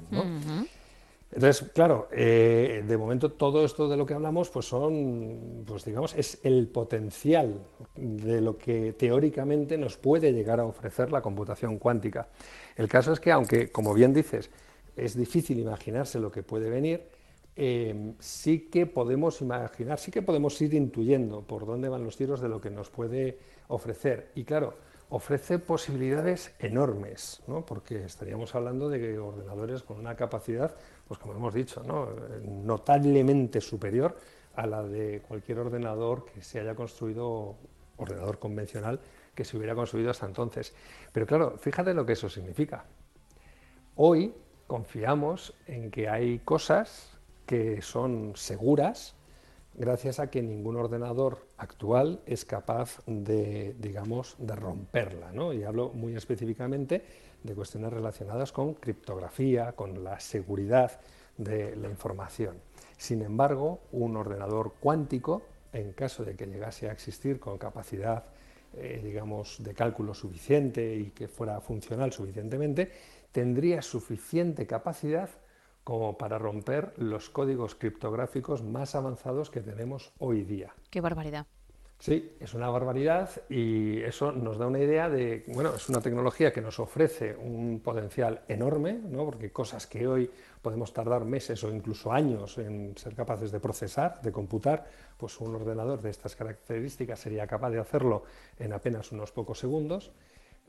Entonces, 1.33 1.69
claro, 1.73 2.09
eh, 2.11 2.83
de 2.85 2.97
momento 2.97 3.31
todo 3.31 3.63
esto 3.63 3.87
de 3.87 3.95
lo 3.95 4.05
que 4.05 4.13
hablamos, 4.13 4.49
pues 4.49 4.65
son, 4.65 5.63
pues 5.65 5.85
digamos, 5.85 6.13
es 6.15 6.39
el 6.43 6.67
potencial 6.67 7.61
de 7.95 8.41
lo 8.41 8.57
que 8.57 8.91
teóricamente 8.93 9.77
nos 9.77 9.95
puede 9.95 10.33
llegar 10.33 10.59
a 10.59 10.65
ofrecer 10.65 11.09
la 11.09 11.21
computación 11.21 11.77
cuántica. 11.77 12.27
El 12.75 12.89
caso 12.89 13.13
es 13.13 13.21
que, 13.21 13.31
aunque, 13.31 13.71
como 13.71 13.93
bien 13.93 14.13
dices, 14.13 14.49
es 14.97 15.15
difícil 15.15 15.57
imaginarse 15.59 16.19
lo 16.19 16.31
que 16.31 16.43
puede 16.43 16.69
venir, 16.69 17.07
eh, 17.55 18.13
sí 18.19 18.69
que 18.69 18.85
podemos 18.85 19.41
imaginar, 19.41 19.99
sí 19.99 20.11
que 20.11 20.21
podemos 20.21 20.59
ir 20.61 20.73
intuyendo 20.73 21.41
por 21.41 21.65
dónde 21.65 21.89
van 21.89 22.03
los 22.03 22.17
tiros 22.17 22.41
de 22.41 22.49
lo 22.49 22.61
que 22.61 22.69
nos 22.69 22.89
puede 22.89 23.39
ofrecer. 23.67 24.31
Y 24.35 24.43
claro, 24.43 24.75
ofrece 25.09 25.59
posibilidades 25.59 26.53
enormes, 26.59 27.41
¿no? 27.47 27.65
porque 27.65 28.05
estaríamos 28.05 28.55
hablando 28.55 28.89
de 28.89 29.19
ordenadores 29.19 29.83
con 29.83 29.99
una 29.99 30.15
capacidad, 30.15 30.73
pues 31.07 31.19
como 31.19 31.33
hemos 31.33 31.53
dicho, 31.53 31.83
¿no? 31.83 32.07
Notablemente 32.45 33.59
superior 33.59 34.15
a 34.55 34.65
la 34.65 34.83
de 34.83 35.21
cualquier 35.27 35.59
ordenador 35.59 36.25
que 36.25 36.41
se 36.41 36.61
haya 36.61 36.75
construido, 36.75 37.57
ordenador 37.97 38.39
convencional, 38.39 39.01
que 39.35 39.43
se 39.43 39.57
hubiera 39.57 39.75
construido 39.75 40.11
hasta 40.11 40.25
entonces. 40.25 40.73
Pero 41.11 41.25
claro, 41.25 41.57
fíjate 41.57 41.93
lo 41.93 42.05
que 42.05 42.13
eso 42.13 42.29
significa. 42.29 42.85
Hoy 43.95 44.33
confiamos 44.67 45.53
en 45.67 45.91
que 45.91 46.07
hay 46.07 46.39
cosas 46.39 47.10
que 47.51 47.81
son 47.81 48.31
seguras 48.37 49.13
gracias 49.73 50.21
a 50.21 50.29
que 50.29 50.41
ningún 50.41 50.77
ordenador 50.77 51.47
actual 51.57 52.21
es 52.25 52.45
capaz 52.45 53.01
de, 53.05 53.75
digamos, 53.77 54.37
de 54.39 54.55
romperla. 54.55 55.33
¿no? 55.33 55.51
Y 55.51 55.65
hablo 55.65 55.89
muy 55.89 56.15
específicamente 56.15 57.03
de 57.43 57.53
cuestiones 57.53 57.91
relacionadas 57.91 58.53
con 58.53 58.75
criptografía, 58.75 59.73
con 59.73 60.01
la 60.01 60.17
seguridad 60.21 61.01
de 61.35 61.75
la 61.75 61.89
información. 61.89 62.55
Sin 62.95 63.21
embargo, 63.21 63.81
un 63.91 64.15
ordenador 64.15 64.75
cuántico, 64.79 65.41
en 65.73 65.91
caso 65.91 66.23
de 66.23 66.37
que 66.37 66.47
llegase 66.47 66.87
a 66.87 66.93
existir 66.93 67.37
con 67.37 67.57
capacidad, 67.57 68.23
eh, 68.77 69.01
digamos, 69.03 69.61
de 69.61 69.73
cálculo 69.73 70.13
suficiente 70.13 70.95
y 70.95 71.09
que 71.09 71.27
fuera 71.27 71.59
funcional 71.59 72.13
suficientemente, 72.13 72.93
tendría 73.33 73.81
suficiente 73.81 74.65
capacidad 74.65 75.29
como 75.83 76.17
para 76.17 76.37
romper 76.37 76.93
los 76.97 77.29
códigos 77.29 77.75
criptográficos 77.75 78.63
más 78.63 78.95
avanzados 78.95 79.49
que 79.49 79.61
tenemos 79.61 80.11
hoy 80.19 80.43
día. 80.43 80.73
Qué 80.89 81.01
barbaridad. 81.01 81.47
Sí, 82.01 82.35
es 82.39 82.55
una 82.55 82.67
barbaridad 82.67 83.29
y 83.47 84.01
eso 84.01 84.31
nos 84.31 84.57
da 84.57 84.65
una 84.65 84.79
idea 84.79 85.07
de, 85.07 85.43
bueno, 85.49 85.75
es 85.75 85.87
una 85.87 86.01
tecnología 86.01 86.51
que 86.51 86.59
nos 86.59 86.79
ofrece 86.79 87.35
un 87.35 87.79
potencial 87.79 88.41
enorme, 88.47 88.93
¿no? 88.93 89.23
porque 89.23 89.51
cosas 89.51 89.85
que 89.85 90.07
hoy 90.07 90.27
podemos 90.63 90.91
tardar 90.93 91.25
meses 91.25 91.63
o 91.63 91.69
incluso 91.69 92.11
años 92.11 92.57
en 92.57 92.97
ser 92.97 93.13
capaces 93.13 93.51
de 93.51 93.59
procesar, 93.59 94.19
de 94.23 94.31
computar, 94.31 94.87
pues 95.15 95.39
un 95.41 95.53
ordenador 95.53 96.01
de 96.01 96.09
estas 96.09 96.35
características 96.35 97.19
sería 97.19 97.45
capaz 97.45 97.69
de 97.69 97.79
hacerlo 97.79 98.23
en 98.57 98.73
apenas 98.73 99.11
unos 99.11 99.31
pocos 99.31 99.59
segundos. 99.59 100.11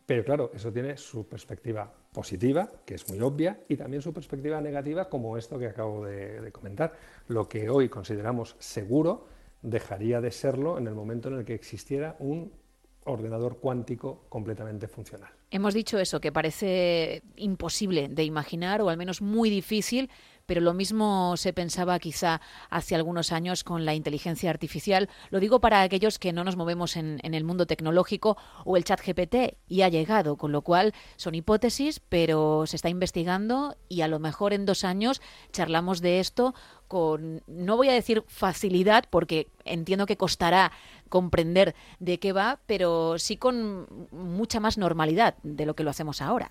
Pero 0.07 0.25
claro, 0.25 0.51
eso 0.55 0.73
tiene 0.73 0.97
su 0.97 1.29
perspectiva 1.29 1.93
positiva, 2.13 2.71
que 2.85 2.95
es 2.95 3.09
muy 3.09 3.21
obvia, 3.21 3.61
y 3.69 3.77
también 3.77 4.03
su 4.03 4.13
perspectiva 4.13 4.61
negativa, 4.61 5.09
como 5.09 5.37
esto 5.37 5.59
que 5.59 5.67
acabo 5.67 6.05
de, 6.05 6.51
comentar. 6.53 6.93
Lo 7.29 7.49
que 7.49 7.71
hoy 7.71 7.89
consideramos 7.89 8.57
seguro 8.59 9.27
dejaría 9.63 10.21
de 10.21 10.31
serlo 10.31 10.77
en 10.79 10.87
el 10.87 10.95
momento 10.95 11.29
en 11.29 11.39
el 11.39 11.45
que 11.45 11.55
existiera 11.55 12.17
un 12.19 12.53
ordenador 13.05 13.59
cuántico 13.59 14.25
completamente 14.29 14.87
funcional. 14.89 15.31
Hemos 15.51 15.75
dicho 15.75 15.99
eso, 15.99 16.21
que 16.21 16.33
parece 16.33 17.23
imposible 17.37 18.09
de 18.09 18.25
imaginar 18.25 18.81
o 18.81 18.89
al 18.89 18.97
menos 18.97 19.21
muy 19.21 19.51
difícil, 19.51 20.11
pero 20.53 20.61
lo 20.61 20.75
mismo 20.75 21.35
se 21.39 21.55
pensaba 21.55 21.99
quizá 21.99 22.43
hace 22.69 22.95
algunos 22.95 23.33
años 23.33 23.65
con 23.65 23.87
la 23.87 23.95
inteligencia 23.95 24.51
artificial. 24.51 25.09
Lo 25.31 25.41
digo 25.41 25.63
para 25.63 25.81
aquellos 25.81 26.19
que 26.19 26.35
no 26.35 26.45
nos 26.45 26.57
movemos 26.57 26.99
en, 26.99 27.21
el 27.23 27.43
mundo 27.43 27.67
tecnológico 27.67 28.37
o 28.67 28.77
el 28.77 28.85
chat 28.85 29.01
GPT 29.01 29.57
y 29.67 29.81
ha 29.81 29.89
llegado, 29.89 30.37
con 30.37 30.53
lo 30.53 30.61
cual 30.61 30.93
son 31.17 31.35
hipótesis, 31.35 32.01
pero 32.01 32.67
se 32.67 32.77
está 32.77 32.91
investigando 32.91 33.77
y 33.89 34.03
a 34.03 34.09
lo 34.09 34.19
mejor 34.19 34.53
en 34.53 34.67
dos 34.67 34.85
años 34.85 35.23
charlamos 35.53 36.03
de 36.03 36.21
esto 36.21 36.55
con, 36.87 37.43
no 37.47 37.79
voy 37.79 37.89
a 37.89 37.95
decir 37.95 38.23
facilidad, 38.27 39.05
porque 39.09 39.49
entiendo 39.65 40.05
que 40.05 40.19
costará 40.19 40.71
comprender 41.09 41.75
de 41.99 42.19
qué 42.19 42.35
va, 42.35 42.61
pero 42.67 43.19
sí 43.19 43.39
con 43.39 43.87
mucha 44.11 44.61
más 44.61 44.77
normalidad 44.77 45.35
de 45.43 45.65
lo 45.65 45.73
que 45.73 45.83
lo 45.83 45.89
hacemos 45.89 46.21
ahora. 46.21 46.51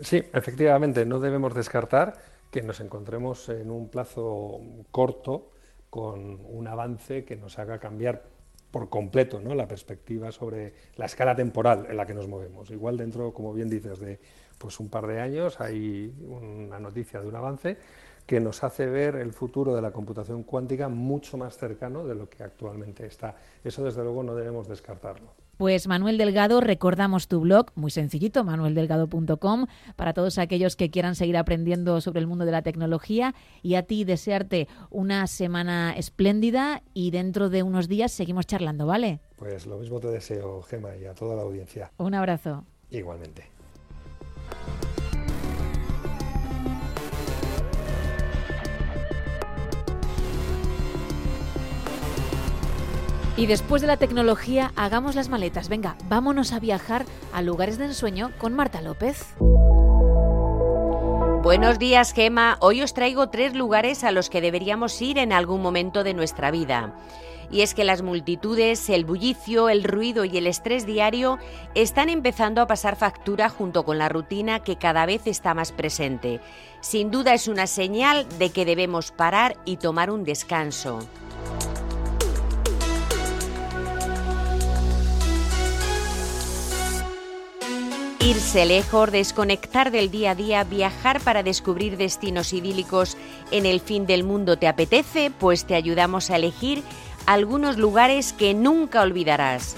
Sí, 0.00 0.22
efectivamente, 0.32 1.04
no 1.04 1.20
debemos 1.20 1.52
descartar 1.54 2.31
que 2.52 2.62
nos 2.62 2.80
encontremos 2.80 3.48
en 3.48 3.70
un 3.70 3.88
plazo 3.88 4.60
corto 4.90 5.52
con 5.88 6.38
un 6.44 6.68
avance 6.68 7.24
que 7.24 7.34
nos 7.34 7.58
haga 7.58 7.78
cambiar 7.78 8.24
por 8.70 8.90
completo 8.90 9.40
¿no? 9.40 9.54
la 9.54 9.66
perspectiva 9.66 10.30
sobre 10.30 10.74
la 10.96 11.06
escala 11.06 11.34
temporal 11.34 11.86
en 11.88 11.96
la 11.96 12.04
que 12.04 12.12
nos 12.12 12.28
movemos. 12.28 12.70
Igual 12.70 12.98
dentro, 12.98 13.32
como 13.32 13.54
bien 13.54 13.70
dices, 13.70 13.98
de 14.00 14.20
pues 14.58 14.78
un 14.80 14.90
par 14.90 15.06
de 15.06 15.18
años 15.18 15.62
hay 15.62 16.14
una 16.28 16.78
noticia 16.78 17.22
de 17.22 17.26
un 17.26 17.36
avance 17.36 17.78
que 18.26 18.38
nos 18.38 18.62
hace 18.62 18.84
ver 18.84 19.16
el 19.16 19.32
futuro 19.32 19.74
de 19.74 19.80
la 19.80 19.90
computación 19.90 20.42
cuántica 20.42 20.90
mucho 20.90 21.38
más 21.38 21.56
cercano 21.56 22.06
de 22.06 22.14
lo 22.14 22.28
que 22.28 22.44
actualmente 22.44 23.06
está. 23.06 23.34
Eso 23.64 23.82
desde 23.82 24.02
luego 24.02 24.22
no 24.22 24.34
debemos 24.34 24.68
descartarlo. 24.68 25.41
Pues 25.62 25.86
Manuel 25.86 26.18
Delgado, 26.18 26.60
recordamos 26.60 27.28
tu 27.28 27.38
blog, 27.38 27.66
muy 27.76 27.92
sencillito, 27.92 28.42
manueldelgado.com, 28.42 29.66
para 29.94 30.12
todos 30.12 30.38
aquellos 30.38 30.74
que 30.74 30.90
quieran 30.90 31.14
seguir 31.14 31.36
aprendiendo 31.36 32.00
sobre 32.00 32.18
el 32.18 32.26
mundo 32.26 32.44
de 32.44 32.50
la 32.50 32.62
tecnología 32.62 33.32
y 33.62 33.76
a 33.76 33.84
ti 33.84 34.02
desearte 34.02 34.66
una 34.90 35.28
semana 35.28 35.94
espléndida 35.96 36.82
y 36.94 37.12
dentro 37.12 37.48
de 37.48 37.62
unos 37.62 37.86
días 37.86 38.10
seguimos 38.10 38.44
charlando, 38.44 38.86
¿vale? 38.86 39.20
Pues 39.36 39.64
lo 39.66 39.78
mismo 39.78 40.00
te 40.00 40.08
deseo, 40.08 40.62
Gema, 40.62 40.96
y 40.96 41.04
a 41.04 41.14
toda 41.14 41.36
la 41.36 41.42
audiencia. 41.42 41.92
Un 41.96 42.16
abrazo. 42.16 42.64
Igualmente. 42.90 43.44
Y 53.42 53.46
después 53.46 53.82
de 53.82 53.88
la 53.88 53.96
tecnología, 53.96 54.70
hagamos 54.76 55.16
las 55.16 55.28
maletas. 55.28 55.68
Venga, 55.68 55.96
vámonos 56.04 56.52
a 56.52 56.60
viajar 56.60 57.06
a 57.32 57.42
lugares 57.42 57.76
de 57.76 57.86
ensueño 57.86 58.30
con 58.38 58.54
Marta 58.54 58.80
López. 58.80 59.34
Buenos 61.42 61.80
días, 61.80 62.12
Gema. 62.12 62.56
Hoy 62.60 62.82
os 62.82 62.94
traigo 62.94 63.30
tres 63.30 63.54
lugares 63.54 64.04
a 64.04 64.12
los 64.12 64.30
que 64.30 64.40
deberíamos 64.40 65.02
ir 65.02 65.18
en 65.18 65.32
algún 65.32 65.60
momento 65.60 66.04
de 66.04 66.14
nuestra 66.14 66.52
vida. 66.52 66.94
Y 67.50 67.62
es 67.62 67.74
que 67.74 67.82
las 67.82 68.02
multitudes, 68.02 68.88
el 68.88 69.04
bullicio, 69.04 69.68
el 69.68 69.82
ruido 69.82 70.24
y 70.24 70.38
el 70.38 70.46
estrés 70.46 70.86
diario 70.86 71.40
están 71.74 72.10
empezando 72.10 72.62
a 72.62 72.68
pasar 72.68 72.94
factura 72.94 73.48
junto 73.48 73.84
con 73.84 73.98
la 73.98 74.08
rutina 74.08 74.60
que 74.60 74.76
cada 74.76 75.04
vez 75.04 75.26
está 75.26 75.52
más 75.52 75.72
presente. 75.72 76.40
Sin 76.80 77.10
duda 77.10 77.34
es 77.34 77.48
una 77.48 77.66
señal 77.66 78.24
de 78.38 78.50
que 78.50 78.64
debemos 78.64 79.10
parar 79.10 79.56
y 79.64 79.78
tomar 79.78 80.12
un 80.12 80.22
descanso. 80.22 81.00
Irse 88.32 88.64
lejos, 88.64 89.12
desconectar 89.12 89.90
del 89.90 90.10
día 90.10 90.30
a 90.30 90.34
día, 90.34 90.64
viajar 90.64 91.20
para 91.20 91.42
descubrir 91.42 91.98
destinos 91.98 92.54
idílicos 92.54 93.18
en 93.50 93.66
el 93.66 93.78
fin 93.78 94.06
del 94.06 94.24
mundo 94.24 94.56
te 94.56 94.68
apetece, 94.68 95.30
pues 95.30 95.66
te 95.66 95.74
ayudamos 95.74 96.30
a 96.30 96.36
elegir 96.36 96.82
algunos 97.26 97.76
lugares 97.76 98.32
que 98.32 98.54
nunca 98.54 99.02
olvidarás. 99.02 99.76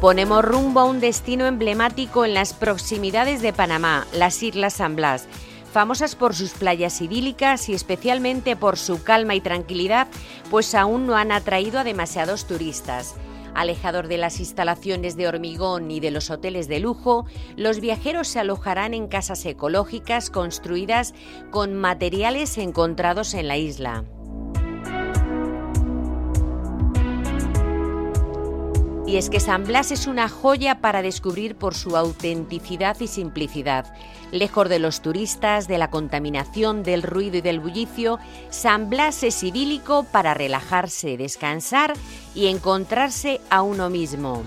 Ponemos 0.00 0.44
rumbo 0.44 0.78
a 0.78 0.84
un 0.84 1.00
destino 1.00 1.46
emblemático 1.46 2.24
en 2.24 2.32
las 2.32 2.52
proximidades 2.52 3.42
de 3.42 3.52
Panamá, 3.52 4.06
las 4.12 4.40
Islas 4.44 4.74
San 4.74 4.94
Blas, 4.94 5.26
famosas 5.72 6.14
por 6.14 6.36
sus 6.36 6.52
playas 6.52 7.00
idílicas 7.00 7.68
y 7.68 7.74
especialmente 7.74 8.54
por 8.54 8.78
su 8.78 9.02
calma 9.02 9.34
y 9.34 9.40
tranquilidad, 9.40 10.06
pues 10.52 10.76
aún 10.76 11.04
no 11.04 11.16
han 11.16 11.32
atraído 11.32 11.80
a 11.80 11.84
demasiados 11.84 12.46
turistas. 12.46 13.16
Alejador 13.56 14.06
de 14.06 14.18
las 14.18 14.38
instalaciones 14.38 15.16
de 15.16 15.28
hormigón 15.28 15.90
y 15.90 15.98
de 15.98 16.10
los 16.10 16.30
hoteles 16.30 16.68
de 16.68 16.78
lujo, 16.78 17.24
los 17.56 17.80
viajeros 17.80 18.28
se 18.28 18.38
alojarán 18.38 18.92
en 18.92 19.08
casas 19.08 19.46
ecológicas 19.46 20.28
construidas 20.28 21.14
con 21.50 21.74
materiales 21.74 22.58
encontrados 22.58 23.32
en 23.32 23.48
la 23.48 23.56
isla. 23.56 24.04
Y 29.06 29.18
es 29.18 29.30
que 29.30 29.38
San 29.38 29.64
Blas 29.64 29.92
es 29.92 30.08
una 30.08 30.28
joya 30.28 30.80
para 30.80 31.00
descubrir 31.00 31.54
por 31.54 31.76
su 31.76 31.96
autenticidad 31.96 32.98
y 32.98 33.06
simplicidad. 33.06 33.94
Lejos 34.32 34.68
de 34.68 34.80
los 34.80 35.00
turistas, 35.00 35.68
de 35.68 35.78
la 35.78 35.90
contaminación, 35.90 36.82
del 36.82 37.04
ruido 37.04 37.36
y 37.36 37.40
del 37.40 37.60
bullicio, 37.60 38.18
San 38.50 38.90
Blas 38.90 39.22
es 39.22 39.44
idílico 39.44 40.04
para 40.10 40.34
relajarse, 40.34 41.16
descansar 41.16 41.94
y 42.34 42.46
encontrarse 42.48 43.40
a 43.48 43.62
uno 43.62 43.90
mismo. 43.90 44.42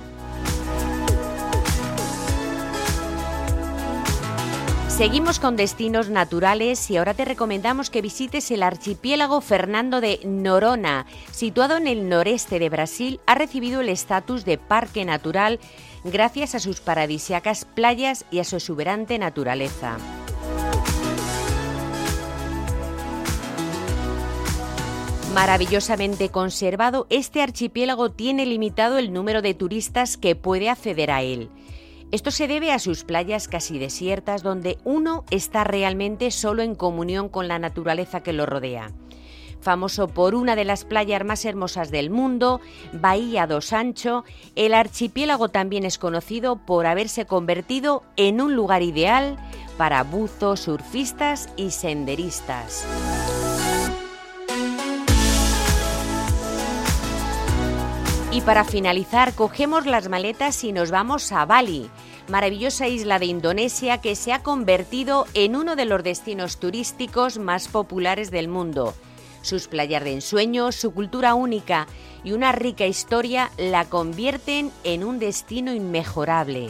Seguimos 4.99 5.39
con 5.39 5.55
destinos 5.55 6.09
naturales 6.09 6.91
y 6.91 6.97
ahora 6.97 7.13
te 7.13 7.23
recomendamos 7.23 7.89
que 7.89 8.01
visites 8.01 8.51
el 8.51 8.61
archipiélago 8.61 9.39
Fernando 9.39 10.01
de 10.01 10.19
Norona, 10.25 11.05
situado 11.31 11.77
en 11.77 11.87
el 11.87 12.09
noreste 12.09 12.59
de 12.59 12.67
Brasil, 12.67 13.21
ha 13.25 13.33
recibido 13.33 13.79
el 13.79 13.87
estatus 13.87 14.43
de 14.43 14.57
parque 14.57 15.05
natural 15.05 15.61
gracias 16.03 16.53
a 16.53 16.59
sus 16.59 16.81
paradisíacas 16.81 17.63
playas 17.63 18.25
y 18.29 18.39
a 18.39 18.43
su 18.43 18.57
exuberante 18.57 19.17
naturaleza. 19.17 19.97
Maravillosamente 25.33 26.27
conservado, 26.27 27.07
este 27.09 27.41
archipiélago 27.41 28.11
tiene 28.11 28.45
limitado 28.45 28.97
el 28.97 29.13
número 29.13 29.41
de 29.41 29.53
turistas 29.53 30.17
que 30.17 30.35
puede 30.35 30.69
acceder 30.69 31.09
a 31.09 31.21
él. 31.21 31.49
Esto 32.11 32.31
se 32.31 32.47
debe 32.47 32.71
a 32.71 32.79
sus 32.79 33.03
playas 33.03 33.47
casi 33.47 33.77
desiertas 33.77 34.41
donde 34.41 34.79
uno 34.83 35.25
está 35.29 35.63
realmente 35.63 36.31
solo 36.31 36.63
en 36.63 36.73
comunión 36.73 37.29
con 37.29 37.47
la 37.47 37.59
naturaleza 37.59 38.21
que 38.21 38.33
lo 38.33 38.47
rodea. 38.47 38.91
Famoso 39.61 40.07
por 40.07 40.33
una 40.33 40.55
de 40.55 40.63
las 40.63 40.85
playas 40.85 41.23
más 41.23 41.45
hermosas 41.45 41.91
del 41.91 42.09
mundo, 42.09 42.61
Bahía 42.93 43.45
do 43.45 43.61
Sancho, 43.61 44.23
el 44.55 44.73
archipiélago 44.73 45.49
también 45.49 45.83
es 45.83 45.97
conocido 45.97 46.55
por 46.65 46.87
haberse 46.87 47.25
convertido 47.25 48.03
en 48.15 48.41
un 48.41 48.55
lugar 48.55 48.81
ideal 48.81 49.37
para 49.77 50.03
buzos, 50.03 50.61
surfistas 50.61 51.49
y 51.57 51.71
senderistas. 51.71 52.85
Y 58.31 58.41
para 58.41 58.63
finalizar, 58.63 59.33
cogemos 59.33 59.87
las 59.87 60.07
maletas 60.07 60.63
y 60.63 60.71
nos 60.71 60.91
vamos 60.91 61.31
a 61.31 61.45
Bali, 61.45 61.89
maravillosa 62.27 62.87
isla 62.87 63.17
de 63.17 63.25
Indonesia 63.25 64.01
que 64.01 64.15
se 64.15 64.33
ha 64.33 64.43
convertido 64.43 65.25
en 65.33 65.55
uno 65.55 65.75
de 65.75 65.85
los 65.85 66.03
destinos 66.03 66.59
turísticos 66.59 67.39
más 67.39 67.67
populares 67.67 68.29
del 68.29 68.47
mundo. 68.47 68.93
Sus 69.41 69.67
playas 69.67 70.03
de 70.03 70.13
ensueño, 70.13 70.71
su 70.71 70.91
cultura 70.93 71.33
única 71.33 71.87
y 72.23 72.33
una 72.33 72.51
rica 72.51 72.85
historia 72.85 73.49
la 73.57 73.85
convierten 73.85 74.71
en 74.83 75.03
un 75.03 75.17
destino 75.17 75.73
inmejorable. 75.73 76.69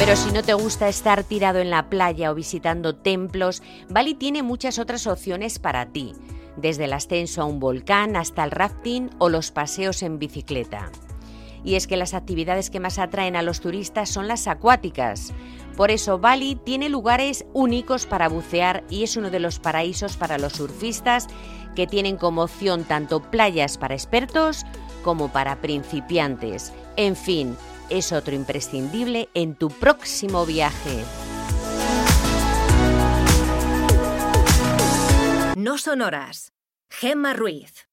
Pero 0.00 0.16
si 0.16 0.32
no 0.32 0.42
te 0.42 0.54
gusta 0.54 0.88
estar 0.88 1.24
tirado 1.24 1.58
en 1.58 1.68
la 1.68 1.90
playa 1.90 2.30
o 2.30 2.34
visitando 2.34 2.96
templos, 2.96 3.62
Bali 3.90 4.14
tiene 4.14 4.42
muchas 4.42 4.78
otras 4.78 5.06
opciones 5.06 5.58
para 5.58 5.92
ti, 5.92 6.14
desde 6.56 6.84
el 6.84 6.94
ascenso 6.94 7.42
a 7.42 7.44
un 7.44 7.60
volcán 7.60 8.16
hasta 8.16 8.42
el 8.42 8.50
rafting 8.50 9.10
o 9.18 9.28
los 9.28 9.50
paseos 9.50 10.02
en 10.02 10.18
bicicleta. 10.18 10.90
Y 11.64 11.74
es 11.74 11.86
que 11.86 11.98
las 11.98 12.14
actividades 12.14 12.70
que 12.70 12.80
más 12.80 12.98
atraen 12.98 13.36
a 13.36 13.42
los 13.42 13.60
turistas 13.60 14.08
son 14.08 14.26
las 14.26 14.46
acuáticas. 14.46 15.34
Por 15.76 15.90
eso 15.90 16.18
Bali 16.18 16.54
tiene 16.54 16.88
lugares 16.88 17.44
únicos 17.52 18.06
para 18.06 18.30
bucear 18.30 18.84
y 18.88 19.02
es 19.02 19.18
uno 19.18 19.28
de 19.28 19.40
los 19.40 19.58
paraísos 19.58 20.16
para 20.16 20.38
los 20.38 20.54
surfistas 20.54 21.26
que 21.76 21.86
tienen 21.86 22.16
como 22.16 22.44
opción 22.44 22.84
tanto 22.84 23.20
playas 23.20 23.76
para 23.76 23.96
expertos 23.96 24.64
como 25.04 25.30
para 25.30 25.60
principiantes. 25.60 26.72
En 26.96 27.16
fin, 27.16 27.54
es 27.90 28.12
otro 28.12 28.34
imprescindible 28.34 29.28
en 29.34 29.54
tu 29.54 29.68
próximo 29.68 30.46
viaje. 30.46 31.04
No 35.56 35.76
son 35.76 36.00
horas. 36.00 36.52
Gemma 36.88 37.34
Ruiz. 37.34 37.86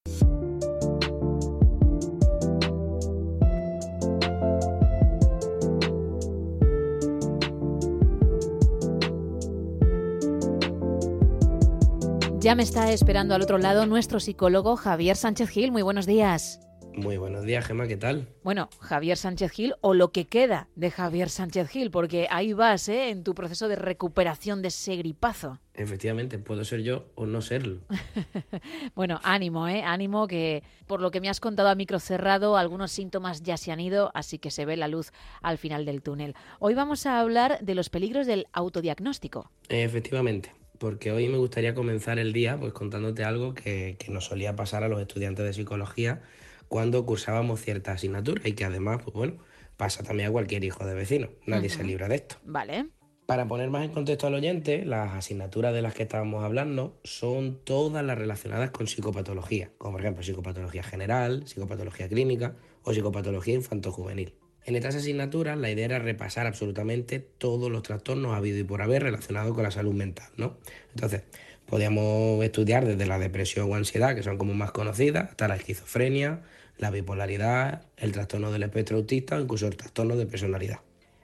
Ya 12.39 12.55
me 12.55 12.63
está 12.63 12.93
esperando 12.93 13.35
al 13.35 13.41
otro 13.41 13.57
lado 13.57 13.85
nuestro 13.85 14.21
psicólogo 14.21 14.77
Javier 14.77 15.17
Sánchez 15.17 15.49
Gil. 15.49 15.71
Muy 15.73 15.81
buenos 15.81 16.05
días. 16.05 16.61
Muy 16.97 17.17
buenos 17.17 17.45
días, 17.45 17.63
Gemma, 17.63 17.85
¿qué 17.85 17.95
tal? 17.95 18.27
Bueno, 18.43 18.69
Javier 18.79 19.17
Sánchez 19.17 19.51
Gil 19.51 19.75
o 19.81 19.93
lo 19.93 20.11
que 20.11 20.25
queda 20.25 20.67
de 20.75 20.89
Javier 20.89 21.29
Sánchez 21.29 21.69
Gil, 21.69 21.91
porque 21.91 22.25
ahí 22.31 22.53
vas, 22.53 22.89
¿eh? 22.89 23.11
En 23.11 23.23
tu 23.23 23.35
proceso 23.35 23.67
de 23.67 23.75
recuperación 23.75 24.63
de 24.63 24.69
ese 24.69 24.95
gripazo. 24.95 25.59
Efectivamente, 25.75 26.39
puedo 26.39 26.65
ser 26.65 26.81
yo 26.81 27.05
o 27.13 27.27
no 27.27 27.43
serlo. 27.43 27.81
bueno, 28.95 29.19
ánimo, 29.21 29.67
¿eh? 29.67 29.83
Ánimo 29.83 30.25
que 30.25 30.63
por 30.87 30.99
lo 30.99 31.11
que 31.11 31.21
me 31.21 31.29
has 31.29 31.39
contado 31.39 31.69
a 31.69 31.75
micro 31.75 31.99
cerrado, 31.99 32.57
algunos 32.57 32.91
síntomas 32.91 33.43
ya 33.43 33.57
se 33.57 33.71
han 33.71 33.79
ido, 33.79 34.09
así 34.15 34.39
que 34.39 34.49
se 34.49 34.65
ve 34.65 34.75
la 34.75 34.87
luz 34.87 35.11
al 35.43 35.59
final 35.59 35.85
del 35.85 36.01
túnel. 36.01 36.33
Hoy 36.57 36.73
vamos 36.73 37.05
a 37.05 37.19
hablar 37.19 37.59
de 37.61 37.75
los 37.75 37.91
peligros 37.91 38.25
del 38.25 38.47
autodiagnóstico. 38.53 39.51
Efectivamente 39.69 40.51
porque 40.79 41.11
hoy 41.11 41.27
me 41.27 41.39
gustaría 41.39 41.73
comenzar 41.73 42.19
el 42.19 42.33
día 42.33 42.59
pues 42.59 42.71
contándote 42.71 43.23
algo 43.23 43.55
que, 43.55 43.95
que, 43.97 44.11
nos 44.11 44.25
solía 44.25 44.55
pasar 44.55 44.83
a 44.83 44.87
los 44.87 45.01
estudiantes 45.01 45.43
de 45.43 45.53
psicología 45.53 46.21
cuando 46.67 47.05
cursábamos 47.05 47.61
cierta 47.61 47.93
asignatura 47.93 48.41
y 48.47 48.53
que 48.53 48.65
además, 48.65 49.01
pues 49.03 49.13
bueno, 49.13 49.37
pasa 49.77 50.03
también 50.03 50.29
a 50.29 50.31
cualquier 50.31 50.63
hijo 50.63 50.85
de 50.85 50.93
vecino. 50.93 51.29
Nadie 51.45 51.69
se 51.69 51.83
libra 51.83 52.07
de 52.07 52.15
esto. 52.15 52.37
Vale. 52.43 52.87
Para 53.27 53.45
poner 53.45 53.69
más 53.69 53.83
en 53.83 53.91
contexto 53.91 54.27
al 54.27 54.35
oyente, 54.35 54.85
las 54.85 55.13
asignaturas 55.13 55.73
de 55.73 55.81
las 55.81 55.93
que 55.93 56.03
estábamos 56.03 56.45
hablando 56.45 56.97
son 57.03 57.59
todas 57.65 58.03
las 58.05 58.17
relacionadas 58.17 58.71
con 58.71 58.87
psicopatología, 58.87 59.69
como 59.77 59.93
por 59.93 60.01
ejemplo 60.01 60.23
psicopatología 60.23 60.81
general, 60.81 61.43
psicopatología 61.45 62.07
clínica 62.07 62.55
o 62.83 62.93
psicopatología 62.93 63.55
infanto-juvenil. 63.55 64.33
En 64.63 64.77
estas 64.77 64.95
asignaturas 64.95 65.57
la 65.57 65.69
idea 65.69 65.85
era 65.85 65.99
repasar 65.99 66.47
absolutamente 66.47 67.19
todos 67.19 67.69
los 67.69 67.83
trastornos 67.83 68.33
habido 68.33 68.59
y 68.59 68.63
por 68.63 68.81
haber 68.81 69.03
relacionados 69.03 69.53
con 69.53 69.63
la 69.63 69.71
salud 69.71 69.93
mental, 69.93 70.29
¿no? 70.37 70.57
Entonces, 70.93 71.23
podíamos 71.65 72.43
estudiar 72.43 72.85
desde 72.85 73.05
la 73.05 73.19
depresión 73.19 73.69
o 73.69 73.75
ansiedad, 73.75 74.15
que 74.15 74.23
son 74.23 74.37
como 74.37 74.53
más 74.53 74.71
conocidas, 74.71 75.31
hasta 75.31 75.49
la 75.49 75.57
esquizofrenia, 75.57 76.43
la 76.77 76.91
bipolaridad, 76.91 77.83
el 77.97 78.11
trastorno 78.11 78.51
del 78.51 78.63
espectro 78.63 78.97
autista 78.97 79.37
o 79.37 79.41
incluso 79.41 79.67
el 79.67 79.75
trastorno 79.75 80.15
de 80.15 80.25
personalidad. 80.25 80.79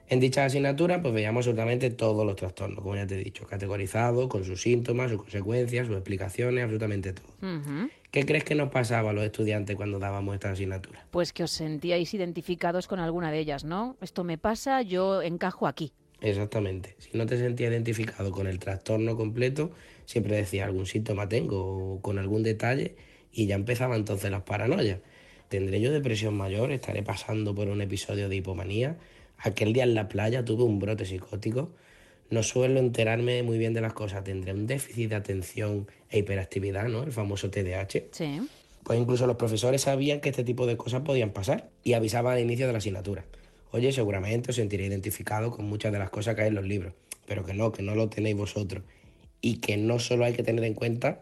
En 0.08 0.20
dicha 0.20 0.44
asignatura 0.44 1.00
pues 1.00 1.14
veíamos 1.14 1.46
absolutamente 1.46 1.90
todos 1.90 2.26
los 2.26 2.36
trastornos, 2.36 2.80
como 2.82 2.94
ya 2.94 3.06
te 3.06 3.14
he 3.14 3.24
dicho, 3.24 3.46
categorizados, 3.46 4.28
con 4.28 4.44
sus 4.44 4.60
síntomas, 4.60 5.10
sus 5.10 5.22
consecuencias, 5.22 5.86
sus 5.86 5.96
explicaciones, 5.96 6.62
absolutamente 6.62 7.14
todo. 7.14 7.26
¿Qué 8.10 8.26
crees 8.26 8.44
que 8.44 8.54
nos 8.54 8.70
pasaba 8.70 9.10
a 9.10 9.12
los 9.12 9.24
estudiantes 9.24 9.76
cuando 9.76 9.98
dábamos 9.98 10.34
esta 10.34 10.50
asignatura? 10.50 11.06
Pues 11.10 11.32
que 11.32 11.42
os 11.42 11.50
sentíais 11.50 12.12
identificados 12.12 12.86
con 12.86 13.00
alguna 13.00 13.30
de 13.30 13.38
ellas, 13.38 13.64
¿no? 13.64 13.96
Esto 14.02 14.24
me 14.24 14.36
pasa, 14.36 14.82
yo 14.82 15.22
encajo 15.22 15.66
aquí. 15.66 15.92
Exactamente. 16.20 16.96
Si 16.98 17.16
no 17.16 17.26
te 17.26 17.38
sentías 17.38 17.70
identificado 17.72 18.30
con 18.30 18.46
el 18.46 18.58
trastorno 18.58 19.16
completo, 19.16 19.72
siempre 20.04 20.36
decía 20.36 20.66
algún 20.66 20.86
síntoma 20.86 21.28
tengo 21.28 21.94
o 21.94 22.00
con 22.02 22.18
algún 22.18 22.42
detalle 22.42 22.94
y 23.32 23.46
ya 23.46 23.56
empezaban 23.56 23.98
entonces 23.98 24.30
las 24.30 24.42
paranoias. 24.42 25.00
¿Tendré 25.48 25.80
yo 25.80 25.92
depresión 25.92 26.34
mayor? 26.34 26.72
¿Estaré 26.72 27.02
pasando 27.02 27.54
por 27.54 27.68
un 27.68 27.80
episodio 27.80 28.28
de 28.28 28.36
hipomanía? 28.36 28.96
Aquel 29.38 29.72
día 29.72 29.84
en 29.84 29.94
la 29.94 30.08
playa 30.08 30.44
tuve 30.44 30.64
un 30.64 30.78
brote 30.78 31.04
psicótico. 31.04 31.70
No 32.30 32.42
suelo 32.42 32.80
enterarme 32.80 33.42
muy 33.42 33.58
bien 33.58 33.74
de 33.74 33.80
las 33.80 33.92
cosas. 33.92 34.24
¿Tendré 34.24 34.52
un 34.52 34.66
déficit 34.66 35.10
de 35.10 35.16
atención 35.16 35.86
e 36.10 36.18
hiperactividad, 36.20 36.88
¿no? 36.88 37.02
El 37.02 37.12
famoso 37.12 37.50
TDAH. 37.50 38.04
Sí. 38.10 38.40
Pues 38.82 38.98
incluso 38.98 39.26
los 39.26 39.36
profesores 39.36 39.82
sabían 39.82 40.20
que 40.20 40.30
este 40.30 40.44
tipo 40.44 40.66
de 40.66 40.76
cosas 40.76 41.02
podían 41.02 41.30
pasar 41.30 41.70
y 41.82 41.94
avisaban 41.94 42.34
al 42.34 42.40
inicio 42.40 42.66
de 42.66 42.72
la 42.72 42.78
asignatura. 42.78 43.24
Oye, 43.70 43.92
seguramente 43.92 44.50
os 44.50 44.56
sentiré 44.56 44.86
identificado 44.86 45.50
con 45.50 45.66
muchas 45.66 45.92
de 45.92 45.98
las 45.98 46.10
cosas 46.10 46.34
que 46.34 46.42
hay 46.42 46.48
en 46.48 46.54
los 46.54 46.64
libros, 46.64 46.92
pero 47.26 47.44
que 47.44 47.54
no, 47.54 47.72
que 47.72 47.82
no 47.82 47.94
lo 47.94 48.08
tenéis 48.08 48.36
vosotros. 48.36 48.84
Y 49.40 49.56
que 49.56 49.76
no 49.76 49.98
solo 49.98 50.24
hay 50.24 50.32
que 50.32 50.42
tener 50.42 50.64
en 50.64 50.74
cuenta 50.74 51.20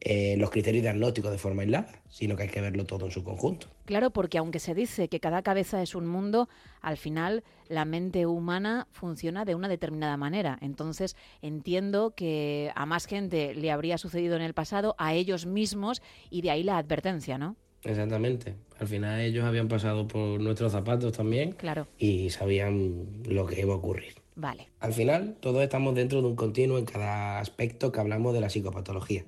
eh, 0.00 0.36
los 0.38 0.50
criterios 0.50 0.82
diagnósticos 0.82 1.30
de 1.30 1.38
forma 1.38 1.62
aislada, 1.62 1.88
sino 2.08 2.36
que 2.36 2.44
hay 2.44 2.48
que 2.48 2.60
verlo 2.60 2.84
todo 2.84 3.06
en 3.06 3.10
su 3.12 3.24
conjunto. 3.24 3.68
Claro, 3.86 4.10
porque 4.10 4.38
aunque 4.38 4.58
se 4.58 4.74
dice 4.74 5.08
que 5.08 5.20
cada 5.20 5.42
cabeza 5.42 5.82
es 5.82 5.94
un 5.94 6.06
mundo, 6.06 6.48
al 6.80 6.96
final 6.96 7.42
la 7.68 7.84
mente 7.84 8.26
humana 8.26 8.86
funciona 8.92 9.44
de 9.44 9.54
una 9.54 9.68
determinada 9.68 10.16
manera. 10.16 10.58
Entonces 10.60 11.16
entiendo 11.42 12.12
que 12.14 12.70
a 12.74 12.86
más 12.86 13.06
gente 13.06 13.54
le 13.54 13.70
habría 13.70 13.98
sucedido 13.98 14.36
en 14.36 14.42
el 14.42 14.54
pasado, 14.54 14.94
a 14.98 15.14
ellos 15.14 15.46
mismos, 15.46 16.02
y 16.30 16.42
de 16.42 16.50
ahí 16.50 16.62
la 16.62 16.78
advertencia, 16.78 17.38
¿no? 17.38 17.56
Exactamente. 17.82 18.54
Al 18.80 18.88
final 18.88 19.20
ellos 19.20 19.44
habían 19.44 19.68
pasado 19.68 20.06
por 20.08 20.40
nuestros 20.40 20.72
zapatos 20.72 21.12
también 21.12 21.52
Claro. 21.52 21.86
y 21.98 22.30
sabían 22.30 23.06
lo 23.24 23.46
que 23.46 23.60
iba 23.60 23.72
a 23.74 23.76
ocurrir. 23.76 24.14
Vale. 24.34 24.68
Al 24.80 24.92
final, 24.92 25.36
todos 25.40 25.62
estamos 25.62 25.94
dentro 25.94 26.20
de 26.20 26.26
un 26.28 26.36
continuo 26.36 26.78
en 26.78 26.84
cada 26.84 27.38
aspecto 27.40 27.90
que 27.92 28.00
hablamos 28.00 28.34
de 28.34 28.40
la 28.40 28.50
psicopatología. 28.50 29.24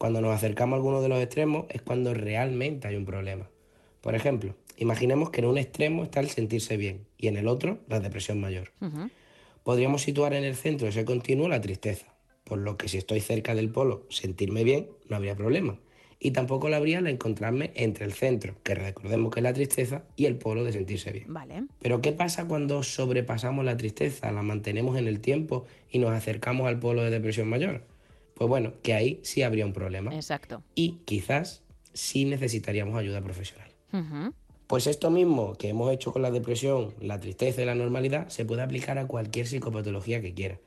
Cuando 0.00 0.22
nos 0.22 0.34
acercamos 0.34 0.72
a 0.72 0.76
alguno 0.76 1.02
de 1.02 1.10
los 1.10 1.22
extremos 1.22 1.66
es 1.68 1.82
cuando 1.82 2.14
realmente 2.14 2.88
hay 2.88 2.96
un 2.96 3.04
problema. 3.04 3.50
Por 4.00 4.14
ejemplo, 4.14 4.54
imaginemos 4.78 5.28
que 5.28 5.42
en 5.42 5.46
un 5.46 5.58
extremo 5.58 6.04
está 6.04 6.20
el 6.20 6.30
sentirse 6.30 6.78
bien 6.78 7.04
y 7.18 7.28
en 7.28 7.36
el 7.36 7.46
otro 7.46 7.80
la 7.86 8.00
depresión 8.00 8.40
mayor. 8.40 8.72
Podríamos 9.62 10.00
situar 10.00 10.32
en 10.32 10.44
el 10.44 10.56
centro 10.56 10.86
de 10.86 10.92
ese 10.92 11.04
continuo 11.04 11.50
la 11.50 11.60
tristeza, 11.60 12.06
por 12.44 12.60
lo 12.60 12.78
que 12.78 12.88
si 12.88 12.96
estoy 12.96 13.20
cerca 13.20 13.54
del 13.54 13.68
polo, 13.68 14.06
sentirme 14.08 14.64
bien, 14.64 14.88
no 15.10 15.16
habría 15.16 15.36
problema. 15.36 15.78
Y 16.18 16.30
tampoco 16.30 16.70
lo 16.70 16.76
habría 16.76 16.96
al 16.96 17.06
encontrarme 17.06 17.70
entre 17.74 18.06
el 18.06 18.14
centro, 18.14 18.54
que 18.62 18.74
recordemos 18.74 19.30
que 19.34 19.40
es 19.40 19.44
la 19.44 19.52
tristeza, 19.52 20.04
y 20.16 20.24
el 20.24 20.36
polo 20.36 20.64
de 20.64 20.72
sentirse 20.72 21.12
bien. 21.12 21.26
Vale. 21.28 21.64
Pero 21.78 22.00
¿qué 22.00 22.12
pasa 22.12 22.48
cuando 22.48 22.82
sobrepasamos 22.82 23.66
la 23.66 23.76
tristeza, 23.76 24.32
la 24.32 24.40
mantenemos 24.40 24.96
en 24.96 25.08
el 25.08 25.20
tiempo 25.20 25.66
y 25.90 25.98
nos 25.98 26.12
acercamos 26.12 26.68
al 26.68 26.78
polo 26.78 27.02
de 27.02 27.10
depresión 27.10 27.48
mayor? 27.50 27.82
Pues 28.40 28.48
bueno, 28.48 28.72
que 28.82 28.94
ahí 28.94 29.20
sí 29.22 29.42
habría 29.42 29.66
un 29.66 29.74
problema. 29.74 30.14
Exacto. 30.14 30.62
Y 30.74 30.92
quizás 31.04 31.62
sí 31.92 32.24
necesitaríamos 32.24 32.96
ayuda 32.96 33.20
profesional. 33.20 33.70
Pues 34.66 34.86
esto 34.86 35.10
mismo 35.10 35.56
que 35.56 35.68
hemos 35.68 35.92
hecho 35.92 36.10
con 36.10 36.22
la 36.22 36.30
depresión, 36.30 36.94
la 37.02 37.20
tristeza 37.20 37.60
y 37.60 37.66
la 37.66 37.74
normalidad 37.74 38.28
se 38.28 38.46
puede 38.46 38.62
aplicar 38.62 38.96
a 38.96 39.06
cualquier 39.06 39.46
psicopatología 39.46 40.22
que 40.22 40.32
quiera. 40.32 40.58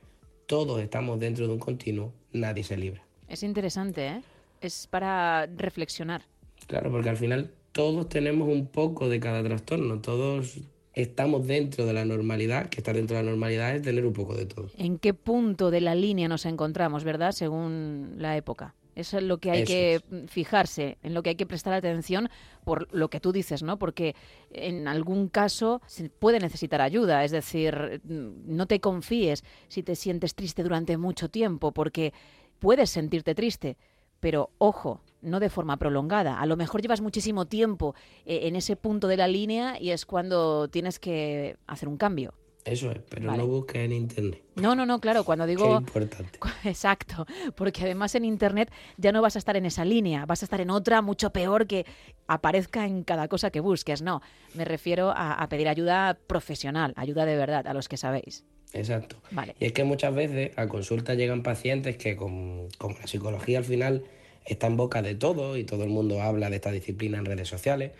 Todos 0.45 0.81
estamos 0.81 1.19
dentro 1.19 1.47
de 1.47 1.53
un 1.53 1.57
continuo, 1.57 2.13
nadie 2.31 2.63
se 2.63 2.77
libra. 2.77 3.03
Es 3.27 3.41
interesante, 3.41 4.05
¿eh? 4.05 4.21
Es 4.61 4.85
para 4.85 5.47
reflexionar. 5.47 6.21
Claro, 6.67 6.91
porque 6.91 7.09
al 7.09 7.17
final 7.17 7.55
todos 7.71 8.07
tenemos 8.07 8.49
un 8.49 8.67
poco 8.67 9.09
de 9.09 9.19
cada 9.19 9.43
trastorno, 9.43 9.99
todos 9.99 10.59
estamos 10.93 11.47
dentro 11.47 11.85
de 11.85 11.93
la 11.93 12.05
normalidad, 12.05 12.69
que 12.69 12.79
estar 12.79 12.95
dentro 12.95 13.17
de 13.17 13.23
la 13.23 13.29
normalidad 13.31 13.75
es 13.75 13.81
tener 13.81 14.05
un 14.05 14.13
poco 14.13 14.35
de 14.35 14.45
todo. 14.45 14.69
¿En 14.77 14.97
qué 14.99 15.13
punto 15.13 15.71
de 15.71 15.81
la 15.81 15.95
línea 15.95 16.27
nos 16.27 16.45
encontramos, 16.45 17.03
verdad? 17.03 17.31
Según 17.31 18.15
la 18.17 18.37
época. 18.37 18.75
Eso 18.95 19.17
es 19.17 19.23
lo 19.23 19.39
que 19.39 19.49
hay 19.49 19.63
Eso 19.63 19.73
que 19.73 19.95
es. 19.95 20.03
fijarse, 20.29 20.97
en 21.01 21.15
lo 21.15 21.23
que 21.23 21.31
hay 21.31 21.35
que 21.35 21.47
prestar 21.47 21.73
atención 21.73 22.29
por 22.63 22.93
lo 22.93 23.09
que 23.09 23.19
tú 23.19 23.31
dices, 23.31 23.63
¿no? 23.63 23.79
Porque 23.79 24.15
en 24.51 24.87
algún 24.87 25.29
caso 25.29 25.81
se 25.87 26.09
puede 26.09 26.39
necesitar 26.39 26.79
ayuda, 26.81 27.23
es 27.23 27.31
decir, 27.31 28.01
mm, 28.03 28.55
no 28.55 28.67
te 28.67 28.79
confíes 28.79 29.43
si 29.67 29.81
te 29.81 29.95
sientes 29.95 30.35
triste 30.35 30.61
durante 30.61 30.97
mucho 30.97 31.27
tiempo, 31.29 31.71
porque 31.71 32.13
puedes 32.59 32.91
sentirte 32.91 33.33
triste, 33.33 33.77
pero 34.23 34.51
ojo, 34.57 35.01
no 35.21 35.41
de 35.41 35.49
forma 35.49 35.75
prolongada. 35.75 36.39
A 36.39 36.45
lo 36.45 36.55
mejor 36.55 36.81
llevas 36.81 37.01
muchísimo 37.01 37.45
tiempo 37.45 37.93
eh, 38.25 38.47
en 38.47 38.55
ese 38.55 38.77
punto 38.77 39.09
de 39.09 39.17
la 39.17 39.27
línea 39.27 39.77
y 39.77 39.89
es 39.89 40.05
cuando 40.05 40.69
tienes 40.69 40.97
que 40.97 41.57
hacer 41.67 41.89
un 41.89 41.97
cambio. 41.97 42.33
Eso 42.63 42.89
es, 42.89 42.99
pero 43.09 43.27
Vale. 43.27 43.39
no 43.39 43.47
busques 43.47 43.83
en 43.83 43.91
internet. 43.91 44.41
No, 44.55 44.75
no, 44.75 44.85
no, 44.85 45.01
claro, 45.01 45.25
cuando 45.25 45.43
Qué 45.45 45.49
digo... 45.57 45.75
importante. 45.75 46.39
Exacto, 46.63 47.25
porque 47.57 47.83
además 47.83 48.15
en 48.15 48.23
Internet 48.23 48.71
ya 48.95 49.11
no 49.11 49.21
vas 49.21 49.35
a 49.35 49.39
estar 49.39 49.57
en 49.57 49.65
esa 49.65 49.83
línea, 49.83 50.25
vas 50.25 50.41
a 50.41 50.45
estar 50.45 50.61
en 50.61 50.69
otra 50.69 51.01
mucho 51.01 51.31
peor 51.31 51.67
que 51.67 51.85
aparezca 52.27 52.85
en 52.85 53.03
cada 53.03 53.27
cosa 53.27 53.51
que 53.51 53.59
busques. 53.59 54.01
No, 54.01 54.21
me 54.53 54.63
refiero 54.63 55.09
a, 55.09 55.33
a 55.33 55.49
pedir 55.49 55.67
ayuda 55.67 56.17
profesional, 56.27 56.93
ayuda 56.95 57.25
de 57.25 57.35
verdad, 57.35 57.67
a 57.67 57.73
los 57.73 57.89
que 57.89 57.97
sabéis. 57.97 58.45
Exacto. 58.73 59.17
Vale. 59.31 59.55
Y 59.59 59.65
es 59.65 59.71
que 59.73 59.83
muchas 59.83 60.13
veces 60.13 60.51
a 60.57 60.67
consulta 60.67 61.13
llegan 61.13 61.43
pacientes 61.43 61.97
que, 61.97 62.15
con- 62.15 62.67
como 62.77 62.95
la 62.99 63.07
psicología 63.07 63.59
al 63.59 63.65
final 63.65 64.03
está 64.45 64.67
en 64.67 64.77
boca 64.77 65.01
de 65.01 65.15
todo 65.15 65.57
y 65.57 65.63
todo 65.63 65.83
el 65.83 65.89
mundo 65.89 66.21
habla 66.21 66.49
de 66.49 66.55
esta 66.57 66.71
disciplina 66.71 67.17
en 67.17 67.25
redes 67.25 67.47
sociales, 67.47 67.91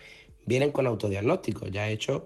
vienen 0.46 0.72
con 0.72 0.86
autodiagnósticos 0.86 1.70
ya 1.70 1.88
hechos 1.88 2.22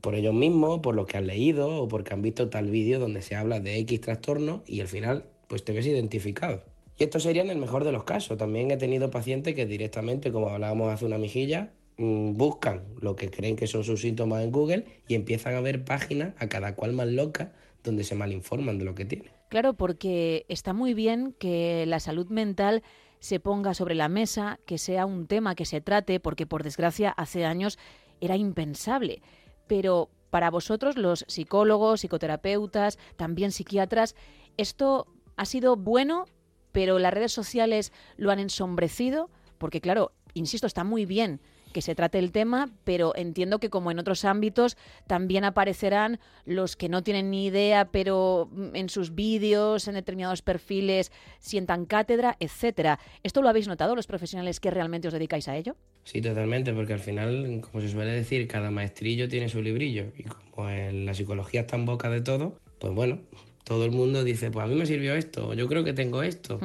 por 0.00 0.14
ellos 0.16 0.34
mismos, 0.34 0.80
por 0.80 0.96
lo 0.96 1.06
que 1.06 1.16
han 1.16 1.26
leído 1.28 1.68
o 1.82 1.86
porque 1.88 2.12
han 2.12 2.22
visto 2.22 2.48
tal 2.48 2.70
vídeo 2.70 2.98
donde 2.98 3.22
se 3.22 3.36
habla 3.36 3.60
de 3.60 3.78
X 3.78 4.00
trastorno 4.00 4.62
y 4.66 4.80
al 4.80 4.88
final 4.88 5.26
pues 5.46 5.64
te 5.64 5.72
ves 5.72 5.86
identificado. 5.86 6.64
Y 6.98 7.04
esto 7.04 7.20
sería 7.20 7.42
en 7.42 7.50
el 7.50 7.58
mejor 7.58 7.84
de 7.84 7.92
los 7.92 8.04
casos. 8.04 8.36
También 8.38 8.70
he 8.70 8.76
tenido 8.76 9.10
pacientes 9.10 9.54
que 9.54 9.66
directamente, 9.66 10.32
como 10.32 10.48
hablábamos 10.48 10.92
hace 10.92 11.04
una 11.04 11.18
mejilla, 11.18 11.70
mm, 11.98 12.32
buscan 12.36 12.82
lo 13.00 13.16
que 13.16 13.30
creen 13.30 13.54
que 13.56 13.66
son 13.66 13.84
sus 13.84 14.00
síntomas 14.00 14.42
en 14.42 14.50
Google 14.50 14.84
y 15.08 15.14
empiezan 15.14 15.54
a 15.54 15.60
ver 15.60 15.84
páginas 15.84 16.34
a 16.38 16.48
cada 16.48 16.74
cual 16.74 16.92
más 16.92 17.06
loca 17.08 17.52
donde 17.82 18.04
se 18.04 18.14
malinforman 18.14 18.78
de 18.78 18.84
lo 18.84 18.94
que 18.94 19.04
tienen. 19.04 19.30
Claro, 19.48 19.74
porque 19.74 20.46
está 20.48 20.72
muy 20.72 20.94
bien 20.94 21.34
que 21.38 21.84
la 21.86 22.00
salud 22.00 22.28
mental 22.28 22.82
se 23.20 23.38
ponga 23.38 23.74
sobre 23.74 23.94
la 23.94 24.08
mesa, 24.08 24.58
que 24.66 24.78
sea 24.78 25.06
un 25.06 25.26
tema 25.26 25.54
que 25.54 25.64
se 25.64 25.80
trate, 25.80 26.20
porque 26.20 26.46
por 26.46 26.62
desgracia 26.62 27.10
hace 27.10 27.44
años 27.44 27.78
era 28.20 28.36
impensable. 28.36 29.22
Pero 29.66 30.10
para 30.30 30.50
vosotros, 30.50 30.96
los 30.96 31.24
psicólogos, 31.28 32.00
psicoterapeutas, 32.00 32.98
también 33.16 33.52
psiquiatras, 33.52 34.16
esto 34.56 35.06
ha 35.36 35.44
sido 35.44 35.76
bueno, 35.76 36.24
pero 36.72 36.98
las 36.98 37.12
redes 37.12 37.32
sociales 37.32 37.92
lo 38.16 38.30
han 38.30 38.38
ensombrecido, 38.38 39.30
porque 39.58 39.80
claro, 39.80 40.12
insisto, 40.34 40.66
está 40.66 40.84
muy 40.84 41.06
bien 41.06 41.40
que 41.72 41.82
se 41.82 41.94
trate 41.94 42.18
el 42.18 42.32
tema, 42.32 42.70
pero 42.84 43.14
entiendo 43.16 43.58
que 43.58 43.70
como 43.70 43.90
en 43.90 43.98
otros 43.98 44.24
ámbitos 44.24 44.76
también 45.06 45.44
aparecerán 45.44 46.20
los 46.44 46.76
que 46.76 46.88
no 46.88 47.02
tienen 47.02 47.30
ni 47.30 47.46
idea, 47.46 47.90
pero 47.90 48.48
mm, 48.52 48.76
en 48.76 48.88
sus 48.88 49.14
vídeos, 49.14 49.88
en 49.88 49.94
determinados 49.94 50.42
perfiles, 50.42 51.12
sientan 51.38 51.86
cátedra, 51.86 52.36
etcétera. 52.40 52.98
¿Esto 53.22 53.42
lo 53.42 53.48
habéis 53.48 53.68
notado 53.68 53.96
los 53.96 54.06
profesionales 54.06 54.60
que 54.60 54.70
realmente 54.70 55.08
os 55.08 55.14
dedicáis 55.14 55.48
a 55.48 55.56
ello? 55.56 55.76
Sí, 56.04 56.20
totalmente, 56.20 56.72
porque 56.72 56.92
al 56.92 57.00
final, 57.00 57.60
como 57.60 57.80
se 57.80 57.88
suele 57.88 58.12
decir, 58.12 58.48
cada 58.48 58.70
maestrillo 58.70 59.28
tiene 59.28 59.48
su 59.48 59.62
librillo. 59.62 60.06
Y 60.16 60.24
como 60.24 60.68
en 60.68 61.06
la 61.06 61.14
psicología 61.14 61.62
está 61.62 61.76
en 61.76 61.86
boca 61.86 62.10
de 62.10 62.20
todo, 62.20 62.58
pues 62.78 62.92
bueno, 62.92 63.20
todo 63.64 63.84
el 63.84 63.92
mundo 63.92 64.24
dice, 64.24 64.50
pues 64.50 64.64
a 64.64 64.68
mí 64.68 64.74
me 64.74 64.86
sirvió 64.86 65.14
esto, 65.14 65.48
o 65.48 65.54
yo 65.54 65.68
creo 65.68 65.84
que 65.84 65.92
tengo 65.92 66.22
esto. 66.22 66.58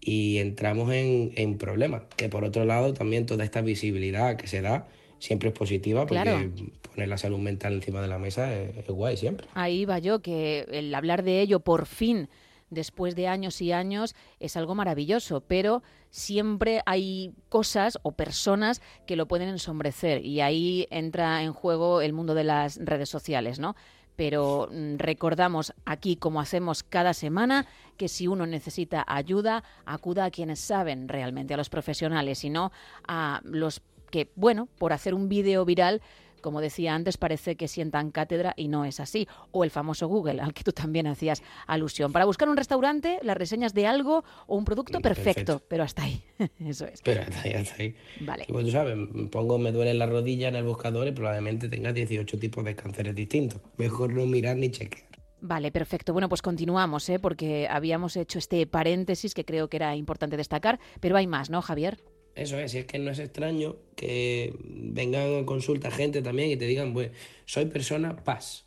Y 0.00 0.38
entramos 0.38 0.92
en, 0.92 1.32
en 1.36 1.58
problemas. 1.58 2.02
Que 2.16 2.28
por 2.28 2.44
otro 2.44 2.64
lado, 2.64 2.94
también 2.94 3.26
toda 3.26 3.44
esta 3.44 3.60
visibilidad 3.60 4.36
que 4.36 4.46
se 4.46 4.60
da 4.62 4.86
siempre 5.18 5.48
es 5.48 5.54
positiva 5.54 6.06
porque 6.06 6.22
Claro. 6.22 6.50
poner 6.94 7.08
la 7.08 7.18
salud 7.18 7.38
mental 7.38 7.74
encima 7.74 8.00
de 8.00 8.08
la 8.08 8.18
mesa 8.18 8.54
es, 8.56 8.76
es 8.76 8.86
guay 8.86 9.16
siempre. 9.16 9.46
Ahí 9.54 9.84
va 9.84 9.98
yo, 9.98 10.20
que 10.20 10.66
el 10.70 10.94
hablar 10.94 11.24
de 11.24 11.40
ello 11.40 11.60
por 11.60 11.86
fin, 11.86 12.28
después 12.70 13.16
de 13.16 13.26
años 13.26 13.60
y 13.60 13.72
años, 13.72 14.14
es 14.38 14.56
algo 14.56 14.74
maravilloso, 14.74 15.40
pero 15.40 15.82
siempre 16.10 16.80
hay 16.86 17.32
cosas 17.48 17.98
o 18.02 18.12
personas 18.12 18.80
que 19.06 19.16
lo 19.16 19.26
pueden 19.26 19.48
ensombrecer 19.48 20.24
y 20.24 20.40
ahí 20.40 20.86
entra 20.90 21.42
en 21.42 21.52
juego 21.52 22.00
el 22.00 22.12
mundo 22.12 22.34
de 22.34 22.44
las 22.44 22.76
redes 22.82 23.08
sociales, 23.08 23.58
¿no? 23.58 23.74
Pero 24.18 24.68
mm, 24.72 24.96
recordamos 24.96 25.72
aquí, 25.84 26.16
como 26.16 26.40
hacemos 26.40 26.82
cada 26.82 27.14
semana, 27.14 27.66
que 27.96 28.08
si 28.08 28.26
uno 28.26 28.46
necesita 28.46 29.04
ayuda, 29.06 29.62
acuda 29.86 30.24
a 30.24 30.32
quienes 30.32 30.58
saben 30.58 31.06
realmente, 31.06 31.54
a 31.54 31.56
los 31.56 31.68
profesionales 31.68 32.42
y 32.42 32.50
no 32.50 32.72
a 33.06 33.40
los 33.44 33.80
que, 34.10 34.32
bueno, 34.34 34.66
por 34.76 34.92
hacer 34.92 35.14
un 35.14 35.28
vídeo 35.28 35.64
viral, 35.64 36.02
como 36.38 36.60
decía 36.60 36.94
antes, 36.94 37.16
parece 37.16 37.56
que 37.56 37.68
sientan 37.68 38.10
cátedra 38.10 38.54
y 38.56 38.68
no 38.68 38.84
es 38.84 39.00
así. 39.00 39.28
O 39.50 39.64
el 39.64 39.70
famoso 39.70 40.08
Google, 40.08 40.40
al 40.40 40.54
que 40.54 40.64
tú 40.64 40.72
también 40.72 41.06
hacías 41.06 41.42
alusión. 41.66 42.12
Para 42.12 42.24
buscar 42.24 42.48
un 42.48 42.56
restaurante, 42.56 43.18
las 43.22 43.36
reseñas 43.36 43.74
de 43.74 43.86
algo 43.86 44.24
o 44.46 44.56
un 44.56 44.64
producto 44.64 45.00
perfecto, 45.00 45.54
Perfecto. 45.54 45.62
pero 45.68 45.84
hasta 45.84 46.02
ahí. 46.02 46.22
Eso 46.60 46.86
es. 46.86 47.00
Pero 47.02 47.22
hasta 47.22 47.40
ahí, 47.42 47.52
hasta 47.52 47.82
ahí. 47.82 47.94
Vale. 48.20 48.44
Y 48.48 48.52
pues 48.52 48.66
tú 48.66 48.72
sabes, 48.72 48.96
pongo 49.30 49.58
me 49.58 49.72
duele 49.72 49.94
la 49.94 50.06
rodilla 50.06 50.48
en 50.48 50.56
el 50.56 50.64
buscador 50.64 51.06
y 51.08 51.12
probablemente 51.12 51.68
tenga 51.68 51.92
18 51.92 52.38
tipos 52.38 52.64
de 52.64 52.74
cánceres 52.74 53.14
distintos. 53.14 53.60
Mejor 53.76 54.12
no 54.12 54.26
mirar 54.26 54.56
ni 54.56 54.70
chequear. 54.70 55.08
Vale, 55.40 55.70
perfecto. 55.70 56.12
Bueno, 56.12 56.28
pues 56.28 56.42
continuamos, 56.42 57.08
¿eh? 57.08 57.18
porque 57.18 57.68
habíamos 57.70 58.16
hecho 58.16 58.38
este 58.38 58.66
paréntesis 58.66 59.34
que 59.34 59.44
creo 59.44 59.68
que 59.68 59.76
era 59.76 59.94
importante 59.94 60.36
destacar, 60.36 60.80
pero 61.00 61.16
hay 61.16 61.26
más, 61.26 61.48
¿no, 61.48 61.62
Javier? 61.62 61.98
Eso 62.38 62.58
es, 62.58 62.74
y 62.74 62.78
es 62.78 62.84
que 62.86 62.98
no 62.98 63.10
es 63.10 63.18
extraño 63.18 63.76
que 63.96 64.54
vengan 64.64 65.42
a 65.42 65.46
consulta 65.46 65.90
gente 65.90 66.22
también 66.22 66.50
y 66.50 66.56
te 66.56 66.66
digan, 66.66 66.92
pues, 66.92 67.10
soy 67.46 67.66
persona 67.66 68.16
PAS, 68.16 68.64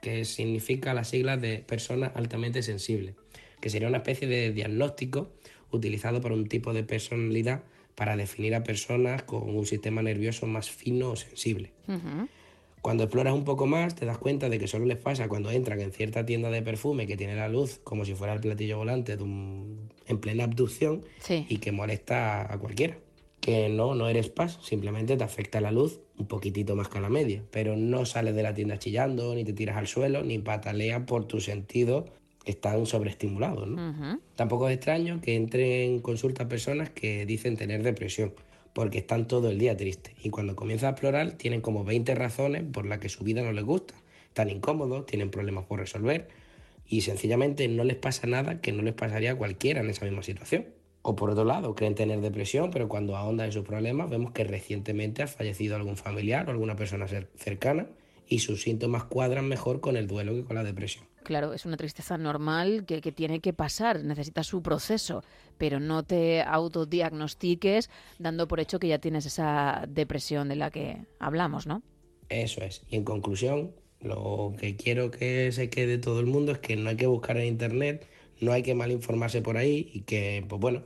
que 0.00 0.24
significa 0.24 0.94
las 0.94 1.08
siglas 1.08 1.40
de 1.40 1.58
persona 1.58 2.06
altamente 2.14 2.62
sensible, 2.62 3.14
que 3.60 3.70
sería 3.70 3.88
una 3.88 3.98
especie 3.98 4.28
de 4.28 4.52
diagnóstico 4.52 5.32
utilizado 5.72 6.20
por 6.20 6.32
un 6.32 6.46
tipo 6.48 6.72
de 6.72 6.84
personalidad 6.84 7.62
para 7.96 8.16
definir 8.16 8.54
a 8.54 8.62
personas 8.62 9.24
con 9.24 9.42
un 9.54 9.66
sistema 9.66 10.00
nervioso 10.02 10.46
más 10.46 10.70
fino 10.70 11.10
o 11.10 11.16
sensible. 11.16 11.72
Cuando 12.80 13.02
exploras 13.02 13.34
un 13.34 13.44
poco 13.44 13.66
más, 13.66 13.96
te 13.96 14.06
das 14.06 14.18
cuenta 14.18 14.48
de 14.48 14.60
que 14.60 14.68
solo 14.68 14.84
les 14.86 14.98
pasa 14.98 15.26
cuando 15.28 15.50
entran 15.50 15.80
en 15.80 15.90
cierta 15.90 16.24
tienda 16.24 16.48
de 16.48 16.62
perfume 16.62 17.08
que 17.08 17.16
tiene 17.16 17.34
la 17.34 17.48
luz 17.48 17.80
como 17.82 18.04
si 18.04 18.14
fuera 18.14 18.34
el 18.34 18.40
platillo 18.40 18.78
volante 18.78 19.16
de 19.16 19.22
un, 19.24 19.90
en 20.06 20.18
plena 20.20 20.44
abducción 20.44 21.04
Sí. 21.20 21.44
y 21.48 21.58
que 21.58 21.72
molesta 21.72 22.50
a 22.52 22.56
cualquiera. 22.58 22.96
Que 23.40 23.68
no, 23.68 23.94
no 23.94 24.08
eres 24.08 24.28
paz, 24.28 24.58
simplemente 24.62 25.16
te 25.16 25.24
afecta 25.24 25.60
la 25.60 25.70
luz 25.70 26.00
un 26.18 26.26
poquitito 26.26 26.74
más 26.74 26.88
que 26.88 26.98
a 26.98 27.00
la 27.00 27.08
media, 27.08 27.42
pero 27.50 27.76
no 27.76 28.04
sales 28.04 28.34
de 28.34 28.42
la 28.42 28.52
tienda 28.52 28.78
chillando, 28.78 29.34
ni 29.34 29.44
te 29.44 29.52
tiras 29.52 29.76
al 29.76 29.86
suelo, 29.86 30.22
ni 30.22 30.38
pataleas 30.38 31.02
por 31.04 31.26
tus 31.26 31.44
sentidos 31.44 32.04
están 32.44 32.86
sobreestimulados. 32.86 33.68
¿no? 33.68 34.20
Tampoco 34.34 34.68
es 34.68 34.76
extraño 34.76 35.20
que 35.20 35.36
entren 35.36 35.70
en 35.70 36.00
consulta 36.00 36.48
personas 36.48 36.90
que 36.90 37.26
dicen 37.26 37.56
tener 37.56 37.82
depresión, 37.82 38.32
porque 38.72 38.98
están 38.98 39.28
todo 39.28 39.50
el 39.50 39.58
día 39.58 39.76
tristes. 39.76 40.14
Y 40.22 40.30
cuando 40.30 40.56
comienzas 40.56 40.88
a 40.88 40.90
explorar, 40.90 41.32
tienen 41.32 41.60
como 41.60 41.84
20 41.84 42.14
razones 42.14 42.64
por 42.72 42.86
las 42.86 42.98
que 42.98 43.08
su 43.08 43.22
vida 43.24 43.42
no 43.42 43.52
les 43.52 43.64
gusta. 43.64 43.94
Están 44.28 44.50
incómodos, 44.50 45.06
tienen 45.06 45.30
problemas 45.30 45.64
por 45.66 45.80
resolver 45.80 46.28
y 46.86 47.02
sencillamente 47.02 47.68
no 47.68 47.84
les 47.84 47.96
pasa 47.96 48.26
nada 48.26 48.60
que 48.60 48.72
no 48.72 48.82
les 48.82 48.94
pasaría 48.94 49.32
a 49.32 49.36
cualquiera 49.36 49.80
en 49.80 49.90
esa 49.90 50.04
misma 50.04 50.22
situación. 50.22 50.66
O 51.10 51.16
por 51.16 51.30
otro 51.30 51.44
lado, 51.52 51.74
creen 51.78 51.94
tener 51.94 52.20
depresión, 52.20 52.70
pero 52.70 52.86
cuando 52.92 53.16
ahondan 53.16 53.46
en 53.46 53.52
sus 53.52 53.64
problemas 53.64 54.10
vemos 54.10 54.32
que 54.32 54.44
recientemente 54.44 55.22
ha 55.22 55.26
fallecido 55.26 55.74
algún 55.74 55.96
familiar 55.96 56.46
o 56.46 56.50
alguna 56.50 56.76
persona 56.76 57.06
cer- 57.06 57.28
cercana 57.36 57.86
y 58.26 58.40
sus 58.40 58.60
síntomas 58.66 59.04
cuadran 59.04 59.46
mejor 59.48 59.80
con 59.80 59.96
el 59.96 60.06
duelo 60.06 60.34
que 60.34 60.44
con 60.44 60.56
la 60.56 60.64
depresión. 60.64 61.04
Claro, 61.24 61.54
es 61.54 61.64
una 61.64 61.78
tristeza 61.78 62.18
normal 62.18 62.84
que, 62.86 63.00
que 63.00 63.12
tiene 63.12 63.40
que 63.40 63.54
pasar, 63.54 64.04
necesita 64.04 64.42
su 64.44 64.62
proceso, 64.62 65.22
pero 65.56 65.80
no 65.80 66.02
te 66.02 66.42
autodiagnostiques 66.42 67.88
dando 68.18 68.46
por 68.46 68.60
hecho 68.60 68.78
que 68.78 68.88
ya 68.88 68.98
tienes 68.98 69.24
esa 69.24 69.84
depresión 69.88 70.48
de 70.50 70.56
la 70.56 70.70
que 70.70 71.06
hablamos, 71.18 71.66
¿no? 71.66 71.82
Eso 72.28 72.62
es. 72.62 72.82
Y 72.88 72.96
en 72.96 73.04
conclusión, 73.04 73.74
lo 74.00 74.54
que 74.58 74.76
quiero 74.76 75.10
que 75.10 75.50
se 75.52 75.70
quede 75.70 75.98
todo 75.98 76.20
el 76.20 76.26
mundo 76.26 76.52
es 76.52 76.58
que 76.58 76.76
no 76.76 76.90
hay 76.90 76.96
que 76.96 77.06
buscar 77.06 77.36
en 77.38 77.46
internet, 77.46 78.06
no 78.40 78.52
hay 78.52 78.62
que 78.62 78.74
malinformarse 78.74 79.42
por 79.42 79.56
ahí 79.56 79.90
y 79.92 80.02
que, 80.02 80.44
pues 80.48 80.60
bueno, 80.60 80.82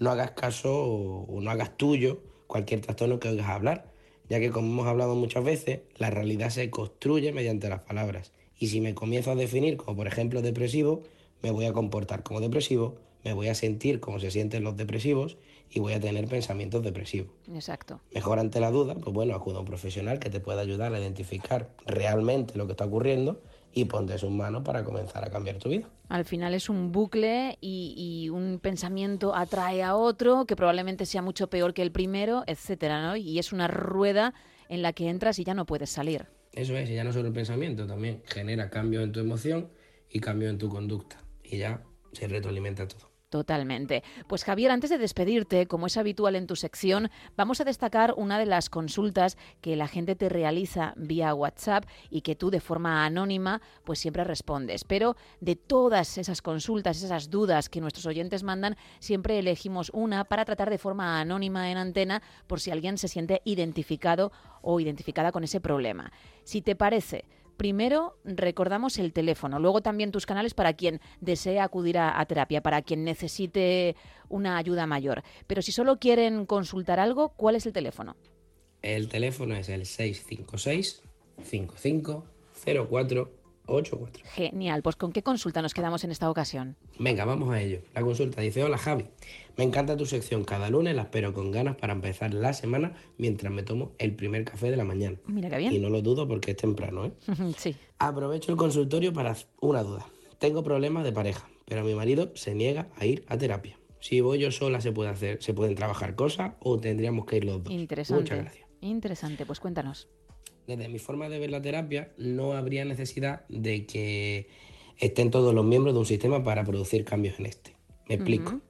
no 0.00 0.10
hagas 0.10 0.32
caso 0.32 0.74
o, 0.74 1.40
no 1.40 1.50
hagas 1.50 1.76
tuyo 1.76 2.22
cualquier 2.48 2.80
trastorno 2.80 3.20
que 3.20 3.28
oigas 3.28 3.48
hablar, 3.48 3.92
ya 4.28 4.40
que 4.40 4.50
como 4.50 4.66
hemos 4.68 4.86
hablado 4.88 5.14
muchas 5.14 5.44
veces, 5.44 5.80
la 5.96 6.10
realidad 6.10 6.50
se 6.50 6.68
construye 6.70 7.32
mediante 7.32 7.68
las 7.68 7.82
palabras. 7.82 8.32
Y 8.58 8.68
si 8.68 8.80
me 8.80 8.94
comienzo 8.94 9.30
a 9.30 9.36
definir 9.36 9.76
como 9.76 9.96
por 9.96 10.06
ejemplo 10.08 10.42
depresivo, 10.42 11.02
me 11.42 11.52
voy 11.52 11.66
a 11.66 11.72
comportar 11.72 12.22
como 12.22 12.40
depresivo, 12.40 12.96
me 13.24 13.34
voy 13.34 13.48
a 13.48 13.54
sentir 13.54 14.00
como 14.00 14.18
se 14.18 14.30
sienten 14.30 14.64
los 14.64 14.76
depresivos 14.76 15.36
y 15.70 15.78
voy 15.78 15.92
a 15.92 16.00
tener 16.00 16.26
pensamientos 16.26 16.82
depresivos. 16.82 17.30
Exacto. 17.54 18.00
Mejor 18.12 18.38
ante 18.38 18.58
la 18.58 18.70
duda, 18.70 18.94
pues 18.94 19.14
bueno, 19.14 19.34
acuda 19.34 19.58
a 19.58 19.60
un 19.60 19.66
profesional 19.66 20.18
que 20.18 20.30
te 20.30 20.40
pueda 20.40 20.62
ayudar 20.62 20.92
a 20.94 20.98
identificar 20.98 21.70
realmente 21.86 22.56
lo 22.56 22.66
que 22.66 22.72
está 22.72 22.86
ocurriendo 22.86 23.40
y 23.72 23.84
ponte 23.84 24.18
sus 24.18 24.30
manos 24.30 24.62
para 24.62 24.84
comenzar 24.84 25.24
a 25.24 25.30
cambiar 25.30 25.56
tu 25.56 25.68
vida. 25.68 25.88
Al 26.08 26.24
final 26.24 26.54
es 26.54 26.68
un 26.68 26.92
bucle 26.92 27.56
y, 27.60 27.94
y 27.96 28.28
un 28.30 28.58
pensamiento 28.60 29.34
atrae 29.34 29.82
a 29.82 29.94
otro 29.94 30.44
que 30.44 30.56
probablemente 30.56 31.06
sea 31.06 31.22
mucho 31.22 31.48
peor 31.48 31.72
que 31.74 31.82
el 31.82 31.92
primero, 31.92 32.42
etcétera, 32.46 33.02
¿no? 33.02 33.16
Y 33.16 33.38
es 33.38 33.52
una 33.52 33.68
rueda 33.68 34.34
en 34.68 34.82
la 34.82 34.92
que 34.92 35.08
entras 35.08 35.38
y 35.38 35.44
ya 35.44 35.54
no 35.54 35.66
puedes 35.66 35.90
salir. 35.90 36.26
Eso 36.52 36.76
es, 36.76 36.90
y 36.90 36.94
ya 36.94 37.04
no 37.04 37.12
solo 37.12 37.28
el 37.28 37.34
pensamiento, 37.34 37.86
también 37.86 38.22
genera 38.26 38.70
cambio 38.70 39.02
en 39.02 39.12
tu 39.12 39.20
emoción 39.20 39.70
y 40.08 40.18
cambio 40.18 40.48
en 40.48 40.58
tu 40.58 40.68
conducta. 40.68 41.22
Y 41.44 41.58
ya 41.58 41.82
se 42.12 42.26
retroalimenta 42.26 42.88
todo. 42.88 43.09
Totalmente. 43.30 44.02
Pues 44.26 44.42
Javier, 44.42 44.72
antes 44.72 44.90
de 44.90 44.98
despedirte, 44.98 45.66
como 45.68 45.86
es 45.86 45.96
habitual 45.96 46.34
en 46.34 46.48
tu 46.48 46.56
sección, 46.56 47.10
vamos 47.36 47.60
a 47.60 47.64
destacar 47.64 48.12
una 48.16 48.40
de 48.40 48.46
las 48.46 48.68
consultas 48.68 49.38
que 49.60 49.76
la 49.76 49.86
gente 49.86 50.16
te 50.16 50.28
realiza 50.28 50.94
vía 50.96 51.32
WhatsApp 51.32 51.84
y 52.10 52.22
que 52.22 52.34
tú 52.34 52.50
de 52.50 52.58
forma 52.58 53.04
anónima 53.06 53.62
pues 53.84 54.00
siempre 54.00 54.24
respondes. 54.24 54.82
Pero 54.82 55.16
de 55.40 55.54
todas 55.54 56.18
esas 56.18 56.42
consultas, 56.42 57.04
esas 57.04 57.30
dudas 57.30 57.68
que 57.68 57.80
nuestros 57.80 58.06
oyentes 58.06 58.42
mandan, 58.42 58.76
siempre 58.98 59.38
elegimos 59.38 59.92
una 59.94 60.24
para 60.24 60.44
tratar 60.44 60.68
de 60.68 60.78
forma 60.78 61.20
anónima 61.20 61.70
en 61.70 61.78
antena 61.78 62.22
por 62.48 62.58
si 62.58 62.72
alguien 62.72 62.98
se 62.98 63.06
siente 63.06 63.42
identificado 63.44 64.32
o 64.60 64.80
identificada 64.80 65.30
con 65.30 65.44
ese 65.44 65.60
problema. 65.60 66.10
Si 66.42 66.62
te 66.62 66.74
parece, 66.74 67.26
Primero 67.60 68.16
recordamos 68.24 68.96
el 68.98 69.12
teléfono, 69.12 69.58
luego 69.58 69.82
también 69.82 70.12
tus 70.12 70.24
canales 70.24 70.54
para 70.54 70.72
quien 70.72 70.98
desee 71.20 71.60
acudir 71.60 71.98
a, 71.98 72.18
a, 72.18 72.24
terapia, 72.24 72.62
para 72.62 72.80
quien 72.80 73.04
necesite 73.04 73.96
una 74.30 74.56
ayuda 74.56 74.86
mayor. 74.86 75.22
Pero 75.46 75.60
si 75.60 75.70
solo 75.70 75.98
quieren 75.98 76.46
consultar 76.46 76.98
algo, 76.98 77.34
¿cuál 77.36 77.56
es 77.56 77.66
el 77.66 77.74
teléfono? 77.74 78.16
El 78.80 79.10
teléfono 79.10 79.54
es 79.56 79.68
el 79.68 79.84
656 79.84 81.02
55 81.42 82.24
04 82.88 83.30
84. 83.74 84.24
Genial, 84.34 84.82
pues 84.82 84.96
¿con 84.96 85.12
qué 85.12 85.22
consulta 85.22 85.62
nos 85.62 85.74
quedamos 85.74 86.04
en 86.04 86.10
esta 86.10 86.30
ocasión? 86.30 86.76
Venga, 86.98 87.24
vamos 87.24 87.50
a 87.50 87.60
ello. 87.60 87.80
La 87.94 88.02
consulta 88.02 88.40
dice, 88.40 88.62
hola 88.64 88.78
Javi, 88.78 89.06
me 89.56 89.64
encanta 89.64 89.96
tu 89.96 90.06
sección 90.06 90.44
cada 90.44 90.70
lunes, 90.70 90.94
la 90.94 91.02
espero 91.02 91.32
con 91.32 91.50
ganas 91.50 91.76
para 91.76 91.92
empezar 91.92 92.34
la 92.34 92.52
semana 92.52 92.94
mientras 93.18 93.52
me 93.52 93.62
tomo 93.62 93.92
el 93.98 94.14
primer 94.14 94.44
café 94.44 94.70
de 94.70 94.76
la 94.76 94.84
mañana. 94.84 95.18
Mira 95.26 95.50
qué 95.50 95.58
bien. 95.58 95.72
Y 95.72 95.78
no 95.78 95.90
lo 95.90 96.02
dudo 96.02 96.26
porque 96.26 96.52
es 96.52 96.56
temprano, 96.56 97.06
¿eh? 97.06 97.12
sí. 97.56 97.76
Aprovecho 97.98 98.52
el 98.52 98.58
consultorio 98.58 99.12
para 99.12 99.36
una 99.60 99.82
duda. 99.82 100.06
Tengo 100.38 100.62
problemas 100.62 101.04
de 101.04 101.12
pareja, 101.12 101.48
pero 101.66 101.84
mi 101.84 101.94
marido 101.94 102.32
se 102.34 102.54
niega 102.54 102.88
a 102.96 103.04
ir 103.04 103.24
a 103.28 103.36
terapia. 103.36 103.78
Si 104.00 104.20
voy 104.22 104.38
yo 104.38 104.50
sola, 104.50 104.80
¿se, 104.80 104.92
puede 104.92 105.10
hacer, 105.10 105.42
¿se 105.42 105.52
pueden 105.52 105.74
trabajar 105.74 106.14
cosas 106.14 106.54
o 106.60 106.78
tendríamos 106.78 107.26
que 107.26 107.36
ir 107.36 107.44
los 107.44 107.62
dos? 107.62 107.72
Interesante. 107.72 108.22
Muchas 108.22 108.38
gracias. 108.38 108.68
Interesante, 108.80 109.44
pues 109.44 109.60
cuéntanos. 109.60 110.08
Desde 110.76 110.88
mi 110.88 111.00
forma 111.00 111.28
de 111.28 111.40
ver 111.40 111.50
la 111.50 111.60
terapia, 111.60 112.12
no 112.16 112.52
habría 112.52 112.84
necesidad 112.84 113.44
de 113.48 113.86
que 113.86 114.46
estén 114.98 115.32
todos 115.32 115.52
los 115.52 115.64
miembros 115.64 115.94
de 115.94 115.98
un 115.98 116.06
sistema 116.06 116.44
para 116.44 116.62
producir 116.62 117.04
cambios 117.04 117.40
en 117.40 117.46
este. 117.46 117.72
Me 118.08 118.14
explico. 118.14 118.52
Uh 118.52 118.54
-huh. 118.54 118.60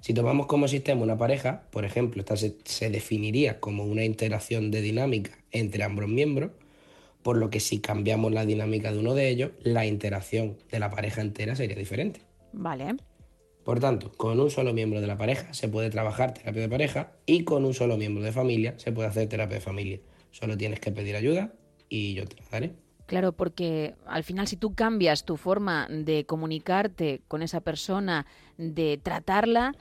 Si 0.00 0.12
tomamos 0.12 0.46
como 0.46 0.68
sistema 0.68 1.02
una 1.02 1.16
pareja, 1.16 1.62
por 1.70 1.86
ejemplo, 1.86 2.20
esta 2.20 2.36
se, 2.36 2.56
se, 2.64 2.90
definiría 2.90 3.58
como 3.58 3.84
una 3.84 4.04
interacción 4.04 4.70
de 4.70 4.82
dinámica 4.82 5.38
entre 5.50 5.82
ambos 5.82 6.08
miembros, 6.08 6.50
por 7.22 7.38
lo 7.38 7.48
que 7.48 7.60
si 7.60 7.80
cambiamos 7.80 8.32
la 8.32 8.44
dinámica 8.44 8.92
de 8.92 8.98
uno 8.98 9.14
de 9.14 9.30
ellos, 9.30 9.52
la 9.62 9.86
interacción 9.86 10.58
de 10.70 10.78
la 10.78 10.90
pareja 10.90 11.22
entera 11.22 11.56
sería 11.56 11.76
diferente. 11.76 12.20
Vale. 12.52 12.96
Por 13.64 13.80
tanto, 13.80 14.12
con 14.12 14.38
un 14.40 14.50
solo 14.50 14.74
miembro 14.74 15.00
de 15.00 15.06
la 15.06 15.16
pareja 15.16 15.54
se 15.54 15.68
puede 15.68 15.88
trabajar 15.88 16.34
terapia 16.34 16.60
de 16.60 16.68
pareja 16.68 17.12
y 17.24 17.44
con 17.44 17.64
un 17.64 17.72
solo 17.72 17.96
miembro 17.96 18.22
de 18.22 18.32
familia 18.32 18.74
se 18.76 18.92
puede 18.92 19.08
hacer 19.08 19.26
terapia 19.26 19.54
de 19.54 19.62
familia. 19.62 20.00
Solo 20.30 20.56
tienes 20.56 20.80
que 20.80 20.92
pedir 20.92 21.16
ayuda 21.16 21.52
y 21.88 22.14
yo 22.14 22.26
te 22.26 22.36
la 22.36 22.48
daré. 22.50 22.72
Claro, 23.06 23.32
porque 23.32 23.96
al 24.06 24.22
final 24.22 24.46
si 24.46 24.56
tú 24.56 24.74
cambias 24.74 25.24
tu 25.24 25.36
forma 25.36 25.88
de 25.90 26.24
comunicarte 26.26 27.22
con 27.26 27.42
esa 27.42 27.60
persona, 27.60 28.24
de 28.56 29.00
tratarla, 29.02 29.74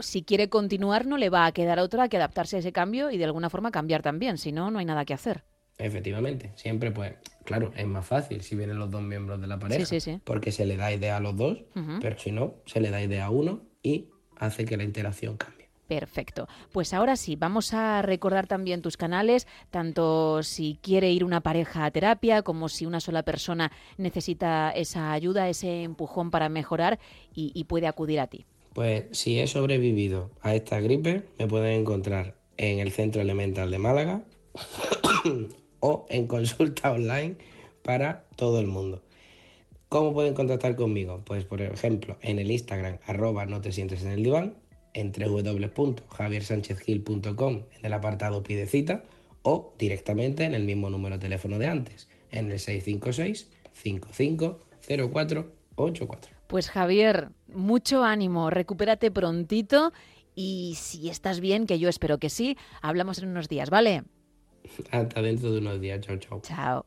si 0.00 0.22
quiere 0.22 0.48
continuar 0.48 1.06
no 1.06 1.18
le 1.18 1.30
va 1.30 1.46
a 1.46 1.52
quedar 1.52 1.78
otra 1.78 2.08
que 2.08 2.16
adaptarse 2.16 2.56
a 2.56 2.58
ese 2.58 2.72
cambio 2.72 3.10
y 3.10 3.18
de 3.18 3.24
alguna 3.24 3.48
forma 3.50 3.70
cambiar 3.70 4.02
también, 4.02 4.38
si 4.38 4.50
no, 4.50 4.70
no 4.70 4.80
hay 4.80 4.84
nada 4.84 5.04
que 5.04 5.14
hacer. 5.14 5.44
Efectivamente, 5.78 6.52
siempre 6.56 6.90
pues, 6.90 7.14
claro, 7.44 7.72
es 7.76 7.86
más 7.86 8.06
fácil 8.06 8.42
si 8.42 8.56
vienen 8.56 8.78
los 8.78 8.90
dos 8.90 9.02
miembros 9.02 9.40
de 9.40 9.46
la 9.46 9.58
pareja, 9.58 9.86
sí, 9.86 10.00
sí. 10.00 10.20
porque 10.24 10.52
se 10.52 10.66
le 10.66 10.76
da 10.76 10.92
idea 10.92 11.16
a 11.16 11.20
los 11.20 11.36
dos, 11.36 11.64
pero 12.00 12.18
si 12.18 12.32
no, 12.32 12.56
se 12.66 12.80
le 12.80 12.90
da 12.90 13.02
idea 13.02 13.26
a 13.26 13.30
uno 13.30 13.62
y 13.82 14.08
hace 14.36 14.64
que 14.64 14.76
la 14.76 14.84
interacción 14.84 15.36
cambie. 15.36 15.61
Perfecto. 15.98 16.48
Pues 16.72 16.94
ahora 16.94 17.16
sí, 17.16 17.36
vamos 17.36 17.74
a 17.74 18.00
recordar 18.00 18.46
también 18.46 18.80
tus 18.80 18.96
canales, 18.96 19.46
tanto 19.70 20.42
si 20.42 20.78
quiere 20.80 21.12
ir 21.12 21.22
una 21.22 21.42
pareja 21.42 21.84
a 21.84 21.90
terapia 21.90 22.40
como 22.40 22.70
si 22.70 22.86
una 22.86 22.98
sola 22.98 23.24
persona 23.24 23.70
necesita 23.98 24.70
esa 24.70 25.12
ayuda, 25.12 25.50
ese 25.50 25.82
empujón 25.82 26.30
para 26.30 26.48
mejorar 26.48 26.98
y, 27.34 27.62
puede 27.64 27.88
acudir 27.88 28.20
a 28.20 28.26
ti. 28.26 28.46
Pues 28.72 29.04
si 29.10 29.38
he 29.38 29.46
sobrevivido 29.46 30.30
a 30.40 30.54
esta 30.54 30.80
gripe, 30.80 31.24
me 31.38 31.46
pueden 31.46 31.80
encontrar 31.80 32.36
en 32.56 32.78
el 32.78 32.90
Centro 32.90 33.20
Elemental 33.20 33.70
de 33.70 33.78
Málaga 33.78 34.22
o 35.80 36.06
en 36.08 36.26
consulta 36.26 36.90
online 36.90 37.36
para 37.82 38.24
todo 38.36 38.60
el 38.60 38.66
mundo. 38.66 39.02
¿Cómo 39.90 40.14
pueden 40.14 40.32
contactar 40.32 40.74
conmigo? 40.74 41.20
Pues 41.26 41.44
por 41.44 41.60
ejemplo 41.60 42.16
en 42.22 42.38
el 42.38 42.50
Instagram 42.50 42.96
arroba 43.06 43.44
no 43.44 43.60
te 43.60 43.72
sientes 43.72 44.02
en 44.04 44.12
el 44.12 44.22
diván, 44.22 44.54
en 44.94 45.12
www.javiersanchezgil.com 45.12 47.54
en 47.54 47.84
el 47.84 47.92
apartado 47.92 48.42
pide 48.42 48.66
cita 48.66 49.04
o 49.42 49.74
directamente 49.78 50.44
en 50.44 50.54
el 50.54 50.64
mismo 50.64 50.88
número 50.90 51.16
de 51.16 51.22
teléfono 51.22 51.58
de 51.58 51.66
antes, 51.66 52.08
en 52.30 52.50
el 52.50 52.58
656 52.58 53.50
550484. 53.72 56.30
Pues 56.46 56.70
Javier, 56.70 57.30
mucho 57.48 58.04
ánimo, 58.04 58.50
recupérate 58.50 59.10
prontito 59.10 59.92
y 60.34 60.74
si 60.76 61.08
estás 61.08 61.40
bien, 61.40 61.66
que 61.66 61.78
yo 61.78 61.88
espero 61.88 62.18
que 62.18 62.28
sí, 62.30 62.56
hablamos 62.80 63.18
en 63.18 63.28
unos 63.28 63.48
días, 63.48 63.70
¿vale? 63.70 64.04
Hasta 64.90 65.22
dentro 65.22 65.52
de 65.52 65.58
unos 65.58 65.80
días. 65.80 66.00
Chao, 66.00 66.16
chao. 66.18 66.40
Chao. 66.42 66.86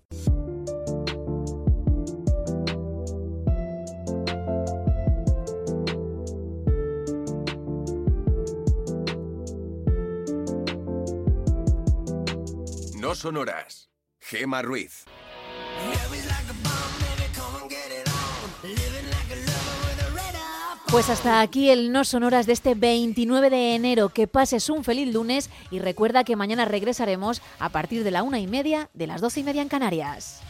No 13.16 13.22
sonoras. 13.22 13.90
Gema 14.20 14.62
Ruiz. 14.62 15.06
Pues 20.92 21.10
hasta 21.10 21.40
aquí 21.40 21.70
el 21.70 21.94
No 21.94 22.04
Sonoras 22.04 22.46
de 22.46 22.52
este 22.52 22.76
29 22.76 23.50
de 23.50 23.76
enero. 23.76 24.10
Que 24.10 24.28
pases 24.28 24.70
un 24.70 24.84
feliz 24.84 25.14
lunes 25.14 25.50
y 25.72 25.80
recuerda 25.80 26.26
que 26.26 26.36
mañana 26.36 26.66
regresaremos 26.66 27.42
a 27.58 27.70
partir 27.70 28.04
de 28.04 28.12
la 28.12 28.22
una 28.22 28.40
y 28.40 28.48
media 28.48 28.90
de 28.94 29.08
las 29.08 29.22
doce 29.22 29.40
y 29.40 29.44
media 29.44 29.62
en 29.62 29.70
Canarias. 29.70 30.42